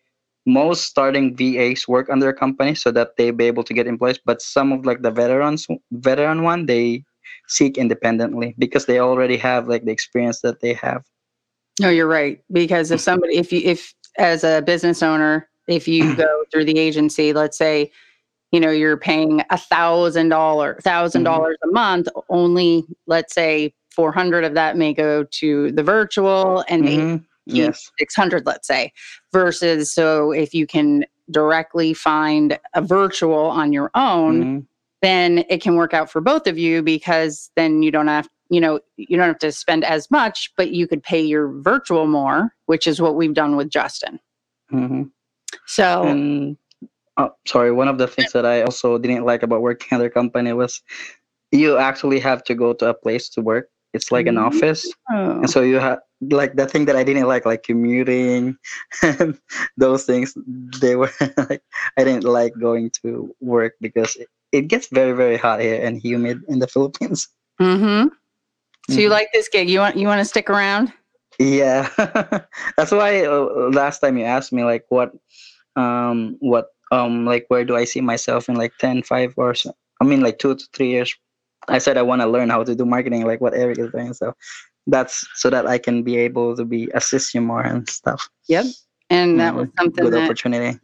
most 0.47 0.85
starting 0.85 1.37
VAs 1.37 1.87
work 1.87 2.09
under 2.11 2.29
a 2.29 2.35
company 2.35 2.75
so 2.75 2.91
that 2.91 3.17
they 3.17 3.31
be 3.31 3.45
able 3.47 3.63
to 3.65 3.75
get 3.75 3.87
employees. 3.87 4.19
But 4.25 4.43
some 4.43 4.73
of 4.73 4.85
like 4.85 5.03
the 5.03 5.11
veterans, 5.11 5.67
veteran 5.93 6.43
one, 6.43 6.67
they 6.67 7.05
seek 7.49 7.79
independently 7.79 8.55
because 8.59 8.87
they 8.87 8.99
already 8.99 9.37
have 9.37 9.69
like 9.69 9.85
the 9.85 9.93
experience 9.93 10.41
that 10.41 10.61
they 10.61 10.75
have. 10.75 11.05
No, 11.81 11.89
you're 11.89 12.09
right. 12.09 12.43
Because 12.53 12.91
if 12.91 13.01
somebody, 13.01 13.37
if 13.37 13.53
you, 13.53 13.61
if 13.65 13.95
as 14.19 14.45
a 14.45 14.63
business 14.63 15.03
owner, 15.03 15.49
if 15.69 15.87
you 15.89 16.15
go 16.17 16.45
through 16.53 16.65
the 16.65 16.79
agency, 16.79 17.33
let's 17.33 17.57
say, 17.57 17.91
you 18.51 18.61
know, 18.61 18.71
you're 18.71 18.99
paying 18.99 19.43
a 19.51 19.57
thousand 19.57 20.29
dollar, 20.29 20.79
thousand 20.83 21.23
dollars 21.23 21.57
a 21.65 21.69
month, 21.69 22.09
only 22.29 22.85
let's 23.07 23.33
say 23.35 23.73
400 23.95 24.45
of 24.45 24.55
that 24.55 24.77
may 24.77 24.93
go 24.93 25.25
to 25.25 25.73
the 25.73 25.83
virtual 25.83 26.65
and 26.69 26.83
maybe 26.83 27.03
Mhm. 27.03 27.25
Yes. 27.47 27.91
600 27.99 28.47
let's 28.47 28.67
say 28.69 28.93
versus 29.33 29.93
so 29.93 30.31
if 30.33 30.55
you 30.55 30.67
can 30.67 31.05
directly 31.31 31.93
find 31.95 32.59
a 32.75 32.83
virtual 32.83 33.47
on 33.47 33.73
your 33.73 33.91
own 33.95 34.45
Mhm. 34.45 34.67
then 35.03 35.45
it 35.49 35.61
can 35.61 35.75
work 35.75 35.93
out 35.95 36.11
for 36.11 36.21
both 36.21 36.47
of 36.47 36.57
you 36.59 36.83
because 36.83 37.51
then 37.57 37.83
you 37.83 37.91
don't 37.91 38.07
have 38.09 38.29
you 38.49 38.61
know 38.61 38.79
you 38.97 39.17
don't 39.17 39.27
have 39.27 39.39
to 39.39 39.51
spend 39.51 39.85
as 39.85 40.11
much 40.11 40.53
but 40.57 40.71
you 40.71 40.87
could 40.87 41.03
pay 41.03 41.21
your 41.21 41.49
virtual 41.63 42.07
more 42.07 42.55
which 42.67 42.87
is 42.87 43.01
what 43.01 43.17
we've 43.17 43.35
done 43.35 43.57
with 43.57 43.69
justin 43.71 44.21
Mhm. 44.73 45.11
so 45.67 46.05
And 46.05 46.57
oh, 47.19 47.35
sorry, 47.47 47.73
one 47.73 47.89
of 47.89 47.99
the 47.99 48.07
things 48.09 48.33
that 48.33 48.47
I 48.47 48.63
also 48.63 48.97
didn't 48.99 49.25
like 49.27 49.43
about 49.43 49.61
working 49.63 49.89
at 49.99 50.05
a 50.05 50.09
company 50.09 50.53
was 50.55 50.81
you 51.51 51.77
actually 51.77 52.19
have 52.21 52.43
to 52.45 52.55
go 52.55 52.73
to 52.73 52.89
a 52.89 52.95
place 52.95 53.29
to 53.31 53.43
work. 53.43 53.69
It's 53.93 54.11
like 54.11 54.27
an 54.27 54.37
Mm. 54.37 54.47
office, 54.47 54.87
oh, 55.13 55.33
and 55.45 55.51
so 55.51 55.61
you 55.61 55.77
have 55.79 55.99
like 56.31 56.55
the 56.57 56.67
thing 56.67 56.85
that 56.87 56.97
I 56.97 57.05
didn't 57.05 57.27
like, 57.29 57.45
like 57.47 57.63
commuting 57.63 58.57
and 59.03 59.39
those 59.77 60.05
things. 60.05 60.35
They 60.81 60.97
were 60.97 61.11
like 61.37 61.63
I 61.99 62.05
didn't 62.05 62.25
like 62.25 62.53
going 62.61 62.91
to 63.03 63.35
work 63.41 63.75
because 63.81 64.17
it, 64.17 64.29
it 64.53 64.63
gets 64.69 64.89
very 64.89 65.13
very 65.13 65.37
hot 65.37 65.61
here 65.61 65.83
and 65.83 65.99
humid 66.01 66.43
in 66.49 66.59
the 66.61 66.67
Philippines. 66.69 67.29
mhm. 67.61 68.11
so 68.91 69.01
you 69.01 69.09
Mhm. 69.09 69.11
like 69.11 69.29
this 69.33 69.49
gig 69.49 69.69
you 69.71 69.81
want 69.81 69.97
you 69.97 70.07
want 70.07 70.21
to 70.21 70.25
stick 70.25 70.51
around 70.51 70.93
Yeah, 71.39 71.89
that's 72.77 72.93
why 72.93 73.25
uh, 73.25 73.71
last 73.73 74.01
time 74.01 74.17
you 74.19 74.25
asked 74.25 74.53
me 74.53 74.65
like 74.65 74.85
what, 74.89 75.13
um, 75.77 76.37
what, 76.41 76.67
um, 76.93 77.25
like 77.27 77.47
where 77.49 77.65
do 77.65 77.77
I 77.77 77.85
see 77.85 78.01
myself 78.01 78.49
in 78.49 78.57
like 78.57 78.73
10, 78.79 79.03
5 79.03 79.35
or 79.37 79.55
so, 79.55 79.73
I 80.01 80.05
mean 80.05 80.21
like 80.21 80.39
two 80.39 80.55
to 80.55 80.65
three 80.75 80.91
years. 80.91 81.15
I 81.69 81.79
said 81.79 81.97
I 81.97 82.03
want 82.03 82.23
to 82.23 82.29
learn 82.29 82.51
how 82.51 82.63
to 82.65 82.75
do 82.75 82.85
marketing, 82.85 83.25
like 83.27 83.41
what 83.41 83.55
Eric 83.55 83.79
is 83.79 83.91
doing. 83.91 84.13
So 84.15 84.35
that's 84.87 85.27
so 85.35 85.49
that 85.51 85.67
I 85.67 85.79
can 85.79 86.03
be 86.03 86.17
able 86.17 86.57
to 86.57 86.65
be 86.65 86.89
assist 86.95 87.35
you 87.35 87.41
more 87.41 87.63
and 87.63 87.89
stuff. 87.89 88.29
yep 88.49 88.67
and 89.11 89.39
that 89.41 89.55
was 89.55 89.67
Mhm. 89.69 89.73
something 89.79 90.05
Good 90.05 90.13
that 90.15 90.25
opportunity. 90.25 90.79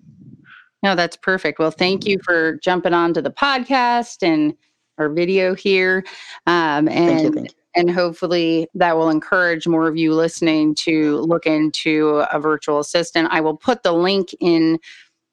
No, 0.82 0.94
that's 0.94 1.16
perfect. 1.16 1.59
Well, 1.59 1.70
thank 1.72 2.07
you 2.07 2.18
for 2.22 2.57
jumping 2.62 2.94
onto 2.94 3.20
the 3.20 3.30
podcast 3.32 4.22
and 4.22 4.55
our 4.99 5.09
video 5.09 5.55
here. 5.55 6.05
Um, 6.46 6.86
Thank 6.86 6.99
you. 7.20 7.26
and 7.26 7.34
Thank 7.34 7.51
you. 7.51 7.57
and 7.74 7.90
hopefully 7.90 8.68
that 8.74 8.96
will 8.96 9.11
encourage 9.11 9.66
more 9.66 9.88
of 9.88 9.96
you 9.96 10.14
listening 10.14 10.74
to 10.76 11.16
look 11.18 11.46
into 11.46 12.22
a 12.32 12.38
virtual 12.38 12.78
assistant. 12.80 13.28
I 13.32 13.40
will 13.40 13.57
put 13.57 13.82
the 13.82 13.92
link 13.92 14.28
in 14.40 14.78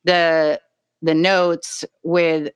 the 0.03 0.59
the 1.01 1.13
notes 1.13 1.85
with 2.03 2.51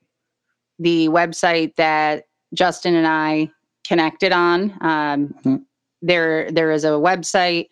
the 0.79 1.09
website 1.09 1.75
that 1.75 2.23
Justin 2.55 2.95
and 2.95 3.05
I 3.05 3.51
connected 3.85 4.31
on. 4.31 4.71
Um, 4.81 5.35
Mhm. 5.43 5.65
There 6.01 6.51
there 6.51 6.71
is 6.71 6.83
a 6.83 6.89
website 6.89 7.67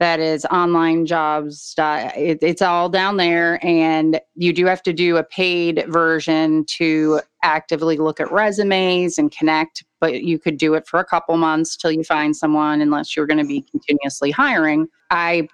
that 0.00 0.20
is 0.20 0.44
online 0.46 1.06
jobs 1.06 1.74
it, 1.78 2.38
it's 2.40 2.62
all 2.62 2.88
down 2.88 3.16
there 3.16 3.64
and 3.64 4.20
you 4.34 4.52
do 4.52 4.64
have 4.66 4.82
to 4.82 4.92
do 4.92 5.16
a 5.16 5.24
paid 5.24 5.84
version 5.88 6.64
to 6.66 7.20
actively 7.42 7.96
look 7.96 8.20
at 8.20 8.30
resumes 8.30 9.18
and 9.18 9.32
connect 9.32 9.84
but 10.00 10.22
you 10.22 10.38
could 10.38 10.58
do 10.58 10.74
it 10.74 10.86
for 10.86 11.00
a 11.00 11.04
couple 11.04 11.36
months 11.36 11.76
till 11.76 11.90
you 11.90 12.04
find 12.04 12.36
someone 12.36 12.80
unless 12.80 13.16
you're 13.16 13.26
going 13.26 13.38
to 13.38 13.44
be 13.44 13.62
continuously 13.62 14.30
hiring. 14.30 14.86
I 15.10 15.48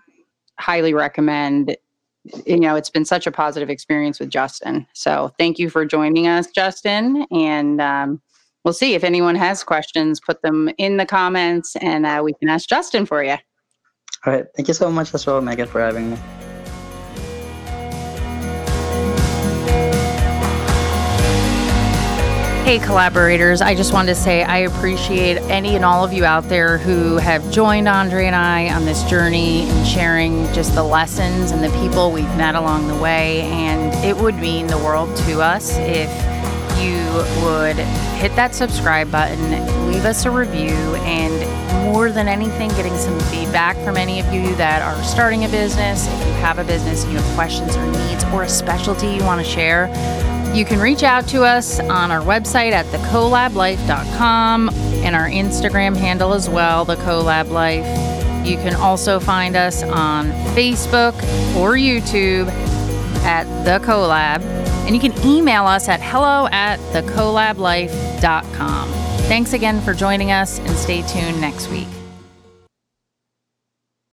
highly 0.59 0.95
recommend 0.95 1.77
you 2.47 2.59
know 2.59 2.75
it's 2.75 2.89
been 2.89 3.05
such 3.05 3.27
a 3.27 3.31
positive 3.31 3.69
experience 3.69 4.19
with 4.19 4.31
justin. 4.31 4.87
So 4.95 5.33
thank 5.39 5.59
you 5.59 5.69
for 5.69 5.85
joining 5.85 6.27
us 6.27 6.47
justin 6.49 7.27
and 7.31 7.81
um, 7.81 8.23
we'll 8.65 8.75
see 8.75 8.95
if 8.95 9.05
anyone 9.05 9.35
has 9.35 9.63
questions 9.63 10.21
put 10.21 10.41
them 10.43 10.71
in 10.79 10.97
the 10.97 11.07
comments 11.07 11.77
and 11.77 12.07
uh, 12.07 12.21
we 12.25 12.33
can 12.35 12.49
ask 12.49 12.69
justin 12.69 13.07
for 13.07 13.23
you 13.23 13.37
All 14.27 14.33
right. 14.33 14.47
Thank 14.57 14.69
you 14.69 14.75
so 14.75 14.91
much 14.91 15.13
as 15.13 15.27
well, 15.27 15.41
Megan, 15.43 15.67
for 15.67 15.83
having 15.83 16.11
me. 16.11 16.17
Hey, 22.65 22.79
collaborators, 22.79 23.61
I 23.61 23.75
just 23.75 23.93
wanted 23.93 24.15
to 24.15 24.15
say 24.15 24.43
I 24.43 24.59
appreciate 24.61 25.37
any 25.51 25.77
and 25.77 25.85
all 25.85 26.03
of 26.03 26.15
you 26.15 26.25
out 26.25 26.49
there 26.49 26.79
who 26.79 27.19
have 27.19 27.53
joined 27.53 27.87
Andre 27.87 28.25
and 28.25 28.35
I 28.35 28.75
on 28.75 28.87
this 28.87 29.03
journey 29.05 29.69
and 29.69 29.87
sharing 29.87 30.51
just 30.55 30.75
the 30.75 30.83
lessons 30.83 31.51
and 31.51 31.63
the 31.63 31.69
people 31.79 32.11
we've 32.11 32.25
met 32.39 32.55
along 32.55 32.89
the 32.89 32.97
way. 32.97 33.43
And 33.43 33.93
it 34.03 34.17
would 34.17 34.37
mean 34.37 34.69
the 34.69 34.79
world 34.79 35.15
to 35.27 35.43
us 35.43 35.77
if 35.77 36.09
you 36.79 37.03
would 37.45 37.77
hit 38.17 38.35
that 38.37 38.55
subscribe 38.55 39.11
button, 39.11 39.51
leave 39.91 40.05
us 40.05 40.25
a 40.25 40.31
review, 40.31 40.75
and 41.05 41.85
more 41.85 42.11
than 42.11 42.29
anything, 42.29 42.69
getting 42.71 42.97
some 42.97 43.19
feedback 43.31 43.77
from 43.85 43.97
any 43.97 44.21
of 44.21 44.33
you 44.33 44.55
that 44.57 44.83
are 44.83 45.03
starting 45.05 45.45
a 45.45 45.49
business. 45.49 46.07
If 46.07 46.27
you 46.27 46.33
have 46.35 46.59
a 46.59 46.65
business, 46.65 47.05
and 47.05 47.13
you 47.13 47.19
have 47.19 47.35
questions 47.35 47.77
or 47.77 47.87
needs, 47.87 48.25
or 48.25 48.43
a 48.43 48.49
specialty 48.49 49.09
you 49.09 49.23
want 49.25 49.45
to 49.45 49.51
share, 49.51 49.89
you 50.55 50.65
can 50.65 50.79
reach 50.79 51.03
out 51.03 51.27
to 51.29 51.43
us 51.43 51.81
on 51.81 52.11
our 52.11 52.21
website 52.21 52.73
at 52.73 52.87
thecolablife.com 52.87 54.69
and 54.71 55.17
our 55.17 55.29
Instagram 55.29 55.97
handle 55.97 56.33
as 56.33 56.49
well, 56.49 56.85
the 56.85 56.97
Colab 56.97 57.51
Life. 57.51 57.85
You 58.47 58.57
can 58.57 58.75
also 58.75 59.19
find 59.19 59.57
us 59.57 59.83
on 59.83 60.27
Facebook 60.55 61.15
or 61.57 61.73
YouTube 61.73 62.47
at 63.25 63.45
the 63.65 63.85
Colab, 63.85 64.43
and 64.87 64.95
you 64.95 65.01
can 65.01 65.13
email 65.27 65.65
us 65.65 65.89
at 65.89 66.01
hello 66.03 66.47
at 66.53 66.79
thecolablife.com. 66.93 68.89
Thanks 69.27 69.53
again 69.55 69.81
for 69.81 69.95
joining 69.95 70.31
us, 70.31 70.59
and 70.59 70.77
stay 70.77 71.03
tuned 71.03 71.41
next 71.41 71.69
week. 71.71 71.89